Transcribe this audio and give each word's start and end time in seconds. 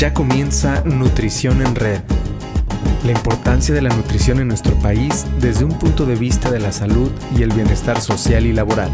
Ya 0.00 0.14
comienza 0.14 0.82
Nutrición 0.86 1.60
en 1.60 1.74
Red. 1.74 2.00
La 3.04 3.12
importancia 3.12 3.74
de 3.74 3.82
la 3.82 3.90
nutrición 3.90 4.40
en 4.40 4.48
nuestro 4.48 4.74
país 4.76 5.26
desde 5.40 5.66
un 5.66 5.78
punto 5.78 6.06
de 6.06 6.14
vista 6.14 6.50
de 6.50 6.58
la 6.58 6.72
salud 6.72 7.10
y 7.36 7.42
el 7.42 7.52
bienestar 7.52 8.00
social 8.00 8.46
y 8.46 8.54
laboral. 8.54 8.90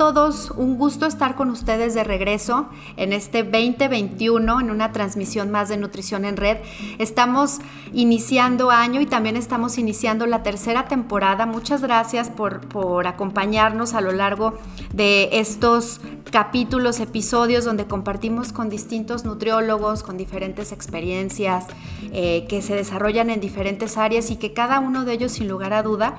Todos, 0.00 0.50
un 0.52 0.78
gusto 0.78 1.04
estar 1.04 1.34
con 1.34 1.50
ustedes 1.50 1.92
de 1.92 2.04
regreso 2.04 2.70
en 2.96 3.12
este 3.12 3.42
2021 3.42 4.58
en 4.58 4.70
una 4.70 4.92
transmisión 4.92 5.50
más 5.50 5.68
de 5.68 5.76
Nutrición 5.76 6.24
en 6.24 6.38
Red. 6.38 6.56
Estamos 6.98 7.58
iniciando 7.92 8.70
año 8.70 9.02
y 9.02 9.06
también 9.06 9.36
estamos 9.36 9.76
iniciando 9.76 10.24
la 10.24 10.42
tercera 10.42 10.88
temporada. 10.88 11.44
Muchas 11.44 11.82
gracias 11.82 12.30
por, 12.30 12.60
por 12.60 13.06
acompañarnos 13.06 13.92
a 13.92 14.00
lo 14.00 14.12
largo 14.12 14.54
de 14.94 15.28
estos 15.32 16.00
capítulos, 16.30 16.98
episodios 16.98 17.66
donde 17.66 17.84
compartimos 17.84 18.54
con 18.54 18.70
distintos 18.70 19.26
nutriólogos, 19.26 20.02
con 20.02 20.16
diferentes 20.16 20.72
experiencias 20.72 21.66
eh, 22.12 22.46
que 22.48 22.62
se 22.62 22.74
desarrollan 22.74 23.28
en 23.28 23.40
diferentes 23.40 23.98
áreas 23.98 24.30
y 24.30 24.36
que 24.36 24.54
cada 24.54 24.80
uno 24.80 25.04
de 25.04 25.12
ellos 25.12 25.32
sin 25.32 25.48
lugar 25.48 25.74
a 25.74 25.82
duda 25.82 26.14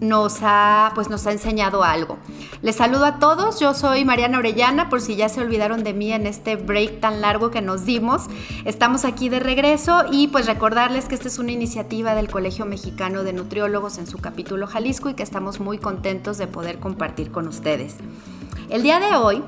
nos 0.00 0.38
ha, 0.42 0.92
pues 0.94 1.08
nos 1.08 1.26
ha 1.26 1.32
enseñado 1.32 1.84
algo. 1.84 2.18
Les 2.60 2.76
saludo 2.76 3.06
a 3.06 3.13
todos, 3.18 3.60
yo 3.60 3.74
soy 3.74 4.04
Mariana 4.04 4.38
Orellana, 4.38 4.88
por 4.88 5.00
si 5.00 5.16
ya 5.16 5.28
se 5.28 5.40
olvidaron 5.40 5.84
de 5.84 5.92
mí 5.92 6.12
en 6.12 6.26
este 6.26 6.56
break 6.56 7.00
tan 7.00 7.20
largo 7.20 7.50
que 7.50 7.60
nos 7.60 7.84
dimos. 7.84 8.24
Estamos 8.64 9.04
aquí 9.04 9.28
de 9.28 9.40
regreso 9.40 10.04
y 10.10 10.28
pues 10.28 10.46
recordarles 10.46 11.06
que 11.06 11.14
esta 11.14 11.28
es 11.28 11.38
una 11.38 11.52
iniciativa 11.52 12.14
del 12.14 12.30
Colegio 12.30 12.66
Mexicano 12.66 13.22
de 13.22 13.32
Nutriólogos 13.32 13.98
en 13.98 14.06
su 14.06 14.18
capítulo 14.18 14.66
Jalisco 14.66 15.08
y 15.08 15.14
que 15.14 15.22
estamos 15.22 15.60
muy 15.60 15.78
contentos 15.78 16.38
de 16.38 16.46
poder 16.46 16.78
compartir 16.78 17.30
con 17.30 17.48
ustedes. 17.48 17.96
El 18.70 18.82
día 18.82 19.00
de 19.00 19.16
hoy 19.16 19.42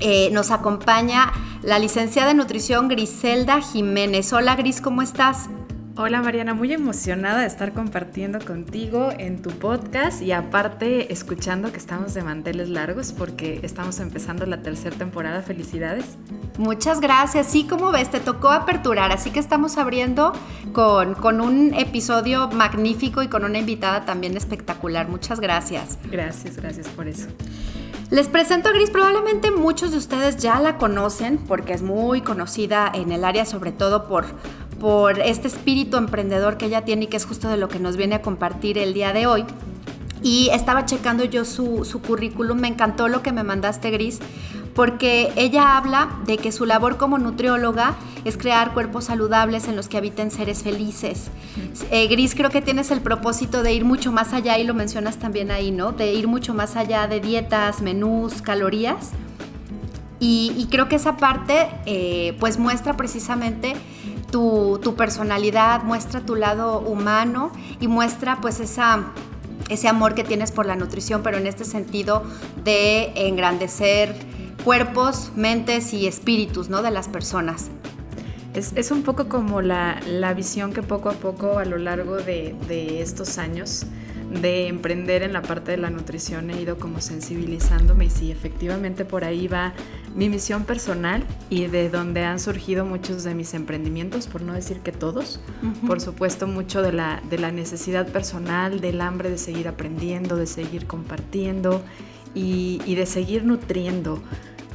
eh, 0.00 0.30
nos 0.32 0.50
acompaña 0.50 1.32
la 1.62 1.78
licenciada 1.78 2.30
en 2.30 2.36
nutrición 2.36 2.88
Griselda 2.88 3.60
Jiménez. 3.60 4.32
Hola 4.32 4.56
Gris, 4.56 4.80
¿cómo 4.80 5.02
estás? 5.02 5.48
Hola 6.00 6.22
Mariana, 6.22 6.54
muy 6.54 6.72
emocionada 6.72 7.40
de 7.40 7.48
estar 7.48 7.72
compartiendo 7.72 8.38
contigo 8.38 9.08
en 9.18 9.42
tu 9.42 9.50
podcast 9.50 10.22
y 10.22 10.30
aparte 10.30 11.12
escuchando 11.12 11.72
que 11.72 11.78
estamos 11.78 12.14
de 12.14 12.22
manteles 12.22 12.68
largos 12.68 13.10
porque 13.10 13.58
estamos 13.64 13.98
empezando 13.98 14.46
la 14.46 14.62
tercera 14.62 14.94
temporada. 14.96 15.42
Felicidades. 15.42 16.04
Muchas 16.56 17.00
gracias. 17.00 17.48
Sí, 17.48 17.64
como 17.64 17.90
ves, 17.90 18.12
te 18.12 18.20
tocó 18.20 18.50
aperturar, 18.50 19.10
así 19.10 19.32
que 19.32 19.40
estamos 19.40 19.76
abriendo 19.76 20.32
con, 20.72 21.16
con 21.16 21.40
un 21.40 21.74
episodio 21.74 22.46
magnífico 22.46 23.24
y 23.24 23.26
con 23.26 23.44
una 23.44 23.58
invitada 23.58 24.04
también 24.04 24.36
espectacular. 24.36 25.08
Muchas 25.08 25.40
gracias. 25.40 25.98
Gracias, 26.08 26.58
gracias 26.58 26.86
por 26.90 27.08
eso. 27.08 27.26
Les 28.10 28.26
presento 28.26 28.70
a 28.70 28.72
Gris, 28.72 28.88
probablemente 28.88 29.50
muchos 29.50 29.90
de 29.90 29.98
ustedes 29.98 30.38
ya 30.38 30.60
la 30.60 30.78
conocen 30.78 31.36
porque 31.36 31.74
es 31.74 31.82
muy 31.82 32.22
conocida 32.22 32.90
en 32.94 33.12
el 33.12 33.22
área, 33.22 33.44
sobre 33.44 33.70
todo 33.70 34.08
por, 34.08 34.24
por 34.80 35.18
este 35.20 35.48
espíritu 35.48 35.96
emprendedor 35.96 36.56
que 36.56 36.66
ella 36.66 36.84
tiene 36.84 37.04
y 37.04 37.06
que 37.08 37.16
es 37.16 37.26
justo 37.26 37.48
de 37.48 37.56
lo 37.56 37.68
que 37.68 37.78
nos 37.78 37.96
viene 37.96 38.16
a 38.16 38.22
compartir 38.22 38.78
el 38.78 38.94
día 38.94 39.12
de 39.12 39.26
hoy. 39.26 39.44
Y 40.22 40.50
estaba 40.52 40.84
checando 40.84 41.24
yo 41.24 41.44
su, 41.44 41.84
su 41.84 42.02
currículum, 42.02 42.58
me 42.58 42.68
encantó 42.68 43.08
lo 43.08 43.22
que 43.22 43.32
me 43.32 43.44
mandaste, 43.44 43.90
Gris, 43.90 44.18
porque 44.74 45.32
ella 45.36 45.76
habla 45.76 46.20
de 46.26 46.38
que 46.38 46.52
su 46.52 46.64
labor 46.64 46.96
como 46.96 47.18
nutrióloga 47.18 47.96
es 48.24 48.36
crear 48.36 48.74
cuerpos 48.74 49.04
saludables 49.04 49.68
en 49.68 49.76
los 49.76 49.88
que 49.88 49.96
habiten 49.96 50.30
seres 50.30 50.62
felices. 50.62 51.30
Eh, 51.90 52.08
Gris, 52.08 52.34
creo 52.34 52.50
que 52.50 52.62
tienes 52.62 52.90
el 52.90 53.00
propósito 53.00 53.62
de 53.62 53.72
ir 53.72 53.84
mucho 53.84 54.12
más 54.12 54.32
allá, 54.32 54.58
y 54.58 54.64
lo 54.64 54.74
mencionas 54.74 55.18
también 55.18 55.50
ahí, 55.50 55.70
¿no? 55.70 55.92
De 55.92 56.12
ir 56.12 56.26
mucho 56.26 56.54
más 56.54 56.76
allá 56.76 57.06
de 57.06 57.20
dietas, 57.20 57.80
menús, 57.80 58.42
calorías. 58.42 59.12
Y, 60.20 60.66
creo 60.70 60.88
que 60.88 60.96
esa 60.96 61.16
parte, 61.16 61.68
eh, 61.86 62.36
pues 62.40 62.58
muestra 62.58 62.96
precisamente 62.96 63.74
tu, 64.30 64.78
tu, 64.82 64.94
personalidad, 64.94 65.82
muestra 65.82 66.20
tu 66.20 66.34
lado 66.34 66.80
humano 66.80 67.50
y 67.80 67.88
muestra 67.88 68.40
pues 68.40 68.60
esa, 68.60 69.12
ese 69.68 69.88
amor 69.88 70.14
que 70.14 70.24
tienes 70.24 70.52
por 70.52 70.66
la 70.66 70.76
nutrición, 70.76 71.22
pero 71.22 71.38
en 71.38 71.46
este 71.46 71.64
sentido 71.64 72.22
de 72.64 73.12
engrandecer 73.14 74.14
cuerpos, 74.64 75.32
mentes 75.36 75.92
y 75.94 76.06
espíritus 76.06 76.68
¿no? 76.68 76.82
de 76.82 76.90
las 76.90 77.08
personas. 77.08 77.70
Es, 78.54 78.90
un 78.90 79.02
poco 79.02 79.28
como 79.28 79.62
la, 79.62 80.00
visión 80.34 80.72
que 80.72 80.82
poco 80.82 81.10
a 81.10 81.12
poco 81.12 81.58
a 81.58 81.64
lo 81.64 81.78
largo 81.78 82.16
de, 82.16 82.56
de, 82.66 83.02
estos 83.02 83.38
años 83.38 83.86
de 84.30 84.68
emprender 84.68 85.22
en 85.22 85.32
la 85.32 85.42
parte 85.42 85.70
de 85.70 85.76
la 85.78 85.90
nutrición 85.90 86.50
he 86.50 86.60
ido 86.60 86.78
como 86.78 87.00
sensibilizándome 87.00 88.06
y 88.06 88.10
sí, 88.10 88.30
efectivamente 88.30 89.04
por 89.04 89.24
ahí 89.24 89.48
va 89.48 89.72
mi 90.14 90.28
misión 90.28 90.64
personal 90.64 91.24
y 91.48 91.66
de 91.66 91.88
donde 91.88 92.24
han 92.24 92.38
surgido 92.38 92.84
muchos 92.84 93.24
de 93.24 93.34
mis 93.34 93.54
emprendimientos, 93.54 94.26
por 94.26 94.42
no 94.42 94.52
decir 94.52 94.80
que 94.80 94.92
todos. 94.92 95.40
Por 95.86 96.00
supuesto, 96.00 96.46
mucho 96.46 96.82
de 96.82 96.92
la, 96.92 97.22
de 97.30 97.38
la 97.38 97.50
necesidad 97.50 98.06
personal, 98.08 98.80
del 98.80 99.00
hambre 99.00 99.30
de 99.30 99.38
seguir 99.38 99.68
aprendiendo, 99.68 100.36
de 100.36 100.46
seguir 100.46 100.86
compartiendo 100.86 101.82
y, 102.34 102.80
y 102.84 102.94
de 102.96 103.06
seguir 103.06 103.44
nutriendo 103.44 104.22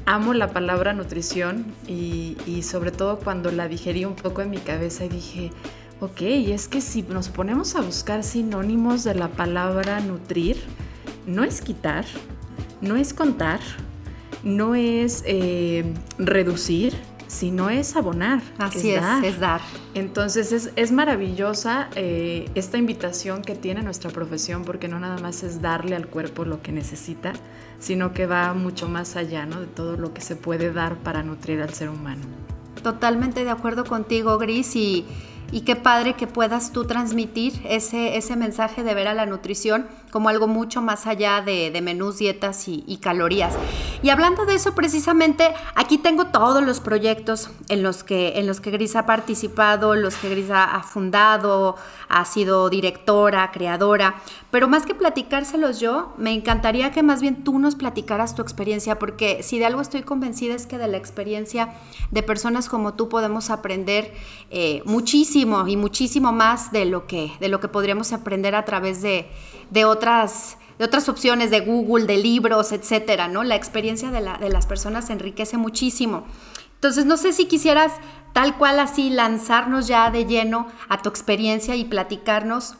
amo 0.05 0.33
la 0.33 0.51
palabra 0.51 0.93
nutrición 0.93 1.65
y, 1.87 2.35
sobre 2.63 2.91
todo 2.91 3.19
cuando 3.19 3.51
la 3.51 3.67
digerí 3.67 4.05
un 4.05 4.15
poco 4.15 4.41
en 4.41 4.49
mi 4.49 4.57
cabeza 4.57 5.05
y 5.05 5.09
dije, 5.09 5.51
ok, 6.03 6.21
es 6.21 6.67
que 6.67 6.81
si 6.81 7.01
nos 7.03 7.29
ponemos 7.29 7.75
a 7.75 7.81
buscar 7.81 8.25
sinónimos 8.25 9.05
de 9.05 9.15
la 9.15 9.29
palabra 9.29 10.01
nutrir, 10.01 10.57
no 11.25 11.45
es 11.45 11.61
quitar, 11.61 12.03
no 12.81 12.97
es 12.97 13.13
contar, 13.13 13.61
no 14.43 14.75
es 14.75 15.23
eh, 15.25 15.93
reducir, 16.17 16.93
sino 17.27 17.69
es 17.69 17.95
abonar. 17.95 18.41
Así 18.57 18.91
es, 18.91 19.03
es, 19.23 19.39
dar. 19.39 19.61
Entonces 19.93 20.71
es, 20.75 20.91
maravillosa 20.91 21.87
eh, 21.95 22.49
esta 22.53 22.77
invitación 22.77 23.41
que 23.41 23.55
tiene 23.55 23.81
nuestra 23.81 24.11
profesión 24.11 24.65
porque 24.65 24.89
no 24.89 24.99
nada 24.99 25.19
más 25.19 25.41
es 25.41 25.61
darle 25.61 25.95
al 25.95 26.07
cuerpo 26.07 26.43
lo 26.43 26.61
que 26.61 26.73
necesita, 26.73 27.31
sino 27.79 28.13
que 28.13 28.25
va 28.25 28.53
mucho 28.53 28.89
más 28.89 29.15
allá 29.15 29.45
¿no? 29.45 29.61
de 29.61 29.67
todo 29.67 29.95
lo 29.95 30.13
que 30.13 30.19
se 30.19 30.35
puede 30.35 30.73
dar 30.73 30.97
para 30.97 31.23
nutrir 31.23 31.61
al 31.61 31.73
ser 31.73 31.87
humano. 31.87 32.23
Totalmente 32.83 33.45
de 33.45 33.49
acuerdo 33.49 33.85
contigo, 33.85 34.37
Gris, 34.37 34.75
y 34.75 35.05
y 35.53 35.61
qué 35.61 35.75
padre 35.75 36.15
que 36.15 36.25
puedas 36.25 36.71
tú 36.71 36.85
transmitir 36.85 37.61
ese, 37.63 38.17
ese 38.17 38.35
mensaje 38.35 38.83
de 38.83 38.95
ver 38.95 39.07
a 39.07 39.13
la 39.13 39.27
nutrición 39.27 39.85
como 40.09 40.29
algo 40.29 40.47
mucho 40.47 40.81
más 40.81 41.07
allá 41.07 41.41
de, 41.41 41.79
menús, 41.81 42.19
dietas 42.19 42.67
y, 42.67 42.99
calorías. 43.01 43.55
Y 44.03 44.09
hablando 44.09 44.45
de 44.45 44.53
eso, 44.53 44.75
precisamente, 44.75 45.53
aquí 45.73 45.97
tengo 45.97 46.27
todos 46.27 46.63
los 46.63 46.79
proyectos 46.79 47.49
en 47.67 47.81
los 47.81 48.03
que, 48.03 48.39
en 48.39 48.45
los 48.45 48.61
que 48.61 48.69
Gris 48.69 48.95
ha 48.95 49.07
participado, 49.07 49.95
los 49.95 50.15
que 50.15 50.29
Gris 50.29 50.51
ha, 50.51 50.83
fundado, 50.83 51.77
ha 52.09 52.25
sido 52.25 52.69
directora, 52.69 53.49
creadora, 53.51 54.21
pero 54.51 54.67
más 54.67 54.85
que 54.85 54.93
platicárselos 54.93 55.79
yo, 55.79 56.13
me 56.17 56.31
encantaría 56.31 56.91
que 56.91 57.01
más 57.01 57.19
bien 57.19 57.43
tú 57.43 57.57
nos 57.57 57.73
platicaras 57.73 58.35
tu 58.35 58.43
experiencia, 58.43 58.99
porque 58.99 59.41
si 59.41 59.57
de 59.57 59.65
algo 59.65 59.81
estoy 59.81 60.03
convencida 60.03 60.53
es 60.53 60.67
que 60.67 60.77
de 60.77 60.87
la 60.87 60.97
experiencia 60.97 61.73
de 62.11 62.21
personas 62.21 62.69
como 62.69 62.93
tú 62.93 63.09
podemos 63.09 63.49
aprender 63.49 64.13
eh, 64.51 64.83
muchísimo 64.85 65.42
y 65.67 65.77
muchísimo 65.77 66.31
más 66.31 66.71
de 66.71 66.85
lo 66.85 67.07
que, 67.07 67.31
de 67.39 67.49
lo 67.49 67.59
que 67.59 67.67
podríamos 67.67 68.13
aprender 68.13 68.55
a 68.55 68.65
través 68.65 69.01
de, 69.01 69.27
otras 69.85 70.57
de 70.79 70.85
otras 70.85 71.07
opciones 71.09 71.51
de 71.51 71.59
Google, 71.59 72.05
de 72.05 72.17
libros, 72.17 72.71
etcétera, 72.71 73.27
¿no? 73.27 73.43
La 73.43 73.55
experiencia 73.55 74.09
de, 74.09 74.21
de, 74.39 74.49
las 74.49 74.65
personas 74.65 75.09
enriquece 75.09 75.57
muchísimo. 75.57 76.25
Entonces, 76.75 77.05
no 77.05 77.17
sé 77.17 77.31
si 77.31 77.45
quisieras 77.45 77.93
tal 78.33 78.57
cual 78.57 78.79
así 78.79 79.09
lanzarnos 79.09 79.87
ya 79.87 80.09
de 80.09 80.25
lleno 80.25 80.67
a 80.89 81.01
tu 81.01 81.09
experiencia 81.09 81.75
y 81.75 81.85
platicarnos 81.85 82.75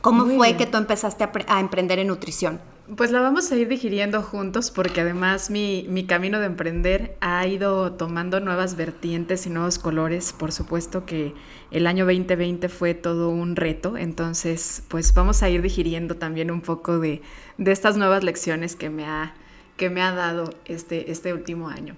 cómo 0.00 0.24
fue 0.26 0.56
que 0.56 0.66
tú 0.66 0.78
empezaste 0.78 1.28
a 1.46 1.60
emprender 1.60 1.98
en 1.98 2.08
nutrición. 2.08 2.60
Pues 2.94 3.10
la 3.10 3.20
vamos 3.20 3.50
a 3.50 3.56
ir 3.56 3.66
digiriendo 3.66 4.22
juntos 4.22 4.70
porque 4.70 5.00
además 5.00 5.50
mi, 5.50 5.86
mi, 5.88 6.06
camino 6.06 6.38
de 6.38 6.46
emprender 6.46 7.16
ha 7.20 7.44
ido 7.44 7.94
tomando 7.94 8.38
nuevas 8.38 8.76
vertientes 8.76 9.44
y 9.46 9.50
nuevos 9.50 9.80
colores. 9.80 10.32
Por 10.32 10.52
supuesto 10.52 11.04
que 11.04 11.34
el 11.72 11.88
año 11.88 12.04
2020 12.04 12.68
fue 12.68 12.94
todo 12.94 13.30
un 13.30 13.56
reto, 13.56 13.96
entonces 13.96 14.84
pues 14.86 15.12
vamos 15.14 15.42
a 15.42 15.50
ir 15.50 15.62
digiriendo 15.62 16.14
también 16.14 16.52
un 16.52 16.60
poco 16.60 17.00
de, 17.00 17.22
de 17.58 17.72
estas 17.72 17.96
nuevas 17.96 18.22
lecciones 18.22 18.76
que 18.76 18.88
me 18.88 19.04
ha, 19.04 19.34
que 19.76 19.90
me 19.90 20.00
ha 20.00 20.12
dado 20.12 20.54
este, 20.64 21.10
este 21.10 21.34
último 21.34 21.68
año. 21.68 21.96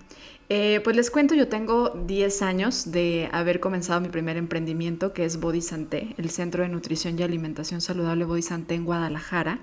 Eh, 0.49 0.81
pues 0.83 0.97
les 0.97 1.11
cuento, 1.11 1.35
yo 1.35 1.49
tengo 1.49 1.91
10 1.91 2.41
años 2.41 2.91
de 2.91 3.29
haber 3.33 3.61
comenzado 3.61 4.01
mi 4.01 4.09
primer 4.09 4.39
emprendimiento 4.39 5.13
que 5.13 5.27
es 5.27 5.39
Body 5.39 5.61
Santé, 5.61 6.15
el 6.17 6.31
Centro 6.31 6.63
de 6.63 6.71
Nutrición 6.71 7.19
y 7.19 7.23
Alimentación 7.23 7.83
Saludable 7.83 8.25
Body 8.25 8.41
Santé 8.41 8.75
en 8.75 8.87
Guadalajara. 8.87 9.59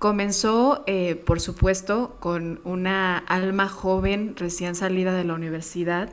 Comenzó, 0.00 0.82
eh, 0.86 1.14
por 1.14 1.40
supuesto, 1.40 2.16
con 2.20 2.62
una 2.64 3.18
alma 3.18 3.68
joven 3.68 4.34
recién 4.34 4.74
salida 4.74 5.14
de 5.14 5.24
la 5.24 5.34
universidad, 5.34 6.08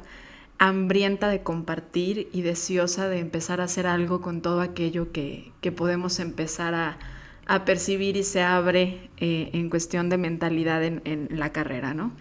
hambrienta 0.58 1.30
de 1.30 1.42
compartir 1.42 2.28
y 2.34 2.42
deseosa 2.42 3.08
de 3.08 3.20
empezar 3.20 3.62
a 3.62 3.64
hacer 3.64 3.88
algo 3.88 4.20
con 4.20 4.42
todo 4.42 4.60
aquello 4.60 5.14
que, 5.14 5.54
podemos 5.78 6.20
empezar 6.20 6.74
a, 6.74 7.00
a 7.46 7.64
percibir 7.64 8.18
y 8.18 8.24
se 8.24 8.42
abre 8.42 9.10
eh, 9.20 9.52
en 9.54 9.70
cuestión 9.70 10.10
de 10.10 10.18
mentalidad 10.18 10.84
en, 10.84 11.30
la 11.32 11.54
carrera, 11.54 11.94
¿no? 11.94 12.12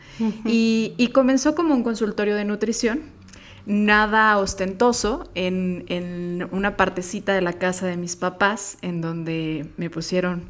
y, 0.45 0.95
y, 0.97 1.09
comenzó 1.09 1.57
como 1.57 1.75
un 1.75 1.83
consultorio 1.83 2.37
de 2.37 2.45
nutrición, 2.45 3.01
nada 3.67 4.39
ostentoso, 4.39 5.29
en, 5.35 5.85
en, 5.89 6.49
una 6.53 6.77
partecita 6.77 7.35
de 7.35 7.41
la 7.41 7.55
casa 7.55 7.87
de 7.87 7.97
mis 7.97 8.15
papás, 8.15 8.79
en 8.83 9.01
donde 9.01 9.69
me 9.77 9.91
pusieron 9.91 10.49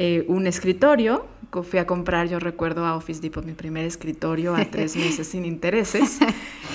eh, 0.00 0.24
un 0.28 0.46
escritorio. 0.46 1.26
Fui 1.68 1.80
a 1.80 1.86
comprar, 1.86 2.28
yo 2.28 2.38
recuerdo 2.38 2.84
a 2.86 2.94
Office 2.94 3.20
Depot, 3.20 3.44
mi 3.44 3.52
primer 3.52 3.84
escritorio 3.84 4.54
a 4.54 4.64
tres 4.64 4.94
meses 4.96 5.26
sin 5.26 5.44
intereses. 5.44 6.20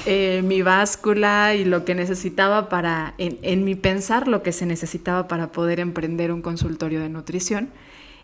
Eh, 0.05 0.41
mi 0.43 0.61
báscula 0.61 1.55
y 1.55 1.63
lo 1.63 1.85
que 1.85 1.95
necesitaba 1.95 2.67
para, 2.67 3.13
en, 3.17 3.63
mi 3.63 3.75
pensar, 3.75 4.27
lo 4.27 4.43
que 4.43 4.51
se 4.51 4.65
necesitaba 4.65 5.29
para 5.29 5.53
poder 5.53 5.79
emprender 5.79 6.33
un 6.33 6.41
consultorio 6.41 6.99
de 6.99 7.07
nutrición. 7.07 7.69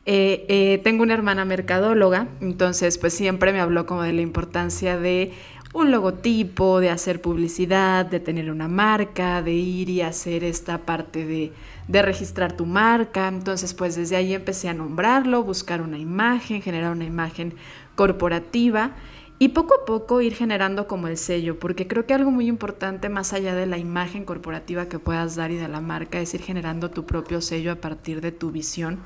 Eh, 0.06 0.82
tengo 0.84 1.04
una 1.04 1.14
hermana 1.14 1.46
mercadóloga, 1.46 2.28
entonces 2.42 2.98
pues 2.98 3.14
siempre 3.14 3.54
me 3.54 3.62
habló 3.62 3.86
como 3.86 4.02
de 4.02 4.12
la 4.12 4.22
importancia 4.22 4.98
de 4.98 5.32
un 5.74 5.92
logotipo, 5.92 6.82
de 6.82 6.90
hacer 6.90 7.22
publicidad, 7.22 8.06
de 8.06 8.20
tener 8.20 8.52
una 8.52 8.68
marca, 8.68 9.42
de 9.42 9.54
ir 9.54 9.90
y 9.90 10.02
hacer 10.02 10.44
esta 10.44 10.80
parte 10.80 11.26
de, 11.26 11.54
de, 11.90 12.02
registrar 12.02 12.54
tu 12.54 12.66
marca. 12.66 13.28
Entonces, 13.28 13.74
pues 13.74 13.96
desde 13.96 14.16
ahí 14.16 14.34
empecé 14.34 14.70
a 14.70 14.74
nombrarlo, 14.74 15.44
buscar 15.44 15.82
una 15.82 15.98
imagen, 15.98 16.62
generar 16.62 16.92
una 16.92 17.06
imagen 17.06 17.54
corporativa 17.96 18.92
y 19.40 19.50
poco 19.50 19.74
a 19.74 19.86
poco 19.86 20.20
ir 20.20 20.36
generando 20.36 20.86
como 20.86 21.08
el 21.08 21.18
sello, 21.18 21.60
porque 21.60 21.88
creo 21.88 22.06
que 22.06 22.14
algo 22.14 22.30
muy 22.30 22.48
importante 22.48 23.08
más 23.08 23.32
allá 23.32 23.56
de 23.56 23.66
la 23.66 23.78
imagen 23.78 24.26
corporativa 24.26 24.90
que 24.90 25.00
puedas 25.00 25.36
dar 25.38 25.52
y 25.52 25.56
de 25.56 25.70
la 25.70 25.80
marca 25.80 26.20
es 26.20 26.34
ir 26.34 26.42
generando 26.42 26.92
tu 26.92 27.06
propio 27.06 27.40
sello 27.40 27.72
a 27.72 27.76
partir 27.76 28.20
de 28.20 28.34
tu 28.34 28.52
visión 28.52 29.00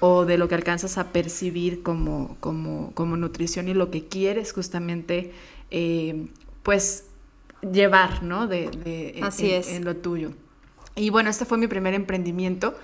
o 0.00 0.26
de 0.26 0.36
lo 0.36 0.48
que 0.48 0.56
alcanzas 0.56 0.98
a 0.98 1.12
percibir 1.12 1.82
como, 1.82 2.36
como, 2.40 2.92
como 2.92 3.16
nutrición 3.16 3.68
y 3.68 3.72
lo 3.72 3.90
que 3.90 4.08
quieres 4.08 4.52
justamente 4.52 5.32
eh, 5.70 6.26
pues 6.62 7.06
llevar, 7.62 8.22
¿no? 8.22 8.46
De, 8.48 9.18
Así 9.22 9.52
en, 9.52 9.60
es. 9.60 9.68
en 9.68 9.84
lo 9.86 9.96
tuyo. 9.96 10.32
Y 10.94 11.10
bueno, 11.10 11.30
este 11.30 11.44
fue 11.44 11.58
mi 11.58 11.68
primer 11.68 11.94
emprendimiento 11.94 12.74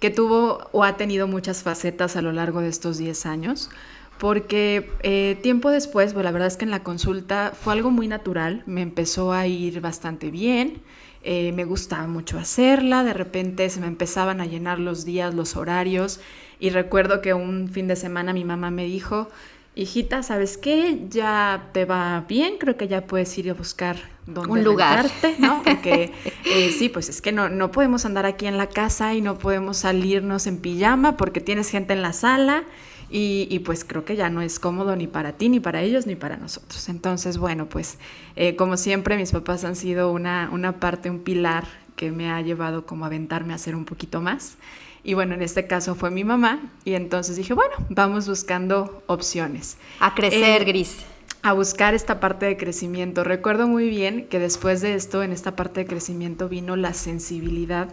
que 0.00 0.10
tuvo 0.10 0.68
o 0.72 0.84
ha 0.84 0.96
tenido 0.96 1.26
muchas 1.26 1.62
facetas 1.62 2.16
a 2.16 2.22
lo 2.22 2.32
largo 2.32 2.60
de 2.60 2.68
estos 2.68 2.98
10 2.98 3.26
años, 3.26 3.70
porque 4.18 4.90
eh, 5.02 5.38
tiempo 5.42 5.70
después, 5.70 6.12
pues 6.12 6.24
la 6.24 6.30
verdad 6.30 6.48
es 6.48 6.56
que 6.56 6.64
en 6.64 6.70
la 6.70 6.82
consulta 6.82 7.52
fue 7.58 7.72
algo 7.72 7.90
muy 7.90 8.08
natural, 8.08 8.62
me 8.66 8.82
empezó 8.82 9.32
a 9.32 9.46
ir 9.46 9.80
bastante 9.80 10.30
bien, 10.30 10.80
eh, 11.24 11.52
me 11.52 11.64
gustaba 11.64 12.06
mucho 12.06 12.38
hacerla, 12.38 13.04
de 13.04 13.12
repente 13.12 13.68
se 13.70 13.80
me 13.80 13.86
empezaban 13.86 14.40
a 14.40 14.46
llenar 14.46 14.78
los 14.78 15.04
días, 15.04 15.34
los 15.34 15.56
horarios, 15.56 16.20
y 16.60 16.70
recuerdo 16.70 17.20
que 17.20 17.34
un 17.34 17.68
fin 17.68 17.88
de 17.88 17.96
semana 17.96 18.32
mi 18.32 18.44
mamá 18.44 18.70
me 18.70 18.84
dijo, 18.84 19.28
hijita, 19.74 20.22
¿sabes 20.22 20.56
qué? 20.56 21.06
Ya 21.10 21.70
te 21.72 21.84
va 21.84 22.24
bien, 22.28 22.58
creo 22.58 22.76
que 22.76 22.88
ya 22.88 23.02
puedes 23.02 23.36
ir 23.38 23.50
a 23.50 23.54
buscar 23.54 23.96
dónde 24.34 24.50
un 24.50 24.64
lugar, 24.64 25.10
¿no? 25.38 25.62
Porque 25.64 26.12
eh, 26.44 26.74
sí, 26.76 26.88
pues 26.88 27.08
es 27.08 27.20
que 27.20 27.32
no, 27.32 27.48
no 27.48 27.70
podemos 27.70 28.04
andar 28.04 28.26
aquí 28.26 28.46
en 28.46 28.56
la 28.56 28.68
casa 28.68 29.14
y 29.14 29.20
no 29.20 29.38
podemos 29.38 29.78
salirnos 29.78 30.46
en 30.46 30.58
pijama 30.58 31.16
porque 31.16 31.40
tienes 31.40 31.70
gente 31.70 31.92
en 31.94 32.02
la 32.02 32.12
sala 32.12 32.64
y, 33.10 33.58
pues 33.60 33.84
creo 33.84 34.04
que 34.04 34.16
ya 34.16 34.28
no 34.28 34.42
es 34.42 34.58
cómodo 34.58 34.94
ni 34.94 35.06
para 35.06 35.32
ti, 35.32 35.48
ni 35.48 35.60
para 35.60 35.80
ellos, 35.80 36.06
ni 36.06 36.14
para 36.14 36.36
nosotros. 36.36 36.90
Entonces, 36.90 37.38
bueno, 37.38 37.66
pues 37.66 37.98
eh, 38.36 38.54
como 38.54 38.76
siempre 38.76 39.16
mis 39.16 39.32
papás 39.32 39.64
han 39.64 39.76
sido 39.76 40.12
una, 40.12 40.50
una 40.52 40.78
parte, 40.78 41.08
un 41.08 41.20
pilar 41.20 41.66
que 41.96 42.10
me 42.10 42.30
ha 42.30 42.40
llevado 42.42 42.84
como 42.84 43.04
a 43.04 43.08
aventarme 43.08 43.54
a 43.54 43.56
hacer 43.56 43.74
un 43.74 43.86
poquito 43.86 44.20
más. 44.20 44.58
Y 45.04 45.14
bueno, 45.14 45.34
en 45.34 45.42
este 45.42 45.66
caso 45.66 45.94
fue 45.94 46.10
mi 46.10 46.22
mamá. 46.22 46.60
Y 46.84 46.94
entonces 46.94 47.36
dije, 47.36 47.54
bueno, 47.54 47.74
vamos 47.88 48.28
buscando 48.28 49.02
opciones. 49.06 49.78
A 50.00 50.14
crecer, 50.14 50.62
eh, 50.62 50.64
Gris. 50.66 50.98
A 51.42 51.52
buscar 51.52 51.94
esta 51.94 52.18
parte 52.18 52.46
de 52.46 52.56
crecimiento. 52.56 53.22
Recuerdo 53.22 53.68
muy 53.68 53.88
bien 53.88 54.26
que 54.26 54.40
después 54.40 54.80
de 54.80 54.94
esto, 54.94 55.22
en 55.22 55.32
esta 55.32 55.54
parte 55.54 55.80
de 55.80 55.86
crecimiento, 55.86 56.48
vino 56.48 56.74
la 56.74 56.94
sensibilidad 56.94 57.88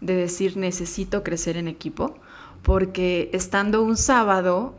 de 0.00 0.14
decir, 0.14 0.56
necesito 0.56 1.22
crecer 1.22 1.56
en 1.56 1.66
equipo. 1.66 2.18
Porque 2.62 3.30
estando 3.32 3.82
un 3.82 3.96
sábado, 3.96 4.74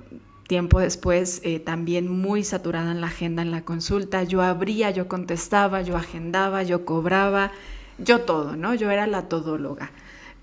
tiempo 0.47 0.79
después, 0.79 1.41
eh, 1.44 1.59
también 1.59 2.09
muy 2.09 2.44
saturada 2.44 2.91
en 2.91 3.01
la 3.01 3.07
agenda, 3.07 3.41
en 3.41 3.51
la 3.51 3.63
consulta, 3.63 4.24
yo 4.24 4.44
abría, 4.44 4.91
yo 4.91 5.07
contestaba, 5.07 5.81
yo 5.81 5.97
agendaba, 5.97 6.62
yo 6.62 6.85
cobraba, 6.85 7.51
yo 7.97 8.21
todo, 8.21 8.56
¿no? 8.56 8.75
Yo 8.75 8.91
era 8.91 9.07
la 9.07 9.29
todóloga. 9.29 9.91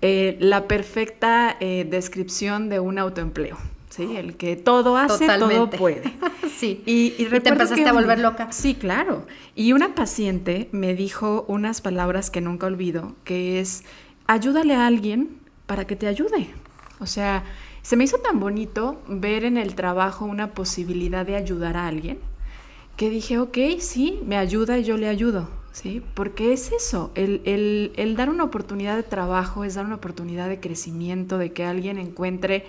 Eh, 0.01 0.37
la 0.39 0.67
perfecta 0.67 1.55
eh, 1.59 1.87
descripción 1.89 2.69
de 2.69 2.79
un 2.79 2.99
autoempleo. 2.99 3.57
¿Sí? 3.89 4.15
El 4.15 4.37
que 4.37 4.55
todo 4.55 4.97
hace, 4.97 5.27
todo 5.37 5.69
puede. 5.69 6.03
sí. 6.57 6.81
Y, 6.85 7.13
y, 7.17 7.25
te 7.25 7.49
empezaste 7.49 7.87
a 7.87 7.93
volver 7.93 8.19
loca. 8.19 8.51
Sí, 8.51 8.75
claro. 8.75 9.25
Y 9.55 9.73
una 9.73 9.95
paciente 9.95 10.69
me 10.71 10.95
dijo 10.95 11.45
unas 11.47 11.81
palabras 11.81 12.29
que 12.29 12.41
nunca 12.41 12.67
olvido, 12.67 13.15
que 13.23 13.59
es, 13.59 13.83
ayúdale 14.27 14.75
a 14.75 14.87
alguien 14.87 15.39
para 15.65 15.85
que 15.85 15.95
te 15.95 16.07
ayude. 16.07 16.49
O 16.99 17.05
sea, 17.05 17.43
se 17.81 17.95
me 17.95 18.03
hizo 18.03 18.17
tan 18.19 18.39
bonito 18.39 19.01
ver 19.07 19.45
en 19.45 19.57
el 19.57 19.75
trabajo 19.75 20.25
una 20.25 20.53
posibilidad 20.53 21.25
de 21.25 21.35
ayudar 21.35 21.77
a 21.77 21.87
alguien, 21.87 22.19
que 22.97 23.09
dije, 23.09 23.39
ok, 23.39 23.57
sí, 23.79 24.19
me 24.25 24.37
ayuda 24.37 24.77
y 24.77 24.83
yo 24.83 24.97
le 24.97 25.07
ayudo. 25.07 25.47
¿sí? 25.71 26.03
Porque 26.13 26.53
es 26.53 26.71
eso, 26.71 27.11
el, 27.15 28.13
dar 28.17 28.29
una 28.29 28.43
oportunidad 28.43 28.95
de 28.95 29.03
trabajo 29.03 29.63
es 29.63 29.75
dar 29.75 29.85
una 29.85 29.95
oportunidad 29.95 30.49
de 30.49 30.59
crecimiento, 30.59 31.37
de 31.37 31.53
que 31.53 31.63
alguien 31.63 31.97
encuentre 31.97 32.65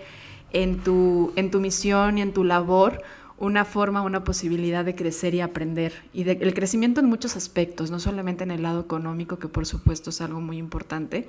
en 0.52 0.78
tu, 0.78 1.32
en 1.36 1.50
tu 1.50 1.60
misión 1.60 2.18
y 2.18 2.22
en 2.22 2.32
tu 2.32 2.44
labor 2.44 3.02
una 3.38 3.64
forma, 3.64 4.02
una 4.02 4.22
posibilidad 4.22 4.84
de 4.84 4.94
crecer 4.94 5.34
y 5.34 5.40
aprender. 5.40 5.94
Y 6.12 6.28
el 6.28 6.52
crecimiento 6.54 7.00
en 7.00 7.06
muchos 7.06 7.36
aspectos, 7.36 7.90
no 7.90 7.98
solamente 7.98 8.44
en 8.44 8.50
el 8.50 8.62
lado 8.62 8.80
económico, 8.80 9.38
que 9.38 9.48
por 9.48 9.64
supuesto 9.64 10.10
es 10.10 10.20
algo 10.20 10.40
muy 10.40 10.58
importante. 10.58 11.26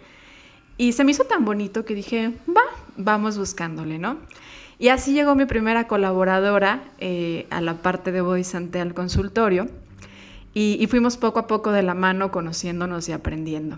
Y 0.77 0.91
se 0.91 1.03
me 1.03 1.11
hizo 1.11 1.23
tan 1.23 1.45
bonito 1.45 1.85
que 1.85 1.95
dije, 1.95 2.33
va, 2.49 2.63
vamos 2.97 3.37
buscándole, 3.37 3.97
¿no? 3.97 4.17
Y 4.77 4.89
así 4.89 5.13
llegó 5.13 5.35
mi 5.35 5.45
primera 5.45 5.87
colaboradora 5.87 6.83
eh, 6.97 7.45
a 7.49 7.61
la 7.61 7.75
parte 7.81 8.11
de 8.11 8.21
Body 8.21 8.43
al 8.73 8.93
consultorio 8.93 9.67
y, 10.53 10.85
fuimos 10.87 11.17
poco 11.17 11.39
a 11.39 11.47
poco 11.47 11.71
de 11.71 11.83
la 11.83 11.93
mano 11.93 12.31
conociéndonos 12.31 13.07
y 13.07 13.13
aprendiendo. 13.13 13.77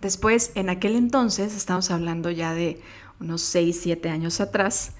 Después, 0.00 0.52
en 0.54 0.68
aquel 0.68 0.94
entonces, 0.94 1.56
estamos 1.56 1.90
hablando 1.90 2.30
ya 2.30 2.54
de 2.54 2.80
unos 3.20 3.42
6, 3.42 3.78
7 3.82 4.08
años 4.08 4.40
atrás, 4.40 4.92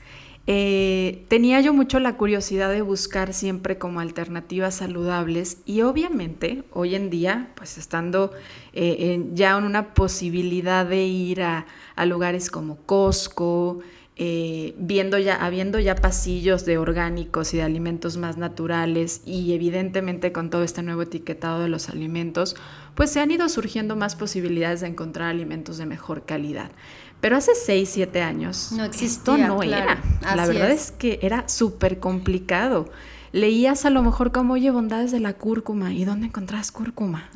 eh, 0.50 1.26
tenía 1.28 1.60
yo 1.60 1.74
mucho 1.74 2.00
la 2.00 2.16
curiosidad 2.16 2.70
de 2.70 2.80
buscar 2.80 3.34
siempre 3.34 3.76
como 3.76 4.00
alternativas 4.00 4.76
saludables 4.76 5.58
y 5.66 5.82
obviamente 5.82 6.64
hoy 6.72 6.94
en 6.94 7.10
día, 7.10 7.52
pues 7.54 7.76
estando 7.76 8.32
eh, 8.72 9.26
ya 9.34 9.58
en 9.58 9.64
una 9.64 9.92
posibilidad 9.92 10.86
de 10.86 11.04
ir 11.04 11.42
a, 11.42 11.66
a 11.96 12.06
lugares 12.06 12.50
como 12.50 12.76
Costco, 12.86 13.80
eh, 14.20 14.74
viendo 14.78 15.16
ya, 15.16 15.36
habiendo 15.36 15.78
ya 15.78 15.94
pasillos 15.94 16.64
de 16.64 16.76
orgánicos 16.76 17.54
y 17.54 17.58
de 17.58 17.62
alimentos 17.62 18.16
más 18.16 18.36
naturales 18.36 19.22
y 19.24 19.52
evidentemente 19.52 20.32
con 20.32 20.50
todo 20.50 20.64
este 20.64 20.82
nuevo 20.82 21.02
etiquetado 21.02 21.60
de 21.60 21.68
los 21.68 21.88
alimentos, 21.88 22.56
pues 22.96 23.12
se 23.12 23.20
han 23.20 23.30
ido 23.30 23.48
surgiendo 23.48 23.94
más 23.94 24.16
posibilidades 24.16 24.80
de 24.80 24.88
encontrar 24.88 25.28
alimentos 25.30 25.78
de 25.78 25.86
mejor 25.86 26.24
calidad. 26.24 26.72
Pero 27.20 27.36
hace 27.36 27.54
6, 27.54 27.88
7 27.88 28.20
años 28.20 28.72
no 28.72 28.86
esto 28.86 29.38
no 29.38 29.62
era. 29.62 30.02
La 30.34 30.46
verdad 30.46 30.72
es. 30.72 30.90
que 30.90 31.20
era 31.22 31.48
súper 31.48 32.00
complicado. 32.00 32.90
Leías 33.30 33.84
a 33.84 33.90
lo 33.90 34.02
mejor 34.02 34.32
como, 34.32 34.54
oye, 34.54 34.72
bondades 34.72 35.12
de 35.12 35.20
la 35.20 35.34
cúrcuma. 35.34 35.92
¿Y 35.92 36.04
dónde 36.04 36.26
encontrás 36.26 36.72
cúrcuma? 36.72 37.28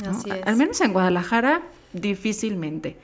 Al 0.44 0.56
menos 0.56 0.80
en 0.80 0.92
Guadalajara, 0.92 1.62
difícilmente. 1.92 2.96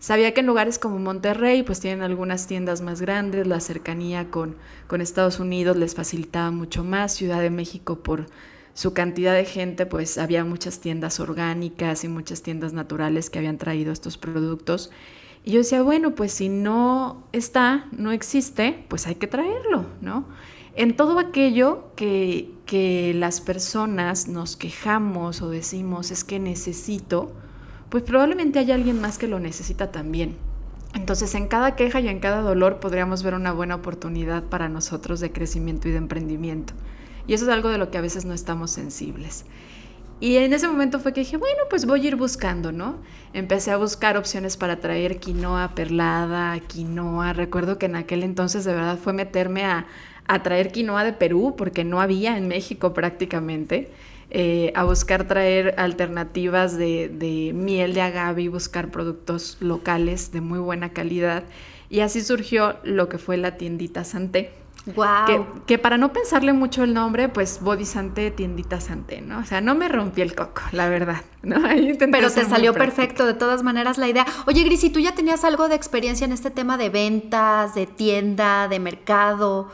Sabía 0.00 0.32
que 0.32 0.40
en 0.40 0.46
lugares 0.46 0.78
como 0.78 0.98
Monterrey 0.98 1.62
pues 1.62 1.78
tienen 1.78 2.02
algunas 2.02 2.46
tiendas 2.46 2.80
más 2.80 3.02
grandes, 3.02 3.46
la 3.46 3.60
cercanía 3.60 4.30
con, 4.30 4.56
con 4.86 5.02
Estados 5.02 5.38
Unidos 5.40 5.76
les 5.76 5.94
facilitaba 5.94 6.50
mucho 6.50 6.84
más, 6.84 7.12
Ciudad 7.12 7.42
de 7.42 7.50
México 7.50 7.98
por 7.98 8.26
su 8.72 8.94
cantidad 8.94 9.34
de 9.34 9.44
gente 9.44 9.84
pues 9.84 10.16
había 10.16 10.42
muchas 10.42 10.80
tiendas 10.80 11.20
orgánicas 11.20 12.02
y 12.04 12.08
muchas 12.08 12.40
tiendas 12.40 12.72
naturales 12.72 13.28
que 13.28 13.40
habían 13.40 13.58
traído 13.58 13.92
estos 13.92 14.16
productos. 14.16 14.90
Y 15.44 15.52
yo 15.52 15.58
decía, 15.58 15.82
bueno, 15.82 16.14
pues 16.14 16.32
si 16.32 16.48
no 16.48 17.26
está, 17.32 17.86
no 17.92 18.10
existe, 18.10 18.86
pues 18.88 19.06
hay 19.06 19.16
que 19.16 19.26
traerlo, 19.26 19.84
¿no? 20.00 20.24
En 20.76 20.96
todo 20.96 21.18
aquello 21.18 21.90
que, 21.94 22.50
que 22.64 23.12
las 23.14 23.42
personas 23.42 24.28
nos 24.28 24.56
quejamos 24.56 25.42
o 25.42 25.50
decimos 25.50 26.10
es 26.10 26.24
que 26.24 26.38
necesito, 26.38 27.32
pues 27.90 28.02
probablemente 28.04 28.58
haya 28.58 28.74
alguien 28.74 29.00
más 29.00 29.18
que 29.18 29.28
lo 29.28 29.38
necesita 29.40 29.92
también. 29.92 30.36
Entonces, 30.94 31.34
en 31.34 31.46
cada 31.46 31.76
queja 31.76 32.00
y 32.00 32.08
en 32.08 32.18
cada 32.18 32.40
dolor 32.40 32.80
podríamos 32.80 33.22
ver 33.22 33.34
una 33.34 33.52
buena 33.52 33.76
oportunidad 33.76 34.44
para 34.44 34.68
nosotros 34.68 35.20
de 35.20 35.30
crecimiento 35.30 35.88
y 35.88 35.92
de 35.92 35.98
emprendimiento. 35.98 36.72
Y 37.26 37.34
eso 37.34 37.44
es 37.44 37.50
algo 37.50 37.68
de 37.68 37.78
lo 37.78 37.90
que 37.90 37.98
a 37.98 38.00
veces 38.00 38.24
no 38.24 38.34
estamos 38.34 38.70
sensibles. 38.70 39.44
Y 40.20 40.36
en 40.36 40.52
ese 40.52 40.68
momento 40.68 41.00
fue 41.00 41.14
que 41.14 41.20
dije, 41.20 41.38
bueno, 41.38 41.62
pues 41.70 41.86
voy 41.86 42.04
a 42.04 42.08
ir 42.08 42.16
buscando, 42.16 42.72
¿no? 42.72 42.98
Empecé 43.32 43.70
a 43.70 43.78
buscar 43.78 44.18
opciones 44.18 44.58
para 44.58 44.78
traer 44.78 45.18
quinoa 45.18 45.74
perlada, 45.74 46.58
quinoa. 46.60 47.32
Recuerdo 47.32 47.78
que 47.78 47.86
en 47.86 47.96
aquel 47.96 48.22
entonces 48.22 48.64
de 48.64 48.74
verdad 48.74 48.98
fue 48.98 49.14
meterme 49.14 49.64
a, 49.64 49.86
traer 50.42 50.70
quinoa 50.72 51.04
de 51.04 51.12
Perú, 51.12 51.54
porque 51.56 51.84
no 51.84 52.00
había 52.00 52.36
en 52.36 52.48
México 52.48 52.92
prácticamente. 52.92 53.90
Eh, 54.32 54.72
a 54.76 54.84
buscar 54.84 55.26
traer 55.26 55.74
alternativas 55.76 56.76
de, 56.76 57.08
de 57.08 57.52
miel 57.52 57.94
de 57.94 58.02
agave 58.02 58.42
y 58.42 58.48
buscar 58.48 58.90
productos 58.90 59.56
locales 59.60 60.30
de 60.30 60.40
muy 60.40 60.60
buena 60.60 60.92
calidad. 60.92 61.44
Y 61.88 62.00
así 62.00 62.22
surgió 62.22 62.76
lo 62.84 63.08
que 63.08 63.18
fue 63.18 63.36
la 63.36 63.56
tiendita 63.56 64.04
Santé 64.04 64.52
Wow. 64.86 65.64
Que, 65.66 65.78
para 65.78 65.98
no 65.98 66.12
pensarle 66.12 66.52
mucho 66.52 66.84
el 66.84 66.94
nombre, 66.94 67.28
pues 67.28 67.60
Body 67.60 67.84
Santé, 67.84 68.30
tiendita 68.30 68.80
Santé, 68.80 69.20
¿no? 69.20 69.38
O 69.38 69.44
sea, 69.44 69.60
no 69.60 69.74
me 69.74 69.88
rompí 69.88 70.22
el 70.22 70.34
coco, 70.34 70.62
la 70.72 70.88
verdad, 70.88 71.22
¿no? 71.42 71.56
Pero 71.98 72.30
te 72.30 72.44
salió 72.44 72.72
perfecto, 72.72 73.26
de 73.26 73.34
todas 73.34 73.62
maneras, 73.62 73.98
la 73.98 74.08
idea. 74.08 74.26
Oye, 74.46 74.64
Gris, 74.64 74.84
¿y 74.84 74.90
tú 74.90 74.98
ya 74.98 75.14
tenías 75.14 75.44
algo 75.44 75.68
de 75.68 75.74
experiencia 75.74 76.24
en 76.24 76.32
este 76.32 76.50
tema 76.50 76.78
de 76.78 76.88
ventas, 76.88 77.74
de 77.74 77.86
tienda, 77.86 78.68
de 78.68 78.80
mercado? 78.80 79.70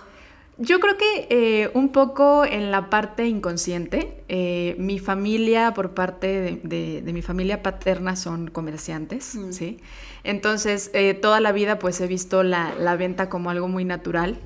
Yo 0.58 0.80
creo 0.80 0.96
que 0.96 1.26
eh, 1.28 1.70
un 1.74 1.90
poco 1.90 2.46
en 2.46 2.70
la 2.70 2.88
parte 2.88 3.26
inconsciente, 3.26 4.22
eh, 4.28 4.74
mi 4.78 4.98
familia, 4.98 5.74
por 5.74 5.92
parte 5.92 6.60
de, 6.62 7.12
mi 7.12 7.20
familia 7.20 7.62
paterna, 7.62 8.16
son 8.16 8.48
comerciantes, 8.48 9.34
mm. 9.34 9.52
¿sí? 9.52 9.80
Entonces, 10.24 10.90
eh, 10.94 11.12
toda 11.12 11.40
la 11.40 11.52
vida 11.52 11.78
pues 11.78 12.00
he 12.00 12.06
visto 12.06 12.42
la, 12.42 12.74
la 12.74 12.96
venta 12.96 13.28
como 13.28 13.50
algo 13.50 13.68
muy 13.68 13.84
natural. 13.84 14.38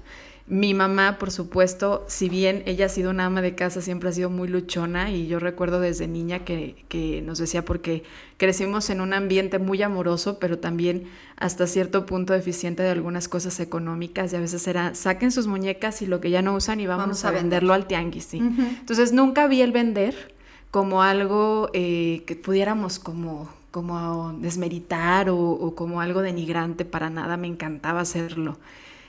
Mi 0.50 0.74
mamá, 0.74 1.16
por 1.20 1.30
supuesto, 1.30 2.04
si 2.08 2.28
bien 2.28 2.64
ella 2.66 2.86
ha 2.86 2.88
sido 2.88 3.10
una 3.10 3.26
ama 3.26 3.40
de 3.40 3.54
casa, 3.54 3.80
siempre 3.80 4.08
ha 4.08 4.12
sido 4.12 4.30
muy 4.30 4.48
luchona 4.48 5.12
y 5.12 5.28
yo 5.28 5.38
recuerdo 5.38 5.78
desde 5.78 6.08
niña 6.08 6.40
que, 6.40 7.22
nos 7.24 7.38
decía 7.38 7.64
porque 7.64 8.02
crecimos 8.36 8.90
en 8.90 9.00
un 9.00 9.12
ambiente 9.12 9.60
muy 9.60 9.80
amoroso, 9.80 10.40
pero 10.40 10.58
también 10.58 11.04
hasta 11.36 11.68
cierto 11.68 12.04
punto 12.04 12.32
deficiente 12.32 12.82
de 12.82 12.88
algunas 12.88 13.28
cosas 13.28 13.60
económicas 13.60 14.32
y 14.32 14.36
a 14.36 14.40
veces 14.40 14.66
era 14.66 14.96
saquen 14.96 15.30
sus 15.30 15.46
muñecas 15.46 16.02
y 16.02 16.06
lo 16.06 16.20
que 16.20 16.30
ya 16.30 16.42
no 16.42 16.56
usan 16.56 16.80
y 16.80 16.86
vamos, 16.88 17.24
a, 17.24 17.30
venderlo 17.30 17.72
al 17.72 17.86
tianguis. 17.86 18.24
¿sí? 18.24 18.38
Entonces 18.38 19.12
nunca 19.12 19.46
vi 19.46 19.62
el 19.62 19.70
vender 19.70 20.34
como 20.72 21.04
algo 21.04 21.70
eh, 21.74 22.24
que 22.26 22.34
pudiéramos 22.34 22.98
como 22.98 23.48
como 23.70 24.32
desmeritar 24.40 25.30
o, 25.30 25.38
o 25.38 25.76
como 25.76 26.00
algo 26.00 26.22
denigrante 26.22 26.84
para 26.84 27.08
nada, 27.08 27.36
me 27.36 27.46
encantaba 27.46 28.00
hacerlo. 28.00 28.58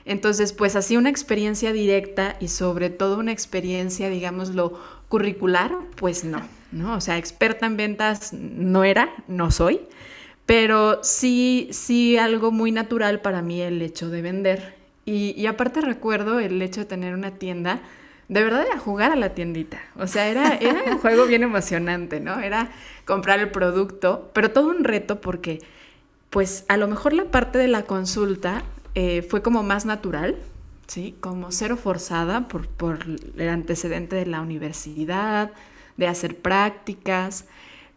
Entonces, 0.06 0.54
pues 0.54 0.76
así 0.76 0.98
una 0.98 1.10
experiencia 1.10 1.72
directa 1.74 2.36
y 2.40 2.48
sobre 2.48 2.90
todo 2.90 3.20
una 3.20 3.32
experiencia, 3.32 4.10
digámoslo, 4.10 4.80
curricular, 5.10 5.76
pues 5.96 6.24
no, 6.24 6.42
¿no? 6.72 6.96
O 6.96 7.02
sea, 7.02 7.18
experta 7.18 7.66
en 7.66 7.78
ventas 7.78 8.34
no 8.34 8.84
era, 8.84 9.10
no 9.28 9.52
soy, 9.52 9.82
pero 10.46 11.04
sí, 11.04 11.70
sí 11.72 12.18
algo 12.18 12.52
muy 12.52 12.72
natural 12.72 13.22
para 13.22 13.42
mí 13.42 13.62
el 13.62 13.82
hecho 13.82 14.10
de 14.10 14.22
vender. 14.22 14.76
Y, 15.06 15.46
aparte 15.48 15.82
recuerdo 15.82 16.40
el 16.40 16.62
hecho 16.62 16.82
de 16.82 16.86
tener 16.86 17.14
una 17.14 17.32
tienda, 17.32 17.82
de 18.30 18.44
verdad 18.44 18.66
era 18.66 18.80
jugar 18.80 19.12
a 19.12 19.16
la 19.16 19.34
tiendita. 19.34 19.82
O 19.98 20.08
sea, 20.08 20.28
era, 20.28 20.56
era 20.56 20.84
un 20.92 20.98
juego 21.00 21.26
bien 21.26 21.44
emocionante, 21.44 22.20
¿no? 22.20 22.40
Era 22.40 22.70
comprar 23.06 23.40
el 23.40 23.50
producto, 23.50 24.30
pero 24.34 24.52
todo 24.52 24.70
un 24.70 24.84
reto 24.84 25.20
porque, 25.20 25.60
pues 26.30 26.66
a 26.70 26.78
lo 26.78 26.88
mejor 26.88 27.14
la 27.14 27.26
parte 27.26 27.58
de 27.58 27.68
la 27.68 27.84
consulta 27.84 28.64
eh, 28.96 29.22
fue 29.22 29.42
como 29.42 29.64
más 29.64 29.86
natural, 29.86 30.38
¿sí? 30.88 31.16
Como 31.22 31.52
cero 31.52 31.78
forzada 31.78 32.48
por, 32.48 32.68
por 32.68 33.00
el 33.38 33.50
antecedente 33.50 34.16
de 34.16 34.26
la 34.26 34.42
universidad, 34.42 35.52
de 35.98 36.08
hacer 36.08 36.38
prácticas. 36.38 37.46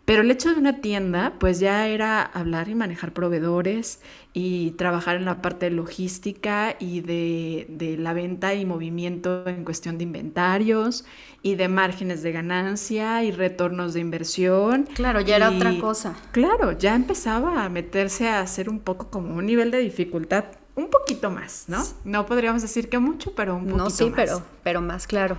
Pero 0.04 0.20
el 0.20 0.30
hecho 0.30 0.52
de 0.52 0.60
una 0.60 0.82
tienda, 0.82 1.32
pues 1.40 1.60
ya 1.60 1.88
era 1.88 2.22
hablar 2.22 2.68
y 2.68 2.74
manejar 2.74 3.14
proveedores 3.14 4.02
y 4.34 4.72
trabajar 4.72 5.16
en 5.16 5.24
la 5.24 5.40
parte 5.40 5.70
de 5.70 5.70
logística 5.70 6.76
y 6.78 7.00
de, 7.00 7.66
de, 7.70 7.96
la 7.96 8.12
venta 8.12 8.52
y 8.52 8.66
movimiento 8.66 9.48
en 9.48 9.64
cuestión 9.64 9.96
de 9.96 10.04
inventarios 10.04 11.06
y 11.42 11.54
de 11.54 11.68
márgenes 11.68 12.22
de 12.22 12.32
ganancia 12.32 13.24
y 13.24 13.30
retornos 13.30 13.94
de 13.94 14.00
inversión. 14.00 14.86
Claro, 14.94 15.22
ya 15.22 15.36
era 15.36 15.48
otra 15.48 15.78
cosa. 15.80 16.14
Claro, 16.32 16.72
ya 16.72 16.94
empezaba 16.94 17.64
a 17.64 17.70
meterse 17.70 18.28
a 18.28 18.40
hacer 18.40 18.68
un 18.68 18.80
poco 18.80 19.08
como 19.08 19.34
un 19.34 19.46
nivel 19.46 19.70
de 19.70 19.78
dificultad 19.78 20.44
un 20.76 20.90
poquito 20.90 21.30
más, 21.30 21.64
¿no? 21.68 21.84
No 22.04 22.26
podríamos 22.26 22.62
decir 22.62 22.88
que 22.88 22.98
mucho, 22.98 23.34
pero 23.34 23.54
un 23.54 23.66
poquito 23.66 23.84
más. 23.84 24.00
No, 24.00 24.06
sí, 24.06 24.12
pero, 24.14 24.42
pero 24.62 24.80
más 24.80 25.06
claro. 25.06 25.36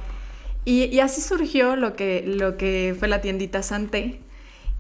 Y, 0.66 1.00
así 1.00 1.22
surgió 1.22 1.76
lo 1.76 1.96
que, 1.96 2.24
lo 2.26 2.58
que 2.58 2.96
fue 2.98 3.08
la 3.08 3.22
tiendita 3.22 3.62
Santé. 3.62 4.20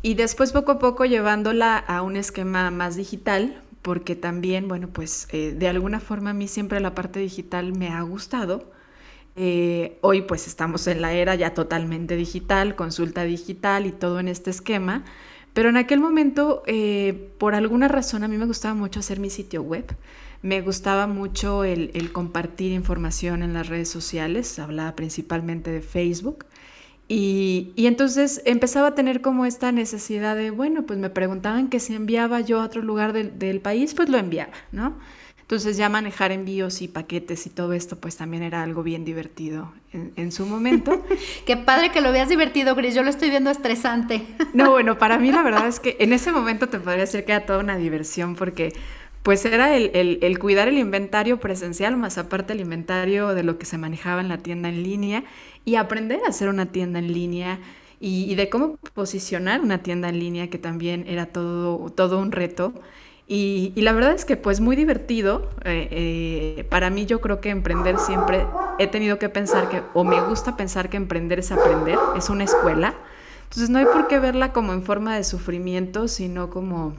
Y 0.01 0.15
después 0.15 0.51
poco 0.51 0.73
a 0.73 0.79
poco 0.79 1.05
llevándola 1.05 1.77
a 1.77 2.01
un 2.01 2.15
esquema 2.15 2.71
más 2.71 2.95
digital, 2.95 3.61
porque 3.81 4.15
también, 4.15 4.67
bueno, 4.67 4.87
pues 4.87 5.27
eh, 5.31 5.53
de 5.55 5.67
alguna 5.67 5.99
forma 5.99 6.31
a 6.31 6.33
mí 6.33 6.47
siempre 6.47 6.79
la 6.79 6.95
parte 6.95 7.19
digital 7.19 7.73
me 7.73 7.89
ha 7.89 8.01
gustado. 8.01 8.71
Eh, 9.35 9.97
hoy 10.01 10.21
pues 10.21 10.47
estamos 10.47 10.87
en 10.87 11.01
la 11.01 11.11
era 11.11 11.35
ya 11.35 11.53
totalmente 11.53 12.15
digital, 12.15 12.75
consulta 12.75 13.23
digital 13.23 13.85
y 13.85 13.91
todo 13.91 14.19
en 14.19 14.27
este 14.27 14.49
esquema. 14.49 15.03
Pero 15.53 15.69
en 15.69 15.77
aquel 15.77 15.99
momento, 15.99 16.63
eh, 16.65 17.31
por 17.37 17.55
alguna 17.55 17.87
razón, 17.87 18.23
a 18.23 18.27
mí 18.27 18.37
me 18.37 18.45
gustaba 18.45 18.73
mucho 18.73 18.99
hacer 18.99 19.19
mi 19.19 19.29
sitio 19.29 19.61
web. 19.61 19.85
Me 20.41 20.61
gustaba 20.61 21.07
mucho 21.07 21.63
el, 21.63 22.11
compartir 22.11 22.71
información 22.71 23.43
en 23.43 23.53
las 23.53 23.67
redes 23.67 23.89
sociales, 23.89 24.59
hablaba 24.59 24.95
principalmente 24.95 25.71
de 25.71 25.81
Facebook. 25.81 26.45
Y, 27.07 27.73
entonces 27.77 28.41
empezaba 28.45 28.89
a 28.89 28.95
tener 28.95 29.21
como 29.21 29.45
esta 29.45 29.71
necesidad 29.71 30.35
de, 30.35 30.51
bueno, 30.51 30.83
pues 30.83 30.97
me 30.99 31.09
preguntaban 31.09 31.69
que 31.69 31.79
si 31.79 31.93
enviaba 31.93 32.41
yo 32.41 32.61
a 32.61 32.65
otro 32.65 32.81
lugar 32.81 33.13
del, 33.13 33.61
país, 33.61 33.93
pues 33.93 34.09
lo 34.09 34.17
enviaba, 34.17 34.53
¿no? 34.71 34.95
Entonces 35.41 35.77
ya 35.77 35.89
manejar 35.89 36.31
envíos 36.31 36.81
y 36.81 36.87
paquetes 36.87 37.45
y 37.45 37.51
todo 37.51 37.73
esto, 37.73 37.97
pues 37.99 38.17
también 38.17 38.41
era 38.41 38.63
algo 38.63 38.81
bien 38.81 39.05
divertido 39.05 39.71
en, 39.93 40.11
en 40.15 40.31
su 40.31 40.47
momento. 40.47 41.05
Qué 41.45 41.55
padre 41.55 41.91
que 41.91 42.01
lo 42.01 42.11
veas 42.11 42.29
divertido, 42.29 42.73
Gris. 42.73 42.95
Yo 42.95 43.03
lo 43.03 43.11
estoy 43.11 43.29
viendo 43.29 43.51
estresante. 43.51 44.25
no, 44.55 44.71
bueno, 44.71 44.97
para 44.97 45.19
mí 45.19 45.31
la 45.31 45.43
verdad 45.43 45.67
es 45.67 45.79
que 45.79 45.97
en 45.99 46.13
ese 46.13 46.31
momento 46.31 46.67
te 46.67 46.79
podría 46.79 47.01
decir 47.01 47.25
que 47.25 47.33
era 47.33 47.45
toda 47.45 47.59
una 47.59 47.77
diversión 47.77 48.35
porque 48.35 48.73
pues 49.25 49.43
era 49.43 49.75
el, 49.75 50.37
cuidar 50.37 50.67
el 50.67 50.77
inventario 50.77 51.39
presencial, 51.39 51.97
más 51.97 52.19
aparte 52.19 52.53
el 52.53 52.59
inventario 52.59 53.33
de 53.33 53.41
lo 53.41 53.57
que 53.57 53.65
se 53.65 53.79
manejaba 53.79 54.21
en 54.21 54.29
la 54.29 54.37
tienda 54.37 54.69
en 54.69 54.83
línea 54.83 55.23
y 55.65 55.77
aprender 55.77 56.19
a 56.23 56.29
hacer 56.29 56.47
una 56.47 56.67
tienda 56.67 56.99
en 56.99 57.11
línea 57.11 57.57
y, 57.99 58.35
de 58.35 58.49
cómo 58.49 58.77
posicionar 58.93 59.61
una 59.61 59.81
tienda 59.81 60.09
en 60.09 60.19
línea, 60.19 60.51
que 60.51 60.59
también 60.59 61.05
era 61.07 61.25
todo, 61.25 61.89
todo 61.89 62.19
un 62.19 62.31
reto. 62.31 62.75
Y, 63.27 63.73
la 63.77 63.93
verdad 63.93 64.13
es 64.13 64.25
que 64.25 64.37
pues 64.37 64.59
muy 64.59 64.75
divertido. 64.75 65.49
Eh, 65.63 65.87
eh, 65.89 66.63
para 66.65 66.91
mí 66.91 67.07
yo 67.07 67.19
creo 67.19 67.41
que 67.41 67.49
emprender 67.49 67.97
siempre 67.97 68.45
he 68.77 68.85
tenido 68.85 69.17
que 69.17 69.29
pensar 69.29 69.69
que, 69.69 69.81
o 69.95 70.03
me 70.03 70.21
gusta 70.21 70.55
pensar 70.55 70.91
que 70.91 70.97
emprender 70.97 71.39
es 71.39 71.51
aprender, 71.51 71.97
es 72.15 72.29
una 72.29 72.43
escuela. 72.43 72.93
Entonces 73.45 73.71
no 73.71 73.79
hay 73.79 73.85
por 73.85 74.07
qué 74.07 74.19
verla 74.19 74.53
como 74.53 74.73
en 74.73 74.83
forma 74.83 75.15
de 75.15 75.23
sufrimiento, 75.23 76.07
sino 76.07 76.51
como 76.51 76.93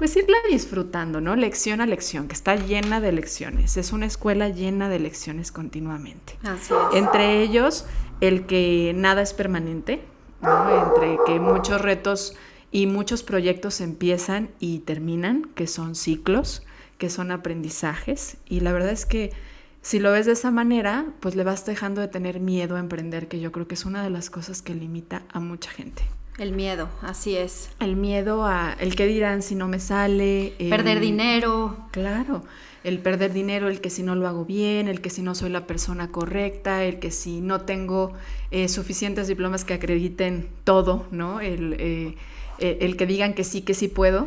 pues 0.00 0.16
irla 0.16 0.38
disfrutando, 0.50 1.20
¿no? 1.20 1.36
Lección 1.36 1.82
a 1.82 1.86
lección, 1.86 2.26
que 2.26 2.32
está 2.32 2.56
llena 2.56 3.02
de 3.02 3.12
lecciones. 3.12 3.76
Es 3.76 3.92
una 3.92 4.06
escuela 4.06 4.48
llena 4.48 4.88
de 4.88 4.98
lecciones 4.98 5.52
continuamente. 5.52 6.38
Así 6.42 6.72
es. 6.72 6.96
Entre 6.96 7.42
ellos, 7.42 7.84
el 8.22 8.46
que 8.46 8.94
nada 8.96 9.20
es 9.20 9.34
permanente, 9.34 10.00
¿no? 10.40 10.86
Entre 10.86 11.18
que 11.26 11.38
muchos 11.38 11.82
retos 11.82 12.34
y 12.70 12.86
muchos 12.86 13.22
proyectos 13.22 13.82
empiezan 13.82 14.48
y 14.58 14.78
terminan, 14.78 15.50
que 15.54 15.66
son 15.66 15.94
ciclos, 15.94 16.62
que 16.96 17.10
son 17.10 17.30
aprendizajes. 17.30 18.38
Y 18.46 18.60
la 18.60 18.72
verdad 18.72 18.92
es 18.92 19.04
que 19.04 19.34
si 19.82 19.98
lo 19.98 20.12
ves 20.12 20.24
de 20.24 20.32
esa 20.32 20.50
manera, 20.50 21.12
pues 21.20 21.36
le 21.36 21.44
vas 21.44 21.66
dejando 21.66 22.00
de 22.00 22.08
tener 22.08 22.40
miedo 22.40 22.76
a 22.76 22.80
emprender, 22.80 23.28
que 23.28 23.38
yo 23.38 23.52
creo 23.52 23.68
que 23.68 23.74
es 23.74 23.84
una 23.84 24.02
de 24.02 24.08
las 24.08 24.30
cosas 24.30 24.62
que 24.62 24.74
limita 24.74 25.24
a 25.30 25.40
mucha 25.40 25.70
gente. 25.70 26.04
El 26.40 26.52
miedo, 26.52 26.88
así 27.02 27.36
es. 27.36 27.68
El 27.80 27.96
miedo 27.96 28.46
a 28.46 28.74
el 28.80 28.96
que 28.96 29.06
dirán 29.06 29.42
si 29.42 29.54
no 29.54 29.68
me 29.68 29.78
sale. 29.78 30.54
perder 30.70 30.98
dinero. 30.98 31.76
Claro, 31.90 32.42
el 32.82 32.98
perder 33.00 33.34
dinero, 33.34 33.68
el 33.68 33.82
que 33.82 33.90
si 33.90 34.02
no 34.02 34.14
lo 34.14 34.26
hago 34.26 34.46
bien, 34.46 34.88
el 34.88 35.02
que 35.02 35.10
si 35.10 35.20
no 35.20 35.34
soy 35.34 35.50
la 35.50 35.66
persona 35.66 36.10
correcta, 36.10 36.82
el 36.82 36.98
que 36.98 37.10
si 37.10 37.42
no 37.42 37.60
tengo 37.60 38.14
eh, 38.50 38.68
suficientes 38.68 39.28
diplomas 39.28 39.66
que 39.66 39.74
acrediten 39.74 40.48
todo, 40.64 41.06
¿no? 41.10 41.42
El, 41.42 41.74
eh, 41.74 42.16
eh, 42.58 42.78
el 42.80 42.96
que 42.96 43.04
digan 43.04 43.34
que 43.34 43.44
sí, 43.44 43.60
que 43.60 43.74
sí 43.74 43.88
puedo. 43.88 44.26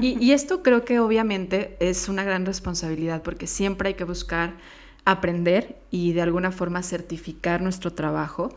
Y, 0.00 0.16
y 0.24 0.32
esto 0.32 0.62
creo 0.62 0.86
que 0.86 0.98
obviamente 0.98 1.76
es 1.78 2.08
una 2.08 2.24
gran 2.24 2.46
responsabilidad 2.46 3.22
porque 3.22 3.46
siempre 3.46 3.88
hay 3.88 3.94
que 3.96 4.04
buscar 4.04 4.54
aprender 5.04 5.76
y 5.90 6.14
de 6.14 6.22
alguna 6.22 6.52
forma 6.52 6.82
certificar 6.82 7.60
nuestro 7.60 7.92
trabajo 7.92 8.56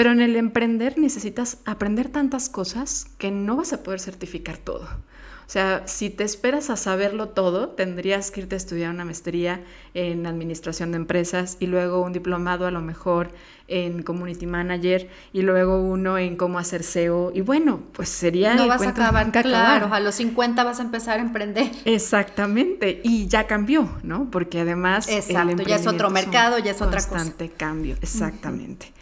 pero 0.00 0.12
en 0.12 0.22
el 0.22 0.34
emprender 0.36 0.96
necesitas 0.96 1.58
aprender 1.66 2.08
tantas 2.08 2.48
cosas 2.48 3.04
que 3.18 3.30
no 3.30 3.56
vas 3.56 3.74
a 3.74 3.82
poder 3.82 4.00
certificar 4.00 4.56
todo. 4.56 4.84
O 4.84 5.52
sea, 5.52 5.82
si 5.86 6.08
te 6.08 6.24
esperas 6.24 6.70
a 6.70 6.76
saberlo 6.76 7.28
todo, 7.28 7.68
tendrías 7.68 8.30
que 8.30 8.40
irte 8.40 8.54
a 8.54 8.56
estudiar 8.56 8.94
una 8.94 9.04
maestría 9.04 9.62
en 9.92 10.24
administración 10.24 10.92
de 10.92 10.96
empresas 10.96 11.58
y 11.60 11.66
luego 11.66 12.00
un 12.00 12.14
diplomado 12.14 12.66
a 12.66 12.70
lo 12.70 12.80
mejor 12.80 13.30
en 13.68 14.02
community 14.02 14.46
manager 14.46 15.10
y 15.34 15.42
luego 15.42 15.82
uno 15.82 16.16
en 16.16 16.36
cómo 16.36 16.58
hacer 16.58 16.82
SEO 16.82 17.30
y 17.34 17.42
bueno, 17.42 17.82
pues 17.92 18.08
sería 18.08 18.54
no 18.54 18.68
vas 18.68 18.80
a 18.80 18.88
acabar, 18.88 19.30
claro, 19.30 19.92
a 19.92 20.00
los 20.00 20.14
50 20.14 20.64
vas 20.64 20.80
a 20.80 20.82
empezar 20.82 21.18
a 21.18 21.22
emprender. 21.22 21.70
Exactamente, 21.84 23.02
y 23.04 23.26
ya 23.26 23.46
cambió, 23.46 23.98
¿no? 24.02 24.30
Porque 24.30 24.60
además 24.60 25.10
Exacto, 25.10 25.62
ya 25.62 25.76
es 25.76 25.86
otro 25.86 26.08
mercado, 26.08 26.58
ya 26.58 26.70
es 26.70 26.80
otra 26.80 27.00
cosa. 27.00 27.10
Constante 27.10 27.50
cambio, 27.50 27.96
exactamente. 28.00 28.94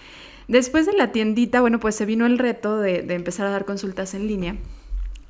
Después 0.48 0.86
de 0.86 0.94
la 0.94 1.12
tiendita, 1.12 1.60
bueno, 1.60 1.78
pues 1.78 1.94
se 1.94 2.06
vino 2.06 2.26
el 2.26 2.38
reto 2.38 2.78
de, 2.78 3.02
de 3.02 3.14
empezar 3.14 3.46
a 3.46 3.50
dar 3.50 3.64
consultas 3.64 4.14
en 4.14 4.26
línea 4.26 4.56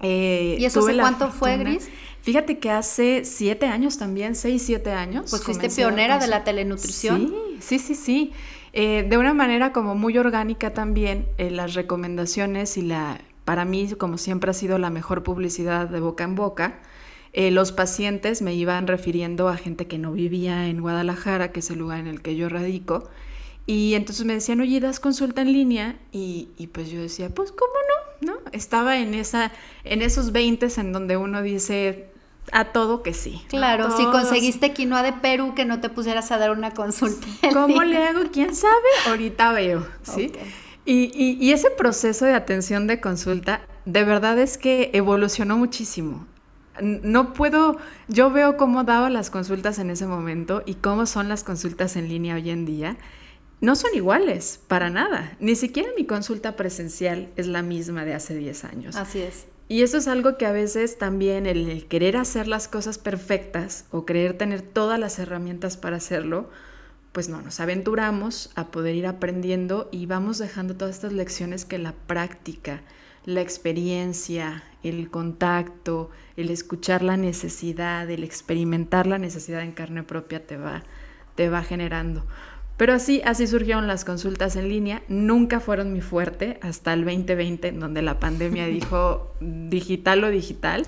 eh, 0.00 0.56
¿Y 0.58 0.64
eso 0.64 0.80
hace 0.80 0.96
cuánto 0.96 1.30
fue, 1.30 1.56
Gris? 1.56 1.88
Fíjate 2.22 2.58
que 2.58 2.70
hace 2.70 3.24
siete 3.24 3.66
años 3.66 3.98
también, 3.98 4.34
seis, 4.34 4.62
siete 4.62 4.92
años. 4.92 5.30
Pues 5.30 5.42
fuiste 5.42 5.68
pionera 5.68 6.18
de 6.18 6.26
la 6.26 6.44
telenutrición. 6.44 7.34
Sí, 7.60 7.78
sí, 7.78 7.78
sí, 7.78 7.94
sí. 7.94 8.32
Eh, 8.72 9.06
de 9.08 9.16
una 9.16 9.34
manera 9.34 9.72
como 9.72 9.94
muy 9.94 10.18
orgánica 10.18 10.74
también, 10.74 11.26
eh, 11.38 11.50
las 11.50 11.74
recomendaciones 11.74 12.76
y 12.76 12.82
la, 12.82 13.20
para 13.44 13.64
mí, 13.64 13.88
como 13.98 14.18
siempre 14.18 14.50
ha 14.50 14.54
sido 14.54 14.78
la 14.78 14.90
mejor 14.90 15.22
publicidad 15.22 15.88
de 15.88 16.00
boca 16.00 16.24
en 16.24 16.34
boca, 16.34 16.80
los 17.34 17.70
pacientes 17.70 18.42
me 18.42 18.54
iban 18.54 18.88
refiriendo 18.88 19.48
a 19.48 19.56
gente 19.56 19.86
que 19.86 19.96
no 19.96 20.10
vivía 20.10 20.66
en 20.66 20.80
Guadalajara, 20.80 21.52
que 21.52 21.60
es 21.60 21.70
el 21.70 21.78
lugar 21.78 22.00
en 22.00 22.08
el 22.08 22.20
que 22.20 22.34
yo 22.34 22.48
radico, 22.48 23.08
y 23.68 23.92
entonces 23.94 24.24
me 24.24 24.32
decían, 24.32 24.60
oye, 24.60 24.80
das 24.80 24.98
consulta 24.98 25.42
en 25.42 25.52
línea, 25.52 25.98
y, 26.10 26.48
y 26.56 26.68
pues 26.68 26.90
yo 26.90 27.02
decía, 27.02 27.28
pues, 27.28 27.52
¿cómo 27.52 27.74
no? 28.22 28.32
¿no? 28.32 28.38
Estaba 28.52 28.96
en, 28.96 29.12
esa, 29.12 29.52
en 29.84 30.00
esos 30.00 30.32
20 30.32 30.68
en 30.78 30.92
donde 30.92 31.18
uno 31.18 31.42
dice 31.42 32.08
a 32.50 32.72
todo 32.72 33.02
que 33.02 33.12
sí. 33.12 33.42
Claro, 33.48 33.94
si 33.94 34.04
conseguiste 34.06 34.72
quinoa 34.72 35.02
de 35.02 35.12
Perú, 35.12 35.52
que 35.54 35.66
no 35.66 35.80
te 35.80 35.90
pusieras 35.90 36.30
a 36.32 36.38
dar 36.38 36.50
una 36.50 36.72
consulta. 36.72 37.26
¿Cómo 37.52 37.82
le 37.82 37.98
hago? 37.98 38.22
¿Quién 38.32 38.54
sabe? 38.54 38.88
Ahorita 39.06 39.52
veo, 39.52 39.86
¿sí? 40.02 40.32
Y, 40.86 41.52
ese 41.52 41.68
proceso 41.70 42.24
de 42.24 42.32
atención 42.32 42.86
de 42.86 43.02
consulta, 43.02 43.60
de 43.84 44.04
verdad 44.04 44.38
es 44.38 44.56
que 44.56 44.90
evolucionó 44.94 45.58
muchísimo. 45.58 46.26
No 46.80 47.34
puedo, 47.34 47.76
yo 48.06 48.30
veo 48.30 48.56
cómo 48.56 48.84
daba 48.84 49.10
las 49.10 49.28
consultas 49.28 49.78
en 49.78 49.90
ese 49.90 50.06
momento 50.06 50.62
y 50.64 50.76
cómo 50.76 51.04
son 51.04 51.28
las 51.28 51.44
consultas 51.44 51.96
en 51.96 52.08
línea 52.08 52.36
hoy 52.36 52.48
en 52.48 52.64
día 52.64 52.96
no 53.60 53.74
son 53.74 53.90
iguales, 53.94 54.60
para 54.68 54.90
nada. 54.90 55.36
Ni 55.40 55.56
siquiera 55.56 55.88
mi 55.96 56.06
consulta 56.06 56.56
presencial 56.56 57.28
es 57.36 57.46
la 57.46 57.62
misma 57.62 58.04
de 58.04 58.14
hace 58.14 58.36
10 58.36 58.64
años. 58.64 58.96
Así 58.96 59.20
es. 59.20 59.46
Y 59.68 59.82
eso 59.82 59.98
es 59.98 60.08
algo 60.08 60.38
que 60.38 60.46
a 60.46 60.52
veces 60.52 60.96
también 60.96 61.46
el, 61.46 61.86
querer 61.88 62.16
hacer 62.16 62.48
las 62.48 62.68
cosas 62.68 62.96
perfectas 62.96 63.84
o 63.90 64.06
creer 64.06 64.38
tener 64.38 64.62
todas 64.62 64.98
las 64.98 65.18
herramientas 65.18 65.76
para 65.76 65.96
hacerlo, 65.96 66.48
pues 67.12 67.28
no, 67.28 67.42
nos 67.42 67.60
aventuramos 67.60 68.50
a 68.54 68.70
poder 68.70 68.94
ir 68.94 69.06
aprendiendo 69.06 69.88
y 69.92 70.06
vamos 70.06 70.38
dejando 70.38 70.74
todas 70.74 70.96
estas 70.96 71.12
lecciones 71.12 71.66
que 71.66 71.76
la 71.76 71.92
práctica, 71.92 72.80
la 73.26 73.42
experiencia, 73.42 74.64
el 74.82 75.10
contacto, 75.10 76.10
el 76.36 76.48
escuchar 76.48 77.02
la 77.02 77.18
necesidad, 77.18 78.08
el 78.08 78.24
experimentar 78.24 79.06
la 79.06 79.18
necesidad 79.18 79.62
en 79.62 79.72
carne 79.72 80.02
propia 80.02 80.46
te 80.46 80.56
va, 80.56 80.82
te 81.34 81.50
va 81.50 81.62
generando. 81.62 82.24
Pero 82.78 82.94
así, 82.94 83.20
así 83.24 83.48
surgieron 83.48 83.88
las 83.88 84.04
consultas 84.04 84.54
en 84.54 84.68
línea. 84.68 85.02
Nunca 85.08 85.58
fueron 85.58 85.92
mi 85.92 86.00
fuerte 86.00 86.58
hasta 86.62 86.92
el 86.94 87.04
2020, 87.04 87.68
en 87.68 87.80
donde 87.80 88.02
la 88.02 88.20
pandemia 88.20 88.66
dijo 88.68 89.34
digital 89.40 90.22
o 90.24 90.30
digital. 90.30 90.86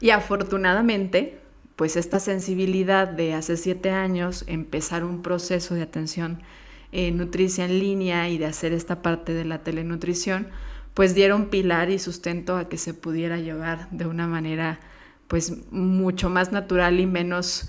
Y 0.00 0.10
afortunadamente, 0.10 1.38
pues 1.76 1.96
esta 1.96 2.20
sensibilidad 2.20 3.06
de 3.06 3.34
hace 3.34 3.58
siete 3.58 3.90
años, 3.90 4.44
empezar 4.46 5.04
un 5.04 5.20
proceso 5.20 5.74
de 5.74 5.82
atención 5.82 6.42
eh, 6.90 7.10
nutricia 7.12 7.66
en 7.66 7.80
línea 7.80 8.30
y 8.30 8.38
de 8.38 8.46
hacer 8.46 8.72
esta 8.72 9.02
parte 9.02 9.34
de 9.34 9.44
la 9.44 9.62
telenutrición, 9.62 10.48
pues 10.94 11.14
dieron 11.14 11.50
pilar 11.50 11.90
y 11.90 11.98
sustento 11.98 12.56
a 12.56 12.70
que 12.70 12.78
se 12.78 12.94
pudiera 12.94 13.36
llevar 13.36 13.90
de 13.90 14.06
una 14.06 14.26
manera 14.26 14.80
pues 15.28 15.70
mucho 15.70 16.30
más 16.30 16.52
natural 16.52 16.98
y 16.98 17.04
menos 17.04 17.68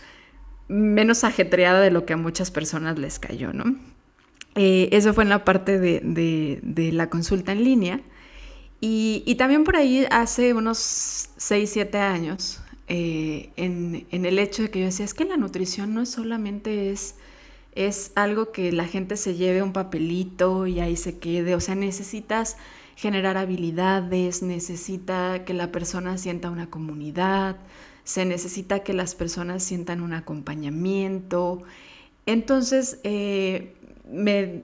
menos 0.67 1.23
ajetreada 1.23 1.81
de 1.81 1.91
lo 1.91 2.05
que 2.05 2.13
a 2.13 2.17
muchas 2.17 2.51
personas 2.51 2.99
les 2.99 3.19
cayó, 3.19 3.53
¿no? 3.53 3.75
Eh, 4.55 4.89
eso 4.91 5.13
fue 5.13 5.23
en 5.23 5.29
la 5.29 5.45
parte 5.45 5.79
de, 5.79 6.89
la 6.93 7.09
consulta 7.09 7.51
en 7.51 7.63
línea. 7.63 8.01
Y, 8.79 9.35
también 9.37 9.63
por 9.63 9.75
ahí 9.75 10.05
hace 10.11 10.53
unos 10.53 11.29
6, 11.37 11.69
7 11.71 11.97
años, 11.99 12.59
eh, 12.87 13.51
en, 13.55 14.07
el 14.11 14.39
hecho 14.39 14.63
de 14.63 14.71
que 14.71 14.79
yo 14.79 14.85
decía, 14.85 15.05
es 15.05 15.13
que 15.13 15.25
la 15.25 15.37
nutrición 15.37 15.93
no 15.93 16.05
solamente 16.05 16.91
es, 16.91 17.15
es 17.75 18.11
algo 18.15 18.51
que 18.51 18.71
la 18.71 18.85
gente 18.85 19.17
se 19.17 19.35
lleve 19.35 19.61
un 19.61 19.73
papelito 19.73 20.67
y 20.67 20.79
ahí 20.79 20.95
se 20.95 21.19
quede, 21.19 21.55
o 21.55 21.59
sea, 21.59 21.75
necesitas 21.75 22.57
generar 22.95 23.37
habilidades, 23.37 24.41
necesita 24.41 25.45
que 25.45 25.53
la 25.53 25.71
persona 25.71 26.17
sienta 26.17 26.49
una 26.49 26.69
comunidad, 26.69 27.57
se 28.07 28.23
necesita 28.23 28.83
que 28.83 28.93
las 28.93 29.15
personas 29.15 29.61
sientan 29.61 29.99
un 29.99 30.13
acompañamiento. 30.13 31.63
Entonces, 32.25 33.01
eh, 33.03 33.73
me, 34.09 34.63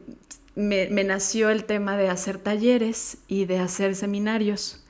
nació 0.56 1.50
el 1.50 1.66
tema 1.66 1.98
de 1.98 2.08
hacer 2.08 2.38
talleres 2.38 3.18
y 3.28 3.44
de 3.44 3.60
hacer 3.60 3.98
seminarios. 3.98 4.86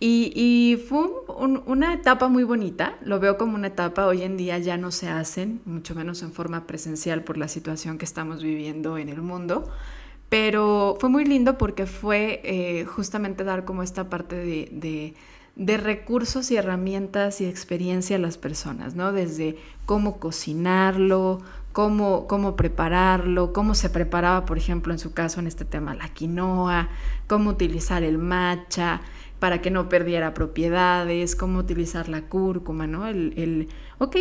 Y, 0.00 0.82
fue 0.88 1.02
una 1.66 1.92
etapa 1.92 2.28
muy 2.28 2.42
bonita, 2.42 2.96
lo 3.02 3.20
veo 3.20 3.36
como 3.36 3.54
una 3.54 3.66
etapa, 3.66 4.06
hoy 4.06 4.22
en 4.22 4.38
día 4.38 4.56
ya 4.58 4.78
no 4.78 4.90
se 4.90 5.10
hacen, 5.10 5.60
mucho 5.66 5.94
menos 5.94 6.22
en 6.22 6.32
forma 6.32 6.66
presencial 6.66 7.22
por 7.22 7.36
la 7.36 7.48
situación 7.48 7.98
que 7.98 8.06
estamos 8.06 8.42
viviendo 8.42 8.96
en 8.96 9.10
el 9.10 9.20
mundo, 9.20 9.70
pero 10.30 10.96
fue 11.00 11.10
muy 11.10 11.26
lindo 11.26 11.58
porque 11.58 11.84
fue 11.84 12.40
eh, 12.44 12.86
justamente 12.86 13.44
dar 13.44 13.66
como 13.66 13.82
esta 13.82 14.08
parte 14.08 14.36
de 14.36 15.14
recursos 15.56 16.50
y 16.50 16.56
herramientas 16.56 17.40
y 17.40 17.46
experiencia 17.46 18.16
a 18.16 18.18
las 18.18 18.38
personas, 18.38 18.94
¿no? 18.94 19.12
Desde 19.12 19.56
cómo 19.86 20.18
cocinarlo, 20.18 21.40
cómo, 21.72 22.26
cómo 22.26 22.56
prepararlo, 22.56 23.52
cómo 23.52 23.74
se 23.74 23.90
preparaba, 23.90 24.46
por 24.46 24.58
ejemplo, 24.58 24.92
en 24.92 24.98
su 24.98 25.12
caso, 25.12 25.40
en 25.40 25.46
este 25.46 25.64
tema, 25.64 25.94
la 25.94 26.08
quinoa, 26.08 26.88
cómo 27.26 27.50
utilizar 27.50 28.02
el 28.02 28.18
matcha 28.18 29.00
para 29.38 29.60
que 29.60 29.70
no 29.70 29.88
perdiera 29.88 30.34
propiedades, 30.34 31.36
cómo 31.36 31.58
utilizar 31.58 32.08
la 32.08 32.22
cúrcuma, 32.22 32.86
¿no? 32.86 33.06
El, 33.06 33.34
el, 33.36 33.68
ok, 33.98 34.16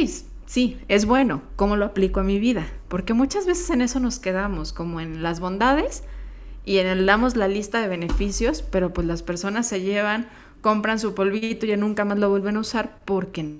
sí, 0.45 0.77
es 0.87 1.05
bueno, 1.05 1.41
¿cómo 1.55 1.77
lo 1.77 1.85
aplico 1.85 2.19
a 2.19 2.23
mi 2.23 2.39
vida? 2.39 2.67
Porque 2.89 3.13
muchas 3.13 3.45
veces 3.45 3.69
en 3.69 3.81
eso 3.81 3.99
nos 3.99 4.19
quedamos, 4.19 4.73
como 4.73 4.99
en 4.99 5.23
las 5.23 5.39
bondades 5.39 6.03
y 6.65 6.77
en 6.77 6.87
el 6.87 7.05
damos 7.05 7.35
la 7.35 7.47
lista 7.47 7.81
de 7.81 7.87
beneficios, 7.87 8.61
pero 8.61 8.93
pues 8.93 9.07
las 9.07 9.23
personas 9.23 9.67
se 9.67 9.81
llevan 9.81 10.27
compran 10.63 10.97
su 10.97 11.13
polvito 11.13 11.65
y 11.65 11.69
ya 11.69 11.77
nunca 11.77 12.05
más 12.05 12.17
lo 12.17 12.29
vuelven 12.29 12.55
a 12.55 12.61
usar 12.61 12.97
porque 13.03 13.57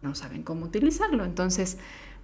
no 0.00 0.14
saben 0.14 0.44
cómo 0.44 0.64
utilizarlo. 0.64 1.24
Entonces, 1.24 1.76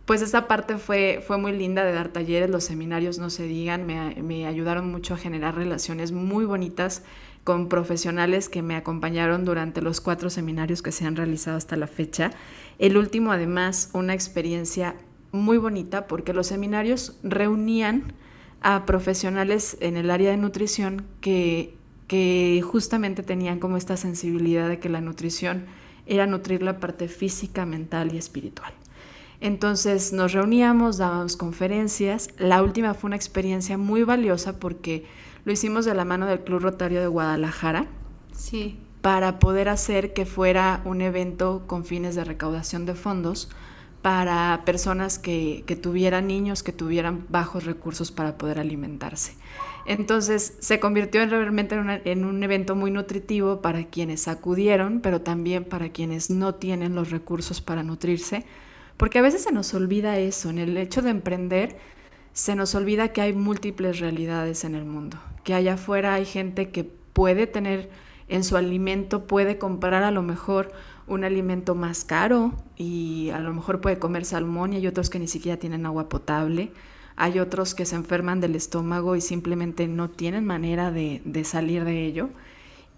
pues 0.06 0.22
esa 0.22 0.46
parte 0.46 0.78
fue, 0.78 1.22
fue 1.26 1.38
muy 1.38 1.50
linda 1.50 1.84
de 1.84 1.92
dar 1.92 2.08
talleres, 2.08 2.48
los 2.48 2.62
seminarios 2.62 3.18
no 3.18 3.30
se 3.30 3.48
digan, 3.48 3.84
me, 3.84 4.46
ayudaron 4.46 4.90
mucho 4.90 5.14
a 5.14 5.16
generar 5.16 5.56
relaciones 5.56 6.12
muy 6.12 6.44
bonitas 6.44 7.02
con 7.42 7.68
profesionales 7.68 8.48
que 8.48 8.62
me 8.62 8.76
acompañaron 8.76 9.44
durante 9.44 9.82
los 9.82 10.00
cuatro 10.00 10.30
seminarios 10.30 10.82
que 10.82 10.92
se 10.92 11.04
han 11.04 11.16
realizado 11.16 11.56
hasta 11.56 11.74
la 11.74 11.88
fecha. 11.88 12.30
El 12.78 12.96
último, 12.96 13.32
además, 13.32 13.90
una 13.92 14.14
experiencia 14.14 14.94
muy 15.32 15.58
bonita 15.58 16.06
porque 16.06 16.32
los 16.32 16.46
seminarios 16.46 17.18
reunían 17.24 18.12
a 18.60 18.86
profesionales 18.86 19.76
en 19.80 19.96
el 19.96 20.12
área 20.12 20.30
de 20.30 20.36
nutrición 20.36 21.06
que 21.20 21.74
que 22.12 22.60
justamente 22.62 23.22
tenían 23.22 23.58
como 23.58 23.78
esta 23.78 23.96
sensibilidad 23.96 24.68
de 24.68 24.78
que 24.78 24.90
la 24.90 25.00
nutrición 25.00 25.64
era 26.04 26.26
nutrir 26.26 26.62
la 26.62 26.78
parte 26.78 27.08
física, 27.08 27.64
mental 27.64 28.12
y 28.12 28.18
espiritual. 28.18 28.70
Entonces 29.40 30.12
nos 30.12 30.34
reuníamos, 30.34 30.98
dábamos 30.98 31.38
conferencias. 31.38 32.28
La 32.36 32.62
última 32.62 32.92
fue 32.92 33.08
una 33.08 33.16
experiencia 33.16 33.78
muy 33.78 34.02
valiosa 34.02 34.58
porque 34.58 35.06
lo 35.46 35.52
hicimos 35.52 35.86
de 35.86 35.94
la 35.94 36.04
mano 36.04 36.26
del 36.26 36.40
Club 36.40 36.60
Rotario 36.60 37.00
de 37.00 37.06
Guadalajara. 37.06 37.86
Sí. 38.36 38.76
Para 39.00 39.38
poder 39.38 39.70
hacer 39.70 40.12
que 40.12 40.26
fuera 40.26 40.82
un 40.84 41.00
evento 41.00 41.62
con 41.66 41.86
fines 41.86 42.14
de 42.14 42.24
recaudación 42.24 42.84
de 42.84 42.94
fondos 42.94 43.48
para 44.02 44.62
personas 44.66 45.18
que, 45.18 45.62
que 45.66 45.76
tuvieran 45.76 46.26
niños 46.26 46.62
que 46.62 46.72
tuvieran 46.72 47.24
bajos 47.28 47.64
recursos 47.64 48.10
para 48.10 48.36
poder 48.36 48.58
alimentarse. 48.58 49.34
Entonces 49.84 50.56
se 50.60 50.78
convirtió 50.78 51.24
realmente 51.26 51.76
en, 52.04 52.24
un 52.24 52.42
evento 52.42 52.76
muy 52.76 52.90
nutritivo 52.90 53.60
para 53.60 53.84
quienes 53.84 54.28
acudieron, 54.28 55.00
pero 55.00 55.22
también 55.22 55.64
para 55.64 55.88
quienes 55.90 56.30
no 56.30 56.54
tienen 56.54 56.94
los 56.94 57.10
recursos 57.10 57.60
para 57.60 57.82
nutrirse, 57.82 58.44
porque 58.96 59.18
a 59.18 59.22
veces 59.22 59.42
se 59.42 59.52
nos 59.52 59.74
olvida 59.74 60.18
eso, 60.18 60.50
en 60.50 60.58
el 60.58 60.76
hecho 60.76 61.02
de 61.02 61.10
emprender 61.10 61.76
se 62.32 62.54
nos 62.54 62.74
olvida 62.74 63.08
que 63.08 63.20
hay 63.20 63.32
múltiples 63.32 63.98
realidades 63.98 64.64
en 64.64 64.74
el 64.74 64.84
mundo, 64.84 65.18
que 65.44 65.54
allá 65.54 65.74
afuera 65.74 66.14
hay 66.14 66.24
gente 66.24 66.70
que 66.70 66.84
puede 66.84 67.46
tener 67.46 67.90
en 68.28 68.44
su 68.44 68.56
alimento, 68.56 69.26
puede 69.26 69.58
comprar 69.58 70.02
a 70.02 70.10
lo 70.10 70.22
mejor 70.22 70.72
un 71.06 71.24
alimento 71.24 71.74
más 71.74 72.04
caro 72.04 72.52
y 72.76 73.30
a 73.30 73.38
lo 73.40 73.52
mejor 73.52 73.80
puede 73.80 73.98
comer 73.98 74.24
salmón 74.24 74.72
y 74.72 74.76
hay 74.76 74.86
otros 74.86 75.10
que 75.10 75.18
ni 75.18 75.28
siquiera 75.28 75.58
tienen 75.58 75.86
agua 75.86 76.08
potable. 76.08 76.72
Hay 77.16 77.38
otros 77.38 77.74
que 77.74 77.84
se 77.84 77.96
enferman 77.96 78.40
del 78.40 78.54
estómago 78.54 79.16
y 79.16 79.20
simplemente 79.20 79.86
no 79.86 80.10
tienen 80.10 80.44
manera 80.44 80.90
de, 80.90 81.20
salir 81.44 81.84
de 81.84 82.06
ello. 82.06 82.30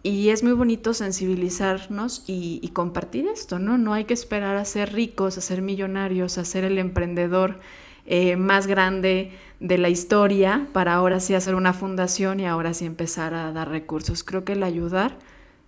Y 0.03 0.29
es 0.29 0.43
muy 0.43 0.53
bonito 0.53 0.95
sensibilizarnos 0.95 2.25
y, 2.27 2.61
y, 2.63 2.69
compartir 2.69 3.27
esto, 3.27 3.59
¿no? 3.59 3.79
No 3.79 3.95
hay 3.95 4.05
que 4.05 4.13
esperar 4.13 4.57
a 4.57 4.65
ser 4.67 4.93
ricos, 4.93 5.39
a 5.39 5.41
ser 5.41 5.63
millonarios, 5.63 6.37
a 6.37 6.45
ser 6.45 6.65
el 6.65 6.79
emprendedor 6.79 7.59
eh, 8.07 8.37
más 8.37 8.67
grande 8.67 9.33
de 9.61 9.79
la 9.79 9.89
historia 9.89 10.69
para 10.75 10.93
ahora 10.93 11.21
sí 11.21 11.35
hacer 11.35 11.55
una 11.55 11.73
fundación 11.73 12.39
y 12.39 12.47
ahora 12.47 12.75
sí 12.75 12.85
empezar 12.85 13.33
a 13.33 13.51
dar 13.51 13.71
recursos. 13.71 14.23
Creo 14.25 14.45
que 14.45 14.53
el 14.53 14.63
ayudar 14.63 15.19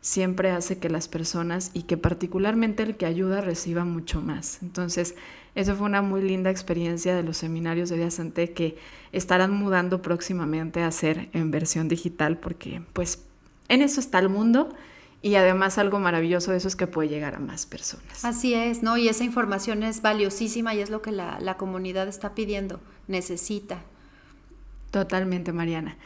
siempre 0.07 0.53
hace 0.53 0.79
que 0.79 0.89
las 0.89 1.09
personas 1.09 1.73
y 1.75 1.83
que 1.83 1.97
particularmente 1.97 2.85
el 2.85 2.97
que 2.97 3.07
ayuda 3.07 3.41
reciba 3.41 3.85
mucho 3.85 4.21
más. 4.21 4.63
Entonces, 4.63 5.17
eso 5.57 5.75
fue 5.75 5.85
una 5.85 6.01
muy 6.01 6.23
linda 6.23 6.49
experiencia 6.49 7.17
de 7.17 7.25
los 7.25 7.39
seminarios 7.39 7.89
de 7.89 8.09
Santé 8.13 8.53
que 8.53 8.77
estarán 9.11 9.51
mudando 9.51 10.03
próximamente 10.03 10.81
a 10.81 10.93
ser 10.93 11.29
en 11.33 11.51
versión 11.51 11.89
digital 11.89 12.39
porque 12.39 12.83
pues 12.93 13.25
en 13.69 13.83
eso 13.83 13.99
está 13.99 14.21
el 14.21 14.29
mundo 14.29 14.69
y 15.23 15.35
además 15.35 15.77
algo 15.77 15.99
maravilloso 15.99 16.53
de 16.53 16.59
eso 16.59 16.69
es 16.69 16.77
que 16.77 16.87
puede 16.87 17.09
llegar 17.09 17.35
a 17.35 17.41
más 17.41 17.67
personas. 17.67 18.25
Así 18.25 18.55
es, 18.55 18.85
¿no? 18.85 18.97
Y 18.97 19.09
esa 19.09 19.25
información 19.25 19.83
es 19.83 20.03
valiosísima 20.03 20.73
y 20.73 20.83
es 20.83 20.91
lo 20.91 21.03
que 21.03 21.11
la, 21.11 21.57
comunidad 21.57 22.07
está 22.07 22.33
pidiendo, 22.37 22.79
necesita. 23.09 23.83
Totalmente, 24.93 25.53
Mariana. 25.53 25.97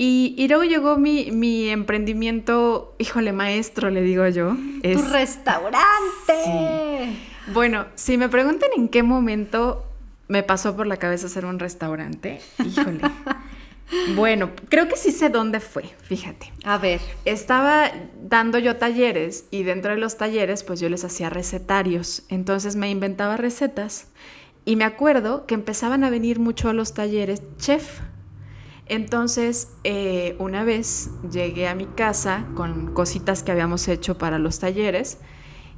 Y, 0.00 0.46
luego 0.46 0.62
llegó 0.62 0.96
mi, 0.96 1.68
emprendimiento, 1.70 2.94
híjole, 2.98 3.32
maestro, 3.32 3.90
le 3.90 4.00
digo 4.02 4.28
yo. 4.28 4.56
¡Tu 4.80 5.02
restaurante! 5.02 7.16
Bueno, 7.52 7.86
si 7.96 8.16
me 8.16 8.28
preguntan 8.28 8.68
en 8.76 8.88
qué 8.88 9.02
momento 9.02 9.84
me 10.28 10.44
pasó 10.44 10.76
por 10.76 10.86
la 10.86 10.98
cabeza 10.98 11.26
hacer 11.26 11.44
un 11.44 11.58
restaurante, 11.58 12.40
híjole. 12.64 13.00
Bueno, 14.14 14.50
creo 14.68 14.86
que 14.86 14.98
sí 14.98 15.12
sé 15.12 15.30
dónde 15.30 15.60
fue, 15.60 15.84
fíjate. 16.02 16.52
A 16.62 16.76
ver. 16.76 17.00
Estaba 17.24 17.90
dando 18.22 18.58
yo 18.58 18.76
talleres 18.76 19.46
y 19.50 19.62
dentro 19.62 19.92
de 19.92 19.96
los 19.96 20.18
talleres 20.18 20.62
pues 20.62 20.78
yo 20.78 20.90
les 20.90 21.04
hacía 21.04 21.30
recetarios. 21.30 22.24
Entonces 22.28 22.76
me 22.76 22.90
inventaba 22.90 23.38
recetas 23.38 24.08
y 24.66 24.76
me 24.76 24.84
acuerdo 24.84 25.46
que 25.46 25.54
empezaban 25.54 26.04
a 26.04 26.10
venir 26.10 26.38
mucho 26.38 26.68
a 26.68 26.74
los 26.74 26.92
talleres 26.92 27.40
chef. 27.56 28.00
Entonces 28.88 29.72
eh, 29.84 30.34
una 30.38 30.64
vez 30.64 31.10
llegué 31.30 31.68
a 31.68 31.74
mi 31.74 31.86
casa 31.86 32.46
con 32.54 32.94
cositas 32.94 33.42
que 33.42 33.52
habíamos 33.52 33.86
hecho 33.88 34.18
para 34.18 34.38
los 34.38 34.58
talleres 34.58 35.18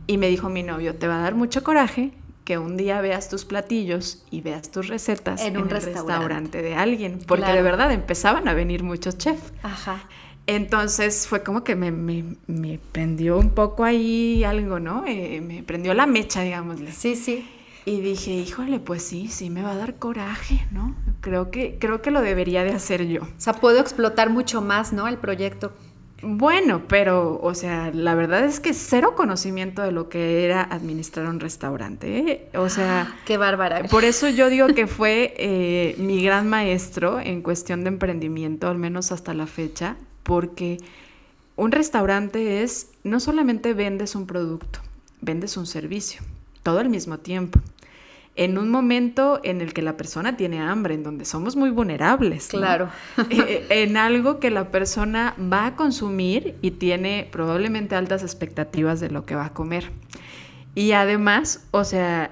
y 0.06 0.18
me 0.18 0.28
dijo 0.28 0.48
mi 0.48 0.62
novio, 0.62 0.96
te 0.96 1.06
va 1.06 1.16
a 1.16 1.20
dar 1.20 1.34
mucho 1.34 1.62
coraje 1.62 2.12
que 2.44 2.58
un 2.58 2.76
día 2.76 3.00
veas 3.00 3.28
tus 3.28 3.44
platillos 3.44 4.24
y 4.30 4.40
veas 4.40 4.70
tus 4.70 4.88
recetas 4.88 5.40
en, 5.42 5.56
un 5.56 5.68
restaurante. 5.68 6.62
de 6.62 6.74
alguien, 6.74 7.20
porque 7.26 7.52
de 7.52 7.62
verdad 7.62 7.92
empezaban 7.92 8.48
a 8.48 8.54
venir 8.54 8.82
muchos 8.82 9.18
chefs. 9.18 9.52
Ajá. 9.62 10.02
Entonces 10.46 11.28
fue 11.28 11.44
como 11.44 11.62
que 11.62 11.76
me, 11.76 11.92
me, 11.92 12.80
prendió 12.90 13.38
un 13.38 13.50
poco 13.50 13.84
ahí 13.84 14.42
algo, 14.42 14.80
¿no? 14.80 15.04
Eh, 15.06 15.40
me 15.40 15.62
prendió 15.62 15.94
la 15.94 16.06
mecha, 16.06 16.42
digámosle. 16.42 16.90
Sí, 16.90 17.14
sí. 17.14 17.48
Y 17.84 18.00
dije, 18.00 18.32
híjole, 18.32 18.80
pues 18.80 19.04
sí, 19.04 19.28
sí 19.28 19.48
me 19.48 19.62
va 19.62 19.72
a 19.72 19.76
dar 19.76 19.96
coraje, 19.96 20.66
¿no? 20.72 20.96
Creo 21.20 21.50
que, 21.50 21.76
creo 21.78 22.00
que 22.00 22.10
lo 22.10 22.22
debería 22.22 22.64
de 22.64 22.70
hacer 22.70 23.06
yo. 23.06 23.22
O 23.22 23.28
sea, 23.36 23.52
puedo 23.54 23.80
explotar 23.80 24.30
mucho 24.30 24.62
más, 24.62 24.92
¿no? 24.92 25.06
El 25.06 25.18
proyecto. 25.18 25.72
Bueno, 26.22 26.82
pero, 26.86 27.40
o 27.42 27.54
sea, 27.54 27.90
la 27.94 28.14
verdad 28.14 28.44
es 28.44 28.60
que 28.60 28.74
cero 28.74 29.14
conocimiento 29.16 29.82
de 29.82 29.90
lo 29.90 30.08
que 30.10 30.44
era 30.44 30.62
administrar 30.62 31.26
un 31.26 31.40
restaurante. 31.40 32.18
¿eh? 32.18 32.48
O 32.54 32.68
sea, 32.68 33.02
ah, 33.02 33.16
qué 33.24 33.38
bárbara. 33.38 33.82
Por 33.84 34.04
eso 34.04 34.28
yo 34.28 34.50
digo 34.50 34.68
que 34.68 34.86
fue 34.86 35.34
eh, 35.38 35.94
mi 35.98 36.22
gran 36.22 36.48
maestro 36.48 37.20
en 37.20 37.40
cuestión 37.40 37.84
de 37.84 37.88
emprendimiento, 37.88 38.68
al 38.68 38.76
menos 38.76 39.12
hasta 39.12 39.32
la 39.32 39.46
fecha, 39.46 39.96
porque 40.22 40.78
un 41.56 41.72
restaurante 41.72 42.62
es, 42.62 42.88
no 43.02 43.18
solamente 43.18 43.72
vendes 43.72 44.14
un 44.14 44.26
producto, 44.26 44.80
vendes 45.22 45.56
un 45.56 45.66
servicio, 45.66 46.20
todo 46.62 46.80
al 46.80 46.90
mismo 46.90 47.18
tiempo 47.18 47.60
en 48.36 48.58
un 48.58 48.70
momento 48.70 49.40
en 49.42 49.60
el 49.60 49.72
que 49.72 49.82
la 49.82 49.96
persona 49.96 50.36
tiene 50.36 50.60
hambre, 50.60 50.94
en 50.94 51.02
donde 51.02 51.24
somos 51.24 51.56
muy 51.56 51.70
vulnerables. 51.70 52.48
Claro. 52.48 52.88
Eh, 53.30 53.66
en 53.70 53.96
algo 53.96 54.40
que 54.40 54.50
la 54.50 54.70
persona 54.70 55.34
va 55.40 55.66
a 55.66 55.76
consumir 55.76 56.56
y 56.62 56.72
tiene 56.72 57.28
probablemente 57.30 57.94
altas 57.94 58.22
expectativas 58.22 59.00
de 59.00 59.10
lo 59.10 59.24
que 59.24 59.34
va 59.34 59.46
a 59.46 59.52
comer. 59.52 59.90
Y 60.74 60.92
además, 60.92 61.66
o 61.70 61.84
sea, 61.84 62.30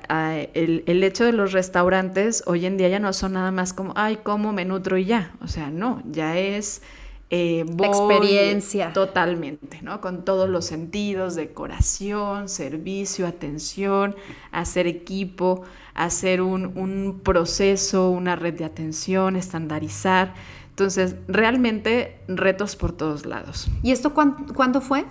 el, 0.55 0.85
el, 0.87 1.03
hecho 1.03 1.25
de 1.25 1.33
los 1.33 1.53
restaurantes 1.53 2.43
hoy 2.47 2.67
en 2.67 2.77
día 2.77 2.89
ya 2.89 3.01
no 3.01 3.13
son 3.13 3.35
nada 3.35 3.51
más 3.51 3.73
como, 3.73 3.93
ay, 3.97 4.19
como 4.23 4.53
me 4.53 4.65
nutro 4.65 4.97
y 4.97 5.05
ya. 5.05 5.33
O 5.41 5.49
sea, 5.49 5.71
no, 5.71 6.03
ya 6.11 6.39
es 6.39 6.83
eh, 7.31 7.65
experiencia. 7.83 8.93
Totalmente, 8.93 9.83
¿no? 9.83 10.01
Con 10.01 10.25
todos 10.25 10.49
los 10.49 10.65
sentidos, 10.65 11.35
decoración, 11.35 12.49
servicio, 12.49 13.27
atención, 13.27 14.17
hacer 14.51 14.87
equipo, 14.87 15.63
hacer 15.95 16.41
un, 16.41 17.21
proceso, 17.23 18.11
una 18.11 18.37
red 18.37 18.55
de 18.55 18.65
atención, 18.65 19.37
estandarizar. 19.37 20.35
Entonces, 20.71 21.17
realmente 21.27 22.21
retos 22.29 22.77
por 22.77 22.93
todos 22.93 23.27
lados. 23.27 23.69
¿Y 23.83 23.91
esto 23.91 24.15
cuándo 24.15 24.81
fue? 24.81 25.05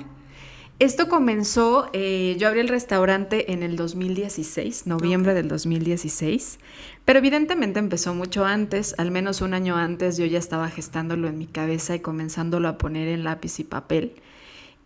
Esto 0.80 1.10
comenzó, 1.10 1.90
eh, 1.94 2.36
yo 2.38 2.48
abrí 2.48 2.60
el 2.60 2.68
restaurante 2.68 3.52
en 3.52 3.64
el 3.64 3.78
2016, 3.78 4.86
noviembre 4.86 5.34
del 5.34 5.48
2016, 5.48 6.60
pero 7.04 7.18
evidentemente 7.18 7.80
empezó 7.80 8.14
mucho 8.14 8.46
antes, 8.46 8.94
al 9.00 9.10
menos 9.10 9.42
un 9.42 9.56
año 9.56 9.76
antes 9.76 10.18
yo 10.18 10.28
ya 10.28 10.38
estaba 10.38 10.70
gestándolo 10.70 11.28
en 11.30 11.40
mi 11.40 11.48
cabeza 11.48 11.96
y 11.96 12.00
comenzándolo 12.00 12.68
a 12.68 12.78
poner 12.78 13.08
en 13.08 13.24
lápiz 13.24 13.60
y 13.60 13.64
papel 13.64 14.14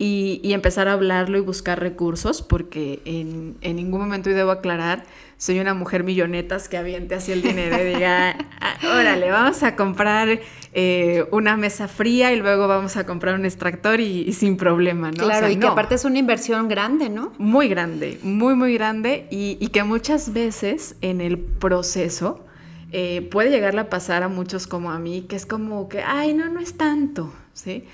y, 0.04 0.54
empezar 0.54 0.88
a 0.88 0.94
hablarlo 0.94 1.38
y 1.38 1.42
buscar 1.42 1.80
recursos, 1.80 2.42
porque 2.42 3.04
en, 3.06 3.56
en, 3.62 3.76
ningún 3.76 4.02
momento, 4.02 4.32
y 4.32 4.34
debo 4.34 4.50
aclarar, 4.50 5.04
soy 5.38 5.60
una 5.60 5.76
mujer 5.76 6.04
millonetas 6.04 6.68
que 6.70 6.78
aviente 6.78 7.14
así 7.14 7.32
el 7.32 7.44
dinero 7.44 7.78
y 7.80 7.94
diga, 7.94 8.36
ah, 8.62 8.78
órale, 8.84 9.30
vamos 9.30 9.62
a 9.62 9.76
comprar 9.76 10.40
eh, 10.74 11.26
una 11.30 11.56
mesa 11.56 11.88
fría 11.88 12.34
y 12.34 12.38
luego 12.38 12.68
vamos 12.68 12.98
a 12.98 13.06
comprar 13.06 13.36
un 13.36 13.46
extractor 13.46 14.00
y, 14.00 14.34
sin 14.34 14.58
problema, 14.58 15.12
¿no? 15.12 15.24
Claro, 15.24 15.48
y 15.50 15.58
que 15.58 15.68
aparte 15.68 15.94
es 15.94 16.04
una 16.04 16.18
inversión 16.18 16.68
grande, 16.68 17.10
¿no? 17.10 17.34
Muy 17.38 17.68
grande, 17.68 18.18
muy, 18.24 18.56
muy 18.56 18.74
grande 18.74 19.28
y, 19.30 19.58
y 19.60 19.68
que 19.68 19.84
muchas 19.84 20.34
veces 20.34 20.96
en 21.02 21.22
el 21.22 21.38
proceso... 21.38 22.46
Eh, 22.94 23.26
puede 23.32 23.52
llegarle 23.52 23.80
a 23.80 23.90
pasar 23.90 24.22
a 24.22 24.28
muchos 24.28 24.68
como 24.68 24.92
a 24.92 25.00
mí, 25.00 25.22
que 25.22 25.38
es 25.38 25.46
como 25.46 25.88
que, 25.88 26.04
ay, 26.04 26.34
no, 26.34 26.50
no 26.50 26.60
es 26.60 26.76
tanto, 26.76 27.32
¿sí? 27.54 27.86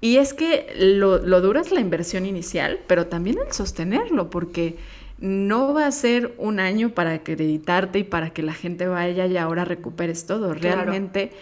Y 0.00 0.16
es 0.18 0.32
que 0.32 0.72
lo, 0.78 1.18
duro 1.18 1.60
es 1.60 1.72
la 1.72 1.80
inversión 1.80 2.24
inicial, 2.24 2.80
pero 2.86 3.06
también 3.06 3.36
el 3.44 3.52
sostenerlo, 3.52 4.30
porque 4.30 4.76
no 5.18 5.74
va 5.74 5.86
a 5.86 5.92
ser 5.92 6.34
un 6.38 6.60
año 6.60 6.90
para 6.90 7.14
acreditarte 7.14 8.00
y 8.00 8.04
para 8.04 8.30
que 8.30 8.42
la 8.42 8.54
gente 8.54 8.86
vaya 8.86 9.26
y 9.26 9.36
ahora 9.36 9.64
recuperes 9.64 10.26
todo. 10.26 10.54
Realmente 10.54 11.32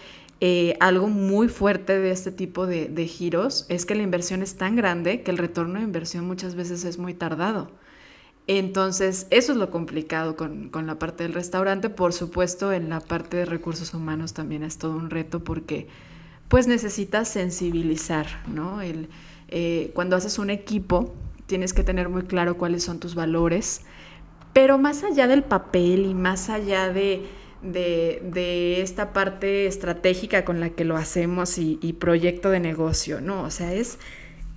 eh, 0.41 0.75
algo 0.79 1.07
muy 1.07 1.49
fuerte 1.49 1.99
de 1.99 2.09
este 2.09 2.31
tipo 2.31 2.65
de, 2.65 3.07
giros 3.07 3.67
es 3.69 3.85
que 3.85 3.93
la 3.93 4.01
inversión 4.01 4.41
es 4.41 4.55
tan 4.55 4.75
grande 4.75 5.21
que 5.21 5.29
el 5.29 5.37
retorno 5.37 5.79
de 5.79 5.85
inversión 5.85 6.25
muchas 6.25 6.55
veces 6.55 6.83
es 6.83 6.97
muy 6.97 7.13
tardado. 7.13 7.69
Entonces, 8.47 9.27
eso 9.29 9.51
es 9.51 9.57
lo 9.57 9.69
complicado 9.69 10.35
con, 10.35 10.69
con 10.69 10.87
la 10.87 10.97
parte 10.97 11.23
del 11.23 11.33
restaurante. 11.33 11.89
Por 11.89 12.13
supuesto, 12.13 12.71
en 12.71 12.89
la 12.89 13.01
parte 13.01 13.37
de 13.37 13.45
recursos 13.45 13.93
humanos 13.93 14.33
también 14.33 14.63
es 14.63 14.77
todo 14.79 14.95
un 14.95 15.09
reto 15.09 15.43
porque 15.43 15.87
pues 16.47 16.67
necesitas 16.67 17.27
sensibilizar, 17.27 18.27
¿no? 18.47 18.81
El, 18.81 19.09
eh, 19.49 19.91
cuando 19.93 20.15
haces 20.15 20.39
un 20.39 20.49
equipo, 20.49 21.13
tienes 21.45 21.73
que 21.73 21.83
tener 21.83 22.09
muy 22.09 22.23
claro 22.23 22.57
cuáles 22.57 22.83
son 22.83 22.99
tus 22.99 23.15
valores, 23.15 23.81
pero 24.53 24.77
más 24.77 25.03
allá 25.03 25.27
del 25.27 25.43
papel 25.43 26.05
y 26.05 26.13
más 26.13 26.49
allá 26.49 26.91
de, 26.91 27.25
de, 27.61 28.81
esta 28.81 29.13
parte 29.13 29.67
estratégica 29.67 30.45
con 30.45 30.59
la 30.59 30.69
que 30.69 30.85
lo 30.85 30.97
hacemos 30.97 31.57
y, 31.57 31.79
y, 31.81 31.93
proyecto 31.93 32.49
de 32.49 32.59
negocio, 32.59 33.21
¿no? 33.21 33.43
O 33.43 33.51
sea, 33.51 33.73
es 33.73 33.99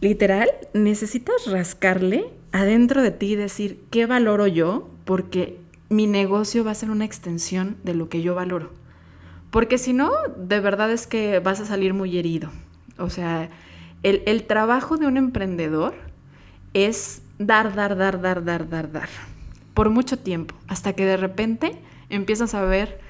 literal, 0.00 0.50
necesitas 0.74 1.46
rascarle 1.46 2.26
adentro 2.53 3.03
de 3.03 3.11
ti 3.11 3.33
y 3.33 3.37
decir, 3.37 3.81
¿qué 3.90 4.07
valoro 4.07 4.46
yo? 4.46 4.88
Porque 5.05 5.59
mi 5.88 6.07
negocio 6.07 6.64
va 6.64 6.70
a 6.70 6.74
ser 6.74 6.90
una 6.90 7.05
extensión 7.05 7.76
de 7.85 7.94
lo 7.94 8.09
que 8.09 8.22
yo 8.22 8.35
valoro. 8.35 8.70
Porque 9.51 9.79
si 9.79 9.93
no, 9.93 10.13
de 10.37 10.61
verdad 10.61 10.91
es 10.91 11.07
que 11.07 11.41
vas 11.41 11.61
a 11.61 11.65
salir 11.65 11.93
muy 11.93 12.17
herido. 12.17 12.51
O 12.99 13.11
sea, 13.11 13.51
el, 14.03 14.45
trabajo 14.45 14.97
de 14.97 15.07
un 15.07 15.17
emprendedor 15.17 15.95
es 16.73 17.23
dar, 17.39 17.75
dar, 17.75 17.97
dar, 17.97 18.21
dar, 18.21 18.45
dar, 18.45 18.69
dar, 18.69 18.93
dar. 18.93 19.09
Por 19.75 19.91
mucho 19.91 20.19
tiempo. 20.19 20.55
Hasta 20.69 20.93
que 20.93 21.05
de 21.05 21.17
repente 21.17 21.81
empiezas 22.09 22.55
a 22.55 22.65
ver, 22.65 23.01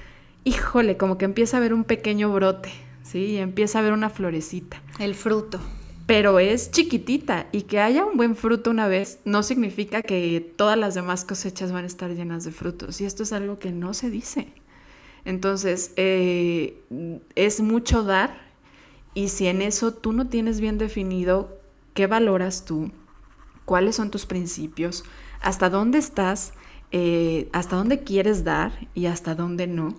híjole, 0.43 0.97
como 0.97 1.17
que 1.17 1.25
empieza 1.25 1.57
a 1.57 1.59
ver 1.59 1.73
un 1.73 1.83
pequeño 1.83 2.31
brote, 2.33 2.71
¿sí? 3.03 3.19
Y 3.19 3.37
empieza 3.37 3.79
a 3.79 3.81
ver 3.83 3.93
una 3.93 4.09
florecita. 4.09 4.81
El 4.99 5.15
fruto. 5.15 5.59
pero 6.07 6.39
es 6.39 6.71
chiquitita 6.71 7.47
y 7.53 7.61
que 7.61 7.79
haya 7.79 8.03
un 8.03 8.17
buen 8.17 8.35
fruto 8.35 8.69
una 8.69 8.87
vez 8.87 9.19
no 9.23 9.43
significa 9.43 10.01
que 10.01 10.53
todas 10.57 10.77
las 10.77 10.93
demás 10.93 11.23
cosechas 11.23 11.71
van 11.71 11.85
a 11.85 11.87
estar 11.87 12.09
llenas 12.11 12.43
de 12.43 12.51
frutos. 12.51 12.99
Y 12.99 13.05
esto 13.05 13.23
es 13.23 13.31
algo 13.31 13.59
que 13.59 13.71
no 13.71 13.93
se 13.93 14.09
dice. 14.09 14.47
Entonces, 15.25 15.93
eh, 15.95 16.81
es 17.35 17.61
mucho 17.61 18.03
dar 18.03 18.51
y 19.13 19.29
si 19.29 19.47
en 19.47 19.61
eso 19.61 19.93
tú 19.93 20.13
no 20.13 20.27
tienes 20.27 20.61
bien 20.61 20.77
definido 20.77 21.59
qué 21.93 22.07
valoras 22.07 22.65
tú, 22.65 22.91
cuáles 23.65 23.95
son 23.95 24.11
tus 24.11 24.25
principios, 24.25 25.03
hasta 25.41 25.69
dónde 25.69 25.97
estás, 25.99 26.53
eh, 26.91 27.49
hasta 27.53 27.75
dónde 27.75 28.03
quieres 28.03 28.43
dar 28.43 28.87
y 28.93 29.05
hasta 29.05 29.35
dónde 29.35 29.67
no, 29.67 29.95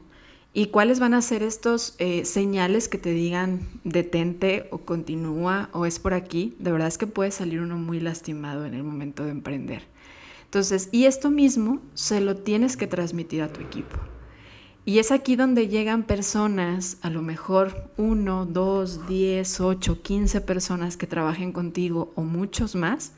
¿Y 0.55 0.67
cuáles 0.67 1.01
van 1.01 1.15
a 1.15 1.23
ser 1.23 1.43
estos 1.43 1.95
eh, 1.99 2.27
señales 2.27 2.89
que 2.89 2.99
te 2.99 3.11
digan 3.11 3.67
detente 3.85 4.69
o 4.71 4.79
continúa 4.79 5.71
o 5.73 5.87
es 5.87 5.99
por 5.99 6.13
aquí? 6.13 6.55
De 6.59 6.71
verdad 6.71 6.89
es 6.89 6.99
que 6.99 7.07
puede 7.07 7.31
salir 7.31 7.61
uno 7.61 7.79
muy 7.79 8.01
lastimado 8.01 8.67
en 8.67 8.75
el 8.75 8.83
momento 8.83 9.25
de 9.25 9.31
emprender. 9.31 9.85
Entonces, 10.45 10.91
y 10.93 11.07
esto 11.07 11.31
mismo 11.31 11.81
se 11.95 12.21
lo 12.21 12.37
tienes 12.37 12.77
que 12.77 12.87
transmitir 12.87 13.41
a 13.41 13.51
tu 13.51 13.63
equipo. 13.63 13.97
Y 14.85 14.99
es 14.99 15.12
aquí 15.12 15.37
donde 15.37 15.68
llegan 15.68 16.03
personas, 16.03 16.99
a 17.03 17.11
lo 17.11 17.23
mejor 17.23 17.88
uno, 17.97 18.47
dos, 18.47 19.07
diez, 19.07 19.61
ocho, 19.61 20.03
quince 20.03 20.40
personas 20.40 20.97
que 20.97 21.07
trabajen 21.07 21.53
contigo 21.53 22.12
o 22.16 22.23
muchos 22.23 22.75
más, 22.75 23.12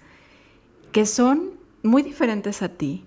que 0.93 1.07
son 1.07 1.53
muy 1.83 2.03
diferentes 2.03 2.61
a 2.61 2.69
ti, 2.69 3.05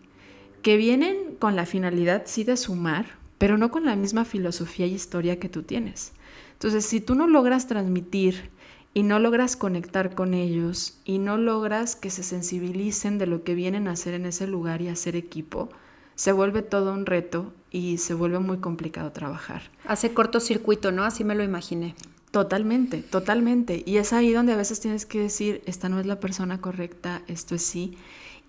que 0.63 0.75
vienen 0.75 1.35
con 1.37 1.55
la 1.55 1.67
finalidad 1.67 2.23
sí 2.25 2.43
de 2.43 2.57
sumar, 2.57 3.05
pero 3.37 3.59
no 3.59 3.69
con 3.69 3.85
la 3.85 3.95
misma 3.95 4.25
filosofía 4.25 4.87
y 4.87 4.95
historia 4.95 5.39
que 5.39 5.49
tú 5.49 5.61
tienes. 5.61 6.13
Entonces, 6.53 6.83
si 6.83 6.99
tú 6.99 7.13
no 7.13 7.27
logras 7.27 7.67
transmitir 7.67 8.49
y 8.95 9.03
no 9.03 9.19
logras 9.19 9.55
conectar 9.55 10.15
con 10.15 10.33
ellos 10.33 10.97
y 11.05 11.19
no 11.19 11.37
logras 11.37 11.95
que 11.95 12.09
se 12.09 12.23
sensibilicen 12.23 13.19
de 13.19 13.27
lo 13.27 13.43
que 13.43 13.53
vienen 13.53 13.87
a 13.87 13.91
hacer 13.91 14.15
en 14.15 14.25
ese 14.25 14.47
lugar 14.47 14.81
y 14.81 14.87
hacer 14.87 15.15
equipo, 15.15 15.69
se 16.15 16.31
vuelve 16.31 16.63
todo 16.63 16.91
un 16.91 17.05
reto 17.05 17.53
y 17.77 17.99
se 17.99 18.15
vuelve 18.15 18.39
muy 18.39 18.57
complicado 18.57 19.11
trabajar. 19.11 19.61
Hace 19.85 20.11
cortocircuito, 20.11 20.91
¿no? 20.91 21.03
Así 21.03 21.23
me 21.23 21.35
lo 21.35 21.43
imaginé. 21.43 21.93
Totalmente, 22.31 23.03
totalmente. 23.03 23.83
Y 23.85 23.97
es 23.97 24.13
ahí 24.13 24.33
donde 24.33 24.53
a 24.53 24.57
veces 24.57 24.79
tienes 24.79 25.05
que 25.05 25.21
decir, 25.21 25.61
esta 25.67 25.87
no 25.87 25.99
es 25.99 26.07
la 26.07 26.19
persona 26.19 26.59
correcta, 26.59 27.21
esto 27.27 27.53
es 27.53 27.61
sí. 27.61 27.95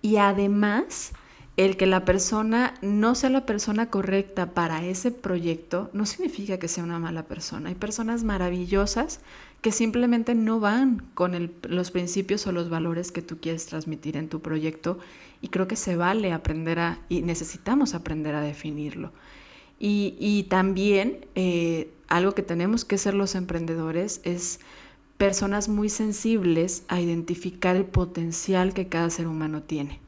Y 0.01 0.17
además, 0.17 1.11
el 1.57 1.77
que 1.77 1.85
la 1.85 2.05
persona 2.05 2.73
no 2.81 3.13
sea 3.13 3.29
la 3.29 3.45
persona 3.45 3.91
correcta 3.91 4.55
para 4.55 4.83
ese 4.83 5.11
proyecto 5.11 5.91
no 5.93 6.07
significa 6.07 6.57
que 6.57 6.67
sea 6.67 6.83
una 6.83 6.97
mala 6.97 7.27
persona. 7.27 7.69
Hay 7.69 7.75
personas 7.75 8.23
maravillosas 8.23 9.19
que 9.61 9.71
simplemente 9.71 10.33
no 10.33 10.59
van 10.59 11.03
con 11.13 11.51
los 11.67 11.91
principios 11.91 12.47
o 12.47 12.51
los 12.51 12.69
valores 12.69 13.11
que 13.11 13.21
tú 13.21 13.37
quieres 13.39 13.67
transmitir 13.67 14.17
en 14.17 14.27
tu 14.27 14.39
proyecto 14.39 14.97
y 15.41 15.49
creo 15.49 15.67
que 15.67 15.75
se 15.75 15.95
vale 15.95 16.31
aprender 16.31 16.79
a, 16.79 16.99
y 17.09 17.21
necesitamos 17.21 17.93
aprender 17.93 18.35
a 18.35 18.41
definirlo. 18.41 19.11
Y, 19.81 20.45
también 20.49 21.25
eh, 21.35 21.89
algo 22.09 22.33
que 22.33 22.43
tenemos 22.43 22.83
que 22.83 22.97
ser 22.97 23.13
los 23.13 23.35
emprendedores 23.35 24.19
es 24.25 24.59
personas 25.17 25.69
muy 25.69 25.87
sensibles 25.89 26.83
a 26.89 26.99
identificar 26.99 27.77
el 27.77 27.85
potencial 27.85 28.73
que 28.73 28.89
cada 28.89 29.09
ser 29.09 29.27
humano 29.27 29.63
tiene 29.63 30.01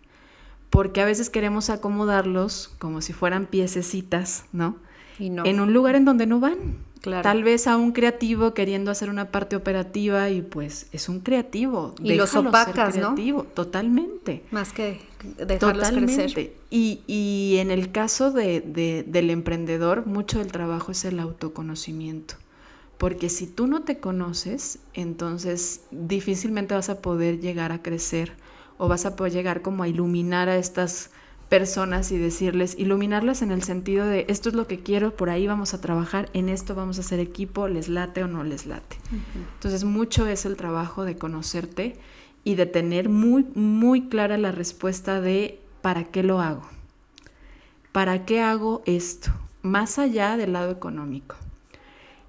porque 0.71 1.01
a 1.01 1.05
veces 1.05 1.29
queremos 1.29 1.69
acomodarlos 1.69 2.73
como 2.79 3.01
si 3.01 3.13
fueran 3.13 3.45
piececitas, 3.45 4.45
¿no? 4.53 4.77
Y 5.19 5.29
no. 5.29 5.45
En 5.45 5.59
un 5.59 5.73
lugar 5.73 5.95
en 5.95 6.05
donde 6.05 6.25
no 6.25 6.39
van. 6.39 6.77
Claro. 7.01 7.23
Tal 7.23 7.43
vez 7.43 7.67
a 7.67 7.77
un 7.77 7.91
creativo 7.91 8.53
queriendo 8.53 8.89
hacer 8.89 9.09
una 9.09 9.31
parte 9.31 9.55
operativa 9.55 10.29
y 10.29 10.41
pues 10.41 10.87
es 10.93 11.09
un 11.09 11.19
creativo. 11.19 11.93
Y 12.01 12.13
los 12.13 12.35
opacas, 12.35 12.93
creativo, 12.93 13.43
Totalmente. 13.43 14.43
Más 14.51 14.71
que 14.71 15.01
dejarlos 15.37 15.91
crecer. 15.91 16.53
Y, 16.69 17.01
y 17.07 17.57
en 17.57 17.71
el 17.71 17.91
caso 17.91 18.31
de, 18.31 18.61
de, 18.61 19.03
del 19.07 19.29
emprendedor, 19.29 20.05
mucho 20.05 20.39
del 20.39 20.51
trabajo 20.51 20.91
es 20.91 21.05
el 21.05 21.19
autoconocimiento. 21.19 22.35
Porque 22.97 23.29
si 23.29 23.47
tú 23.47 23.67
no 23.67 23.81
te 23.81 23.99
conoces, 23.99 24.79
entonces 24.93 25.81
difícilmente 25.91 26.75
vas 26.75 26.89
a 26.89 27.01
poder 27.01 27.39
llegar 27.39 27.71
a 27.71 27.81
crecer 27.81 28.33
o 28.77 28.87
vas 28.87 29.05
a 29.05 29.15
poder 29.15 29.33
llegar 29.33 29.61
como 29.61 29.83
a 29.83 29.87
iluminar 29.87 30.49
a 30.49 30.57
estas 30.57 31.11
personas 31.51 32.13
y 32.13 32.17
decirles, 32.17 32.75
iluminarlas 32.79 33.41
en 33.41 33.51
el 33.51 33.61
sentido 33.61 34.05
de 34.05 34.25
esto 34.29 34.47
es 34.47 34.55
lo 34.55 34.67
que 34.67 34.79
quiero, 34.79 35.17
por 35.17 35.29
ahí 35.29 35.47
vamos 35.47 35.73
a 35.73 35.81
trabajar, 35.81 36.29
en 36.31 36.47
esto 36.47 36.75
vamos 36.75 36.97
a 36.97 37.01
hacer 37.01 37.19
equipo, 37.19 37.67
les 37.67 37.89
late 37.89 38.23
o 38.23 38.27
no 38.29 38.45
les 38.45 38.65
late. 38.65 38.95
Entonces 39.55 39.83
mucho 39.83 40.27
es 40.27 40.45
el 40.45 40.55
trabajo 40.55 41.03
de 41.03 41.17
conocerte 41.17 41.99
y 42.43 42.55
de 42.55 42.65
tener 42.65 43.09
muy, 43.09 43.45
muy 43.55 44.09
clara 44.09 44.37
la 44.37 44.51
respuesta 44.51 45.21
de 45.21 45.59
¿para 45.81 46.05
qué 46.05 46.23
lo 46.23 46.41
hago? 46.41 46.63
¿Para 47.91 48.25
qué 48.25 48.41
hago 48.41 48.81
esto? 48.85 49.31
Más 49.61 49.99
allá 49.99 50.37
del 50.37 50.53
lado 50.53 50.71
económico. 50.71 51.35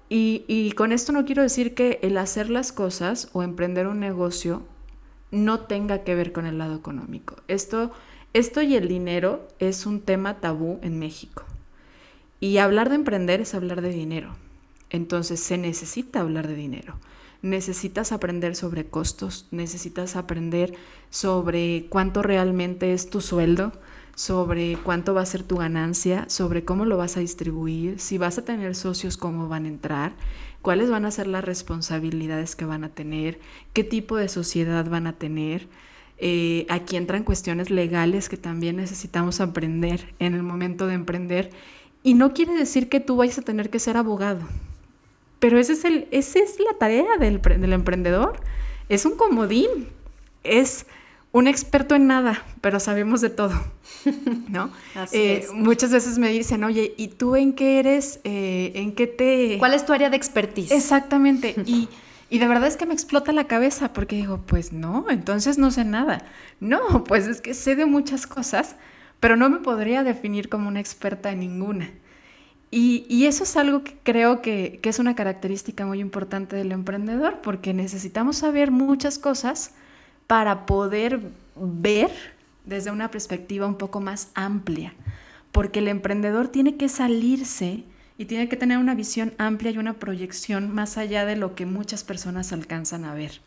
Y, 0.09 0.45
y 0.47 0.73
con 0.73 0.91
esto 0.91 1.11
no 1.11 1.25
quiero 1.25 1.41
decir 1.41 1.73
que 1.73 1.99
el 2.03 2.17
hacer 2.17 2.49
las 2.49 2.71
cosas 2.71 3.29
o 3.33 3.41
emprender 3.41 3.87
un 3.87 3.99
negocio 3.99 4.63
no 5.31 5.61
tenga 5.61 6.03
que 6.03 6.13
ver 6.13 6.31
con 6.31 6.45
el 6.45 6.59
lado 6.59 6.75
económico. 6.75 7.37
Esto, 7.47 7.91
esto 8.33 8.61
y 8.61 8.75
el 8.75 8.87
dinero 8.87 9.47
es 9.57 9.87
un 9.87 10.01
tema 10.01 10.39
tabú 10.39 10.79
en 10.83 10.99
México. 10.99 11.43
Y 12.39 12.57
hablar 12.57 12.89
de 12.89 12.95
emprender 12.95 13.41
es 13.41 13.55
hablar 13.55 13.81
de 13.81 13.89
dinero. 13.89 14.35
Entonces 14.91 15.39
se 15.39 15.57
necesita 15.57 16.19
hablar 16.19 16.47
de 16.47 16.55
dinero. 16.55 16.97
Necesitas 17.43 18.11
aprender 18.11 18.55
sobre 18.55 18.85
costos, 18.85 19.45
necesitas 19.51 20.15
aprender 20.15 20.73
sobre 21.11 21.85
cuánto 21.89 22.23
realmente 22.23 22.93
es 22.93 23.11
tu 23.11 23.21
sueldo, 23.21 23.71
sobre 24.15 24.77
cuánto 24.83 25.13
va 25.13 25.21
a 25.21 25.27
ser 25.27 25.43
tu 25.43 25.57
ganancia, 25.57 26.25
sobre 26.27 26.65
cómo 26.65 26.85
lo 26.85 26.97
vas 26.97 27.17
a 27.17 27.19
distribuir, 27.19 27.99
si 27.99 28.17
vas 28.17 28.39
a 28.39 28.45
tener 28.45 28.73
socios, 28.73 29.17
cómo 29.17 29.47
van 29.47 29.65
a 29.65 29.69
entrar 29.69 30.13
cuáles 30.63 30.89
van 30.89 31.05
a 31.05 31.11
ser 31.11 31.27
las 31.27 31.43
responsabilidades 31.43 32.55
que 32.55 32.65
van 32.65 32.85
a 32.85 32.89
tener, 32.89 33.39
qué 33.73 33.83
tipo 33.83 34.15
de 34.15 34.29
sociedad 34.29 34.89
van 34.89 35.05
a 35.05 35.13
tener. 35.13 35.67
Eh, 36.17 36.65
aquí 36.69 36.95
entran 36.95 37.25
cuestiones 37.25 37.69
legales 37.69 38.29
que 38.29 38.37
también 38.37 38.77
necesitamos 38.77 39.41
aprender 39.41 40.15
en 40.19 40.33
el 40.33 40.41
momento 40.41 40.87
de 40.87 40.93
emprender. 40.93 41.51
Y 42.01 42.13
no 42.13 42.33
quiere 42.33 42.53
decir 42.53 42.87
que 42.87 43.01
tú 43.01 43.17
vayas 43.17 43.37
a 43.39 43.41
tener 43.41 43.69
que 43.69 43.79
ser 43.79 43.97
abogado, 43.97 44.47
pero 45.43 45.59
ese 45.59 45.73
es 45.73 45.83
el, 45.83 46.07
esa 46.11 46.39
es 46.39 46.57
la 46.57 46.77
tarea 46.77 47.17
del, 47.19 47.41
del 47.41 47.73
emprendedor. 47.73 48.39
Es 48.87 49.05
un 49.05 49.17
comodín, 49.17 49.89
es 50.45 50.85
un 51.33 51.47
experto 51.49 51.95
en 51.95 52.07
nada, 52.07 52.45
pero 52.61 52.79
sabemos 52.79 53.19
de 53.19 53.29
todo, 53.29 53.61
¿no? 54.47 54.71
Así 54.95 55.17
eh, 55.17 55.37
es. 55.39 55.51
Muchas 55.51 55.91
veces 55.91 56.17
me 56.17 56.29
dicen, 56.29 56.63
oye, 56.63 56.93
¿y 56.95 57.09
tú 57.09 57.35
en 57.35 57.51
qué 57.51 57.79
eres? 57.79 58.21
Eh, 58.23 58.71
¿En 58.75 58.93
qué 58.93 59.05
te...? 59.05 59.57
¿Cuál 59.59 59.73
es 59.73 59.85
tu 59.85 59.91
área 59.91 60.09
de 60.09 60.15
expertise? 60.15 60.71
Exactamente. 60.71 61.55
y, 61.65 61.89
y 62.29 62.39
de 62.39 62.47
verdad 62.47 62.69
es 62.69 62.77
que 62.77 62.85
me 62.85 62.93
explota 62.93 63.33
la 63.33 63.43
cabeza 63.43 63.91
porque 63.91 64.15
digo, 64.15 64.39
pues 64.47 64.71
no, 64.71 65.07
entonces 65.09 65.57
no 65.57 65.71
sé 65.71 65.83
nada. 65.83 66.25
No, 66.61 67.03
pues 67.03 67.27
es 67.27 67.41
que 67.41 67.53
sé 67.53 67.75
de 67.75 67.85
muchas 67.85 68.27
cosas, 68.27 68.77
pero 69.19 69.35
no 69.35 69.49
me 69.49 69.57
podría 69.57 70.05
definir 70.05 70.47
como 70.47 70.69
una 70.69 70.79
experta 70.79 71.31
en 71.33 71.41
ninguna. 71.41 71.91
Y, 72.75 73.25
eso 73.27 73.43
es 73.43 73.55
algo 73.55 73.83
que 73.83 73.95
creo 74.01 74.41
que, 74.41 74.79
es 74.81 74.97
una 74.97 75.15
característica 75.15 75.85
muy 75.85 75.99
importante 75.99 76.55
del 76.55 76.71
emprendedor, 76.71 77.39
porque 77.41 77.71
necesitamos 77.71 78.37
saber 78.37 78.71
muchas 78.71 79.19
cosas 79.19 79.73
para 80.25 80.65
poder 80.65 81.19
ver 81.55 82.09
desde 82.65 82.89
una 82.89 83.11
perspectiva 83.11 83.67
un 83.67 83.77
poco 83.77 84.01
más 84.01 84.29
amplia, 84.33 84.95
porque 85.51 85.79
el 85.79 85.87
emprendedor 85.87 86.47
tiene 86.47 86.75
que 86.75 86.89
salirse 86.89 87.83
y 88.17 88.25
tiene 88.25 88.49
que 88.49 88.57
tener 88.57 88.79
una 88.79 88.95
visión 88.95 89.33
amplia 89.37 89.69
y 89.69 89.77
una 89.77 89.93
proyección 89.93 90.73
más 90.73 90.97
allá 90.97 91.25
de 91.25 91.35
lo 91.35 91.53
que 91.53 91.67
muchas 91.67 92.03
personas 92.03 92.53
alcanzan 92.53 93.05
a 93.05 93.13
ver. 93.13 93.41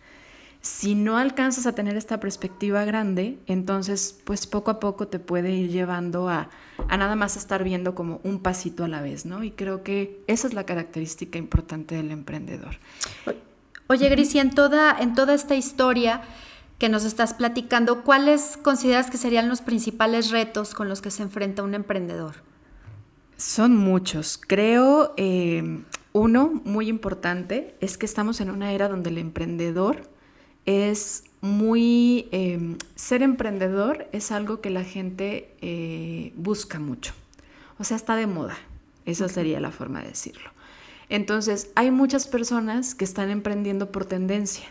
Si 0.67 0.97
no 0.97 1.17
alcanzas 1.17 1.65
a 1.67 1.77
tener 1.77 1.97
esta 1.97 2.19
perspectiva 2.19 2.85
grande, 2.85 3.39
entonces 3.47 4.19
pues 4.25 4.49
poco 4.49 4.73
a 4.73 4.81
poco 4.81 5.07
te 5.07 5.21
puede 5.21 5.53
ir 5.53 5.71
llevando 5.71 6.29
a, 6.29 6.51
a 6.89 6.97
nada 6.97 7.15
más 7.15 7.37
estar 7.37 7.63
viendo 7.63 7.95
como 7.95 8.21
un 8.25 8.41
pasito 8.41 8.83
a 8.83 8.89
la 8.89 9.01
vez, 9.01 9.27
¿no? 9.27 9.45
Y 9.45 9.53
creo 9.53 9.85
que 9.85 10.25
esa 10.27 10.49
es 10.49 10.55
la 10.55 10.67
característica 10.67 11.39
importante 11.39 11.95
del 11.95 12.11
emprendedor. 12.11 12.79
Oye, 13.87 14.09
Gris, 14.09 14.35
en 14.35 14.51
toda, 14.51 14.99
en 14.99 15.15
toda 15.15 15.35
esta 15.35 15.55
historia, 15.55 16.23
que 16.81 16.89
nos 16.89 17.05
estás 17.05 17.33
platicando, 17.35 18.03
¿cuáles 18.03 18.57
consideras 18.57 19.09
que 19.09 19.19
serían 19.19 19.49
los 19.49 19.61
principales 19.61 20.33
retos 20.33 20.75
con 20.75 20.89
los 20.89 21.01
que 21.01 21.13
se 21.13 21.23
enfrenta 21.23 21.63
un 21.63 21.75
emprendedor? 21.75 22.43
Son 23.37 23.77
muchos. 23.77 24.37
Creo, 24.45 25.15
eh, 25.17 25.85
uno 26.13 26.61
muy 26.65 26.89
importante 26.89 27.77
es 27.81 27.97
que 27.97 28.07
estamos 28.07 28.41
en 28.41 28.51
una 28.51 28.73
era 28.73 28.89
donde 28.89 29.11
el 29.11 29.19
emprendedor 29.19 30.16
es 30.67 31.25
muy... 31.41 32.29
Eh, 32.33 32.77
ser 32.95 33.23
emprendedor 33.23 34.09
es 34.13 34.31
algo 34.33 34.61
que 34.61 34.71
la 34.71 34.85
gente 34.85 35.51
eh, 35.63 36.33
busca 36.37 36.79
mucho. 36.79 37.15
O 37.79 37.85
sea, 37.85 37.97
está 37.97 38.17
de 38.17 38.27
moda. 38.27 38.57
Esa 39.05 39.29
sería 39.29 39.61
la 39.61 39.71
forma 39.71 40.03
de 40.03 40.09
decirlo. 40.09 40.51
Entonces, 41.09 41.71
hay 41.77 41.91
muchas 41.91 42.27
personas 42.27 42.95
que 42.95 43.05
están 43.05 43.31
emprendiendo 43.31 43.93
por 43.93 44.05
tendencia 44.05 44.67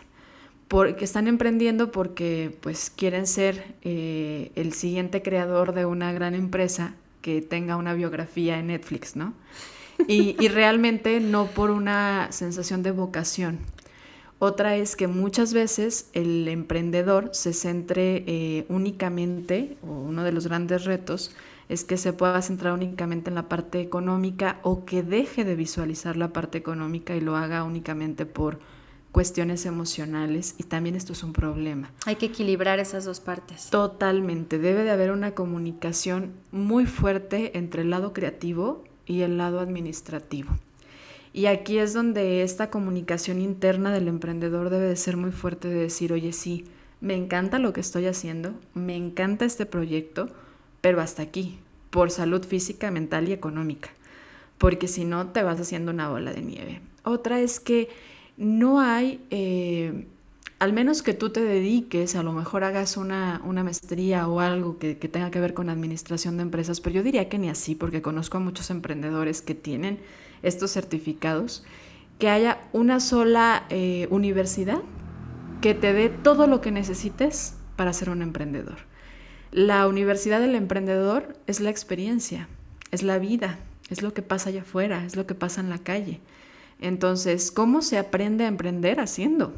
porque 0.68 1.04
están 1.04 1.28
emprendiendo 1.28 1.92
porque 1.92 2.56
pues 2.60 2.90
quieren 2.90 3.26
ser 3.26 3.74
eh, 3.82 4.50
el 4.56 4.72
siguiente 4.72 5.22
creador 5.22 5.74
de 5.74 5.86
una 5.86 6.12
gran 6.12 6.34
empresa 6.34 6.94
que 7.22 7.40
tenga 7.40 7.76
una 7.76 7.94
biografía 7.94 8.58
en 8.58 8.68
Netflix, 8.68 9.16
¿no? 9.16 9.32
Y, 10.08 10.36
y 10.38 10.48
realmente 10.48 11.20
no 11.20 11.46
por 11.46 11.70
una 11.70 12.28
sensación 12.30 12.82
de 12.82 12.90
vocación. 12.90 13.58
Otra 14.38 14.76
es 14.76 14.96
que 14.96 15.06
muchas 15.06 15.54
veces 15.54 16.10
el 16.12 16.46
emprendedor 16.48 17.30
se 17.32 17.54
centre 17.54 18.22
eh, 18.26 18.66
únicamente, 18.68 19.78
o 19.82 19.92
uno 19.92 20.24
de 20.24 20.32
los 20.32 20.46
grandes 20.46 20.84
retos, 20.84 21.34
es 21.68 21.84
que 21.84 21.96
se 21.96 22.12
pueda 22.12 22.40
centrar 22.42 22.74
únicamente 22.74 23.30
en 23.30 23.34
la 23.34 23.48
parte 23.48 23.80
económica 23.80 24.60
o 24.62 24.84
que 24.84 25.02
deje 25.02 25.44
de 25.44 25.56
visualizar 25.56 26.16
la 26.16 26.32
parte 26.32 26.58
económica 26.58 27.16
y 27.16 27.20
lo 27.20 27.34
haga 27.34 27.64
únicamente 27.64 28.26
por 28.26 28.60
cuestiones 29.10 29.64
emocionales 29.64 30.54
y 30.58 30.64
también 30.64 30.94
esto 30.94 31.14
es 31.14 31.22
un 31.22 31.32
problema. 31.32 31.90
Hay 32.04 32.16
que 32.16 32.26
equilibrar 32.26 32.78
esas 32.78 33.06
dos 33.06 33.20
partes. 33.20 33.70
Totalmente, 33.70 34.58
debe 34.58 34.84
de 34.84 34.90
haber 34.90 35.10
una 35.10 35.30
comunicación 35.30 36.32
muy 36.52 36.84
fuerte 36.84 37.56
entre 37.56 37.80
el 37.82 37.90
lado 37.90 38.12
creativo 38.12 38.84
y 39.06 39.22
el 39.22 39.38
lado 39.38 39.60
administrativo. 39.60 40.50
Y 41.36 41.44
aquí 41.48 41.76
es 41.76 41.92
donde 41.92 42.42
esta 42.42 42.70
comunicación 42.70 43.42
interna 43.42 43.92
del 43.92 44.08
emprendedor 44.08 44.70
debe 44.70 44.86
de 44.86 44.96
ser 44.96 45.18
muy 45.18 45.32
fuerte 45.32 45.68
de 45.68 45.74
decir, 45.74 46.14
oye, 46.14 46.32
sí, 46.32 46.64
me 47.02 47.14
encanta 47.14 47.58
lo 47.58 47.74
que 47.74 47.82
estoy 47.82 48.06
haciendo, 48.06 48.54
me 48.72 48.96
encanta 48.96 49.44
este 49.44 49.66
proyecto, 49.66 50.30
pero 50.80 51.02
hasta 51.02 51.20
aquí, 51.20 51.58
por 51.90 52.10
salud 52.10 52.42
física, 52.42 52.90
mental 52.90 53.28
y 53.28 53.34
económica, 53.34 53.90
porque 54.56 54.88
si 54.88 55.04
no 55.04 55.26
te 55.26 55.42
vas 55.42 55.60
haciendo 55.60 55.92
una 55.92 56.08
bola 56.08 56.32
de 56.32 56.40
nieve. 56.40 56.80
Otra 57.04 57.38
es 57.38 57.60
que 57.60 57.90
no 58.38 58.80
hay, 58.80 59.20
eh, 59.28 60.06
al 60.58 60.72
menos 60.72 61.02
que 61.02 61.12
tú 61.12 61.28
te 61.28 61.42
dediques, 61.42 62.16
a 62.16 62.22
lo 62.22 62.32
mejor 62.32 62.64
hagas 62.64 62.96
una, 62.96 63.42
una 63.44 63.62
maestría 63.62 64.26
o 64.26 64.40
algo 64.40 64.78
que, 64.78 64.96
que 64.96 65.08
tenga 65.10 65.30
que 65.30 65.40
ver 65.40 65.52
con 65.52 65.68
administración 65.68 66.38
de 66.38 66.44
empresas, 66.44 66.80
pero 66.80 66.96
yo 66.96 67.02
diría 67.02 67.28
que 67.28 67.36
ni 67.36 67.50
así, 67.50 67.74
porque 67.74 68.00
conozco 68.00 68.38
a 68.38 68.40
muchos 68.40 68.70
emprendedores 68.70 69.42
que 69.42 69.54
tienen 69.54 69.98
estos 70.42 70.72
certificados, 70.72 71.64
que 72.18 72.28
haya 72.28 72.58
una 72.72 73.00
sola 73.00 73.66
eh, 73.68 74.06
universidad 74.10 74.80
que 75.60 75.74
te 75.74 75.92
dé 75.92 76.08
todo 76.08 76.46
lo 76.46 76.60
que 76.60 76.70
necesites 76.70 77.54
para 77.76 77.92
ser 77.92 78.10
un 78.10 78.22
emprendedor. 78.22 78.78
La 79.52 79.86
universidad 79.86 80.40
del 80.40 80.54
emprendedor 80.54 81.36
es 81.46 81.60
la 81.60 81.70
experiencia, 81.70 82.48
es 82.90 83.02
la 83.02 83.18
vida, 83.18 83.58
es 83.90 84.02
lo 84.02 84.12
que 84.12 84.22
pasa 84.22 84.50
allá 84.50 84.62
afuera, 84.62 85.04
es 85.04 85.16
lo 85.16 85.26
que 85.26 85.34
pasa 85.34 85.60
en 85.60 85.70
la 85.70 85.78
calle. 85.78 86.20
Entonces, 86.80 87.50
¿cómo 87.50 87.82
se 87.82 87.98
aprende 87.98 88.44
a 88.44 88.48
emprender? 88.48 89.00
Haciendo, 89.00 89.54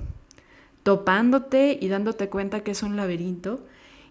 topándote 0.83 1.79
y 1.81 1.89
dándote 1.89 2.29
cuenta 2.29 2.61
que 2.61 2.73
es 2.73 2.83
un 2.83 2.97
laberinto. 2.97 3.67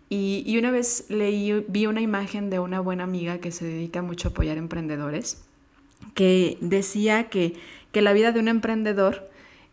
Y, 0.09 0.57
una 0.57 0.71
vez 0.71 1.05
leí, 1.09 1.65
vi 1.67 1.85
una 1.85 2.01
imagen 2.01 2.49
de 2.49 2.59
una 2.59 2.79
buena 2.79 3.03
amiga 3.03 3.39
que 3.39 3.51
se 3.51 3.65
dedica 3.65 4.01
mucho 4.01 4.29
a 4.29 4.31
apoyar 4.31 4.57
emprendedores 4.57 5.46
que 6.17 6.57
decía 6.61 7.29
que, 7.29 7.53
que 7.91 8.01
la 8.01 8.11
vida 8.11 8.31
de 8.31 8.39
un 8.39 8.47
emprendedor 8.47 9.29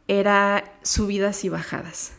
era 0.09 0.63
subidas 0.83 1.43
y 1.43 1.49
bajadas. 1.49 2.13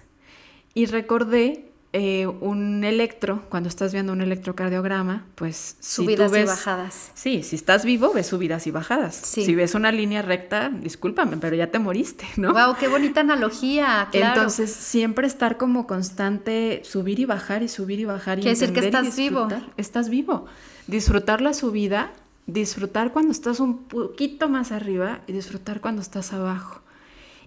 Y 0.74 0.88
recordé 0.88 1.70
eh, 1.94 2.26
un 2.26 2.84
electro, 2.84 3.44
cuando 3.50 3.70
estás 3.70 3.94
viendo 3.94 4.14
un 4.14 4.22
electrocardiograma, 4.22 5.28
pues 5.36 5.78
subidas 5.80 6.36
y 6.36 6.44
bajadas. 6.44 7.12
Sí, 7.14 7.44
si 7.44 7.56
estás 7.56 7.86
vivo 7.86 8.14
ves 8.16 8.26
subidas 8.26 8.66
y 8.66 8.72
bajadas. 8.72 9.14
Si 9.16 9.54
ves 9.54 9.76
una 9.76 9.92
línea 9.92 10.24
recta, 10.24 10.70
discúlpame, 10.70 11.38
pero 11.38 11.56
ya 11.56 11.70
te 11.70 11.78
moriste, 11.78 12.26
¿no? 12.36 12.52
Wow, 12.52 12.78
qué 12.80 12.88
bonita 12.88 13.20
analogía, 13.20 14.08
claro. 14.10 14.42
Entonces, 14.42 14.72
siempre 14.72 15.28
estar 15.28 15.58
como 15.58 15.86
constante, 15.86 16.82
subir 16.84 17.20
y 17.20 17.26
bajar 17.26 17.62
y 17.62 17.68
subir 17.68 18.00
y 18.00 18.06
bajar 18.06 18.40
y 18.40 18.42
Quiere 18.42 18.58
decir 18.58 18.74
que 18.74 18.80
estás 18.80 19.16
vivo. 19.16 19.48
Estás 19.78 20.10
vivo. 20.10 20.48
Disfrutar 20.88 21.42
la 21.42 21.54
subida 21.54 22.12
disfrutar 22.48 23.12
cuando 23.12 23.32
estás 23.32 23.60
un 23.60 23.84
poquito 23.84 24.50
más 24.50 24.72
arriba 24.72 25.22
y 25.28 25.34
disfrutar 25.34 25.82
cuando 25.82 26.02
estás 26.02 26.34
abajo. 26.34 26.82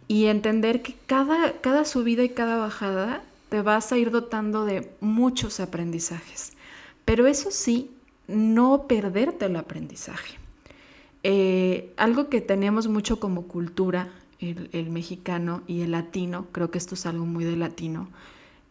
Y 0.07 0.27
entender 0.27 0.83
que 0.83 0.95
cada, 1.07 1.61
cada 1.61 1.85
subida 1.85 2.25
y 2.25 2.31
cada 2.31 2.57
bajada 2.57 3.23
te 3.49 3.63
vas 3.63 3.93
a 3.93 3.99
ir 3.99 4.11
dotando 4.11 4.65
de 4.65 4.91
muchos 5.01 5.61
aprendizajes. 5.61 6.53
Pero 7.05 7.27
eso 7.27 7.51
sí, 7.51 7.91
no 8.27 8.87
perderte 8.87 9.47
el 9.47 9.57
aprendizaje. 9.57 10.39
Eh, 11.23 11.93
algo 11.97 12.29
que 12.29 12.41
tenemos 12.41 12.89
mucho 12.89 13.19
como 13.19 13.49
cultura, 13.49 14.09
el, 14.41 14.91
mexicano 14.91 15.63
y 15.67 15.81
el 15.81 15.91
latino, 15.91 16.47
creo 16.53 16.71
que 16.71 16.79
esto 16.79 16.95
es 16.95 17.07
algo 17.07 17.27
muy 17.27 17.45
de 17.45 17.57
latino, 17.57 18.09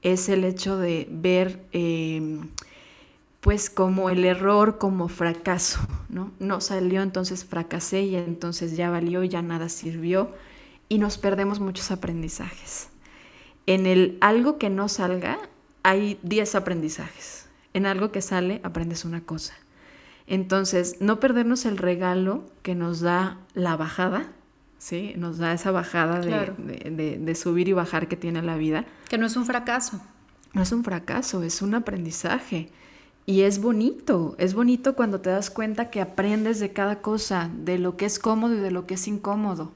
es 0.01 0.29
el 0.29 0.45
hecho 0.45 0.77
de 0.77 1.07
ver 1.11 1.59
eh, 1.73 2.39
pues 3.41 3.69
como 3.69 4.10
el 4.10 4.26
error 4.26 4.78
como 4.78 5.08
fracaso, 5.08 5.80
¿no? 6.10 6.32
No 6.39 6.62
salió, 6.62 7.02
entonces 7.02 7.45
fracasé 7.45 8.02
y 8.02 8.15
entonces 8.15 8.76
ya 8.76 8.89
valió, 8.89 9.23
ya 9.23 9.41
nada 9.41 9.69
sirvió 9.69 10.32
y 10.89 10.97
nos 11.00 11.17
perdemos 11.17 11.60
muchos 11.60 11.91
aprendizajes. 11.91 12.89
En 13.65 13.86
el 13.86 14.17
algo 14.21 14.58
que 14.58 14.69
no 14.69 14.88
salga 14.88 15.38
hay 15.84 16.19
10 16.23 16.56
aprendizajes. 16.56 17.47
En 17.73 17.86
algo 17.86 18.12
que 18.12 18.21
sale 18.21 18.60
aprendes 18.63 19.06
una 19.06 19.21
cosa. 19.21 19.54
Entonces, 20.26 20.97
no 21.00 21.19
perdernos 21.19 21.65
el 21.65 21.78
regalo 21.78 22.43
que 22.62 22.76
nos 22.76 23.00
da 23.00 23.38
la 23.54 23.78
bajada, 23.78 24.28
¿sí? 24.78 25.13
Nos 25.15 25.38
da 25.38 25.54
esa 25.54 25.71
bajada 25.71 26.19
de, 26.19 27.17
de 27.19 27.36
subir 27.36 27.69
y 27.69 27.73
bajar 27.73 28.08
que 28.08 28.17
tiene 28.17 28.41
la 28.41 28.58
vida. 28.58 28.86
Que 29.10 29.17
no 29.17 29.26
es 29.26 29.38
un 29.38 29.45
fracaso. 29.45 30.02
No 30.54 30.63
es 30.63 30.71
un 30.71 30.84
fracaso, 30.84 31.43
es 31.43 31.62
un 31.62 31.76
aprendizaje. 31.76 32.69
Y 33.29 33.41
es 33.41 33.59
bonito, 33.59 34.35
es 34.37 34.53
bonito 34.53 34.95
cuando 34.95 35.19
te 35.19 35.29
das 35.29 35.49
cuenta 35.49 35.89
que 35.89 35.99
aprendes 35.99 36.61
de 36.61 36.71
cada 36.71 37.01
cosa, 37.01 37.51
de 37.53 37.77
lo 37.77 37.97
que 37.97 38.05
es 38.05 38.19
cómodo 38.19 38.55
y 38.55 38.59
de 38.59 38.71
lo 38.71 38.87
que 38.87 38.93
es 38.93 39.05
incómodo. 39.05 39.73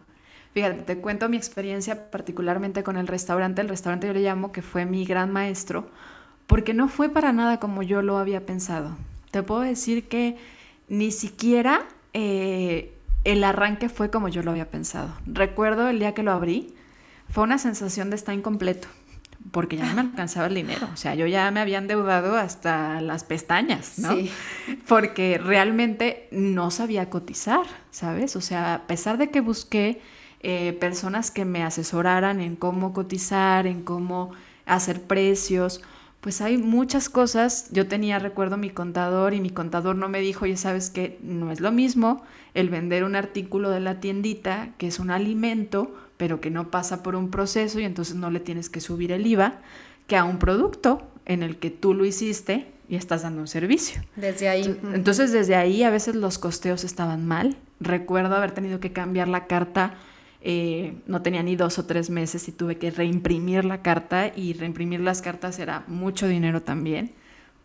Fíjate, 0.53 0.83
te 0.83 0.97
cuento 0.99 1.27
mi 1.27 1.35
experiencia 1.35 2.09
particularmente 2.09 2.81
con 2.81 2.95
el 2.95 3.07
restaurante. 3.07 3.59
El 3.59 3.67
restaurante 3.67 4.07
yo 4.07 4.13
le 4.13 4.21
llamo 4.21 4.53
que 4.53 4.61
fue 4.61 4.85
mi 4.85 5.03
gran 5.03 5.33
maestro, 5.33 5.89
porque 6.47 6.73
no 6.73 6.87
fue 6.87 7.09
para 7.09 7.33
nada 7.33 7.59
como 7.59 7.83
yo 7.83 8.01
lo 8.01 8.17
había 8.17 8.45
pensado. 8.45 8.95
Te 9.31 9.43
puedo 9.43 9.59
decir 9.59 10.07
que 10.07 10.37
ni 10.87 11.11
siquiera 11.11 11.81
eh, 12.13 12.93
el 13.25 13.43
arranque 13.43 13.89
fue 13.89 14.09
como 14.09 14.29
yo 14.29 14.43
lo 14.43 14.51
había 14.51 14.71
pensado. 14.71 15.13
Recuerdo 15.25 15.89
el 15.89 15.99
día 15.99 16.13
que 16.13 16.23
lo 16.23 16.31
abrí, 16.31 16.73
fue 17.27 17.43
una 17.43 17.57
sensación 17.57 18.11
de 18.11 18.15
estar 18.15 18.33
incompleto 18.33 18.87
porque 19.51 19.77
ya 19.77 19.86
no 19.86 19.95
me 19.95 20.01
alcanzaba 20.01 20.47
el 20.47 20.56
dinero. 20.56 20.88
O 20.93 20.97
sea, 20.97 21.15
yo 21.15 21.25
ya 21.27 21.49
me 21.51 21.60
había 21.60 21.80
endeudado 21.80 22.38
hasta 22.38 23.01
las 23.01 23.23
pestañas, 23.23 23.97
¿no? 23.99 24.15
Sí. 24.15 24.32
Porque 24.88 25.38
realmente 25.38 26.27
no 26.32 26.71
sabía 26.71 27.10
cotizar, 27.10 27.65
¿sabes? 27.89 28.36
O 28.36 28.41
sea, 28.41 28.75
a 28.75 28.88
pesar 28.88 29.17
de 29.17 29.30
que 29.30 29.41
busqué 29.41 30.01
eh, 30.41 30.73
personas 30.80 31.32
que 31.32 31.45
me 31.45 31.63
asesoraran 31.63 32.39
en 32.39 32.56
cómo 32.56 32.93
cotizar, 32.93 33.67
en 33.67 33.84
cómo 33.84 34.32
hacer 34.65 35.01
precios, 35.01 35.82
pues 36.21 36.41
hay 36.41 36.58
muchas 36.58 37.10
cosas. 37.10 37.69
Yo 37.71 37.88
tenía, 37.88 38.19
recuerdo, 38.19 38.58
mi 38.58 38.69
contador 38.69 39.34
y 39.34 39.41
mi 39.41 39.49
contador 39.49 39.95
no 39.95 40.08
me 40.08 40.19
dijo, 40.19 40.45
ya 40.45 40.58
sabes 40.58 40.89
que 40.89 41.19
no 41.21 41.51
es 41.51 41.60
lo 41.60 41.71
mismo 41.71 42.23
el 42.54 42.69
vender 42.69 43.04
un 43.04 43.15
artículo 43.15 43.69
de 43.69 43.80
la 43.80 43.99
tiendita, 43.99 44.69
que 44.77 44.88
es 44.88 44.99
un 44.99 45.10
alimento, 45.10 45.95
pero 46.21 46.39
que 46.39 46.51
no 46.51 46.69
pasa 46.69 47.01
por 47.01 47.15
un 47.15 47.31
proceso 47.31 47.79
y 47.79 47.84
entonces 47.84 48.13
no 48.15 48.29
le 48.29 48.39
tienes 48.39 48.69
que 48.69 48.79
subir 48.79 49.12
el 49.12 49.25
IVA, 49.25 49.55
que 50.05 50.15
a 50.15 50.23
un 50.23 50.38
producto 50.38 51.01
en 51.25 51.41
el 51.41 51.57
que 51.57 51.71
tú 51.71 51.95
lo 51.95 52.05
hiciste 52.05 52.67
y 52.88 52.95
estás 52.95 53.23
dando 53.23 53.41
un 53.41 53.47
servicio. 53.47 54.03
Desde 54.15 54.47
ahí. 54.47 54.79
Entonces, 54.93 55.31
desde 55.31 55.55
ahí 55.55 55.81
a 55.81 55.89
veces 55.89 56.13
los 56.13 56.38
costeos 56.38 56.84
estaban 56.84 57.27
mal. 57.27 57.57
Recuerdo 57.79 58.36
haber 58.36 58.51
tenido 58.51 58.79
que 58.79 58.93
cambiar 58.93 59.29
la 59.29 59.47
carta, 59.47 59.95
eh, 60.41 60.93
no 61.07 61.23
tenía 61.23 61.41
ni 61.41 61.55
dos 61.55 61.79
o 61.79 61.88
tres 61.88 62.12
meses 62.12 62.47
y 62.47 62.51
tuve 62.51 62.77
que 62.77 62.91
reimprimir 62.91 63.65
la 63.65 63.81
carta 63.81 64.31
y 64.36 64.53
reimprimir 64.53 64.99
las 64.99 65.23
cartas 65.23 65.57
era 65.57 65.86
mucho 65.88 66.27
dinero 66.27 66.62
también. 66.62 67.13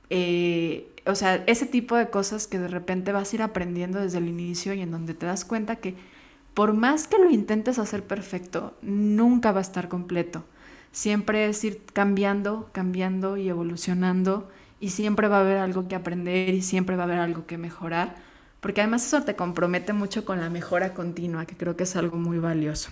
Eh, 0.08 0.88
o 1.04 1.14
sea, 1.14 1.44
ese 1.46 1.66
tipo 1.66 1.94
de 1.94 2.08
cosas 2.08 2.46
que 2.46 2.58
de 2.58 2.68
repente 2.68 3.12
vas 3.12 3.34
a 3.34 3.36
ir 3.36 3.42
aprendiendo 3.42 4.00
desde 4.00 4.16
el 4.16 4.28
inicio 4.28 4.72
y 4.72 4.80
en 4.80 4.90
donde 4.90 5.12
te 5.12 5.26
das 5.26 5.44
cuenta 5.44 5.76
que 5.76 5.94
por 6.56 6.72
más 6.72 7.06
que 7.06 7.18
lo 7.18 7.28
intentes 7.28 7.78
hacer 7.78 8.02
perfecto, 8.02 8.72
nunca 8.80 9.52
va 9.52 9.58
a 9.58 9.60
estar 9.60 9.90
completo. 9.90 10.42
Siempre 10.90 11.50
es 11.50 11.62
ir 11.64 11.82
cambiando, 11.92 12.70
cambiando 12.72 13.36
y 13.36 13.50
evolucionando 13.50 14.48
y 14.80 14.88
siempre 14.88 15.28
va 15.28 15.36
a 15.36 15.40
haber 15.40 15.58
algo 15.58 15.86
que 15.86 15.96
aprender 15.96 16.54
y 16.54 16.62
siempre 16.62 16.96
va 16.96 17.02
a 17.02 17.06
haber 17.08 17.18
algo 17.18 17.44
que 17.44 17.58
mejorar, 17.58 18.14
porque 18.60 18.80
además 18.80 19.06
eso 19.06 19.22
te 19.22 19.36
compromete 19.36 19.92
mucho 19.92 20.24
con 20.24 20.40
la 20.40 20.48
mejora 20.48 20.94
continua, 20.94 21.44
que 21.44 21.58
creo 21.58 21.76
que 21.76 21.82
es 21.82 21.94
algo 21.94 22.16
muy 22.16 22.38
valioso. 22.38 22.88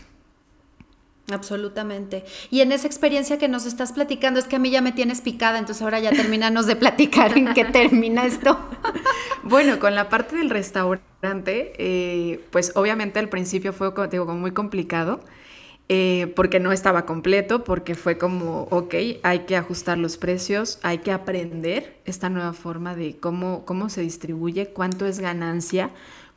Absolutamente. 1.33 2.25
Y 2.51 2.61
en 2.61 2.71
esa 2.73 2.87
experiencia 2.87 3.39
que 3.39 3.49
nos 3.49 3.65
estás 3.65 3.93
platicando, 3.93 4.39
es 4.39 4.47
que 4.47 4.57
a 4.57 4.59
mí 4.59 4.71
ya 4.71 4.83
me 4.83 4.93
tienes 4.93 5.23
picada, 5.23 5.59
entonces 5.59 5.81
ahora 5.83 5.99
ya 5.99 6.13
terminanos 6.13 6.67
de 6.67 6.77
platicar 6.77 7.39
en 7.39 7.55
qué 7.55 7.65
termina 7.65 8.27
esto. 8.27 8.59
bueno, 9.43 9.79
con 9.79 9.95
la 9.95 10.11
parte 10.11 10.37
del 10.37 10.51
restaurante, 10.51 11.73
eh, 11.79 12.47
pues 12.51 12.73
obviamente 12.75 13.19
al 13.21 13.31
principio 13.31 13.73
fue, 13.73 13.91
digo, 14.11 14.27
muy 14.35 14.53
complicado. 14.53 15.21
eh, 15.89 16.33
porque 16.37 16.61
no 16.61 16.73
estaba 16.73 17.05
completo, 17.07 17.65
porque 17.65 17.95
fue 17.95 18.17
como, 18.19 18.63
ok, 18.71 18.95
hay 19.23 19.41
que 19.41 19.57
ajustar 19.57 19.99
los 19.99 20.17
precios, 20.17 20.79
hay 20.83 20.99
que 20.99 21.13
aprender 21.13 22.01
esta 22.07 22.31
nueva 22.31 22.55
forma 22.55 22.95
de 22.97 23.19
cómo, 23.19 23.65
cómo 23.67 23.91
se 23.91 24.01
distribuye, 24.01 24.73
cuánto 24.73 25.07
es 25.07 25.21
ganancia, 25.21 25.91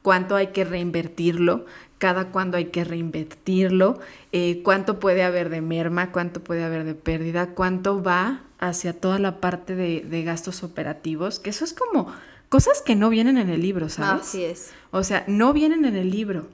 cuánto 0.07 0.37
hay 0.37 0.47
que 0.53 0.63
reinvertirlo, 0.63 1.65
cada 1.97 2.29
cuándo 2.29 2.55
hay 2.55 2.67
que 2.67 2.85
reinvertirlo, 2.85 3.99
eh, 4.31 4.61
cuánto 4.63 5.01
puede 5.01 5.21
haber 5.21 5.49
de 5.49 5.59
merma, 5.59 6.13
cuánto 6.13 6.41
puede 6.41 6.63
haber 6.63 6.85
de 6.85 6.95
pérdida, 6.95 7.47
cuánto 7.47 8.01
va 8.01 8.43
hacia 8.57 8.97
toda 8.97 9.19
la 9.19 9.41
parte 9.41 9.75
de, 9.75 10.05
de 10.09 10.23
gastos 10.23 10.63
operativos, 10.63 11.41
que 11.41 11.49
eso 11.49 11.65
es 11.65 11.73
como 11.73 12.07
cosas 12.47 12.81
que 12.81 12.95
no 12.95 13.09
vienen 13.09 13.37
en 13.37 13.49
el 13.49 13.61
libro, 13.61 13.89
¿sabes? 13.89 14.21
Así 14.21 14.45
es. 14.45 14.71
O 14.91 15.03
sea, 15.03 15.25
no 15.27 15.51
vienen 15.51 15.83
en 15.83 15.97
el 15.97 16.09
libro. 16.09 16.47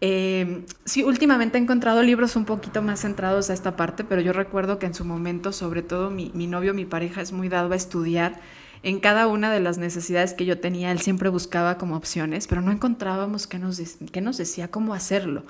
Eh, 0.00 0.64
sí, 0.86 1.02
últimamente 1.02 1.58
he 1.58 1.60
encontrado 1.60 2.02
libros 2.02 2.36
un 2.36 2.46
poquito 2.46 2.80
más 2.80 3.02
centrados 3.02 3.50
a 3.50 3.52
esta 3.52 3.76
parte, 3.76 4.02
pero 4.04 4.22
yo 4.22 4.32
recuerdo 4.32 4.78
que 4.78 4.86
en 4.86 4.94
su 4.94 5.04
momento, 5.04 5.52
sobre 5.52 5.82
todo 5.82 6.08
mi, 6.08 6.30
mi 6.32 6.46
novio, 6.46 6.72
mi 6.72 6.86
pareja, 6.86 7.20
es 7.20 7.32
muy 7.32 7.50
dado 7.50 7.70
a 7.74 7.76
estudiar 7.76 8.40
en 8.84 9.00
cada 9.00 9.26
una 9.26 9.50
de 9.50 9.60
las 9.60 9.78
necesidades 9.78 10.34
que 10.34 10.44
yo 10.44 10.60
tenía, 10.60 10.92
él 10.92 11.00
siempre 11.00 11.30
buscaba 11.30 11.78
como 11.78 11.96
opciones, 11.96 12.46
pero 12.46 12.60
no 12.60 12.70
encontrábamos 12.70 13.46
qué 13.46 13.58
nos, 13.58 13.80
qué 14.12 14.20
nos 14.20 14.36
decía 14.36 14.70
cómo 14.70 14.92
hacerlo. 14.92 15.44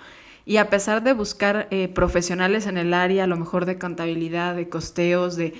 Y 0.47 0.59
a 0.59 0.71
pesar 0.71 1.03
de 1.03 1.15
buscar 1.15 1.67
eh, 1.71 1.89
profesionales 1.89 2.67
en 2.67 2.79
el 2.79 2.95
área, 2.95 3.25
a 3.25 3.27
lo 3.27 3.37
mejor 3.37 3.67
de 3.67 3.77
contabilidad, 3.77 4.55
de 4.55 4.69
costeos, 4.69 5.37
de... 5.37 5.55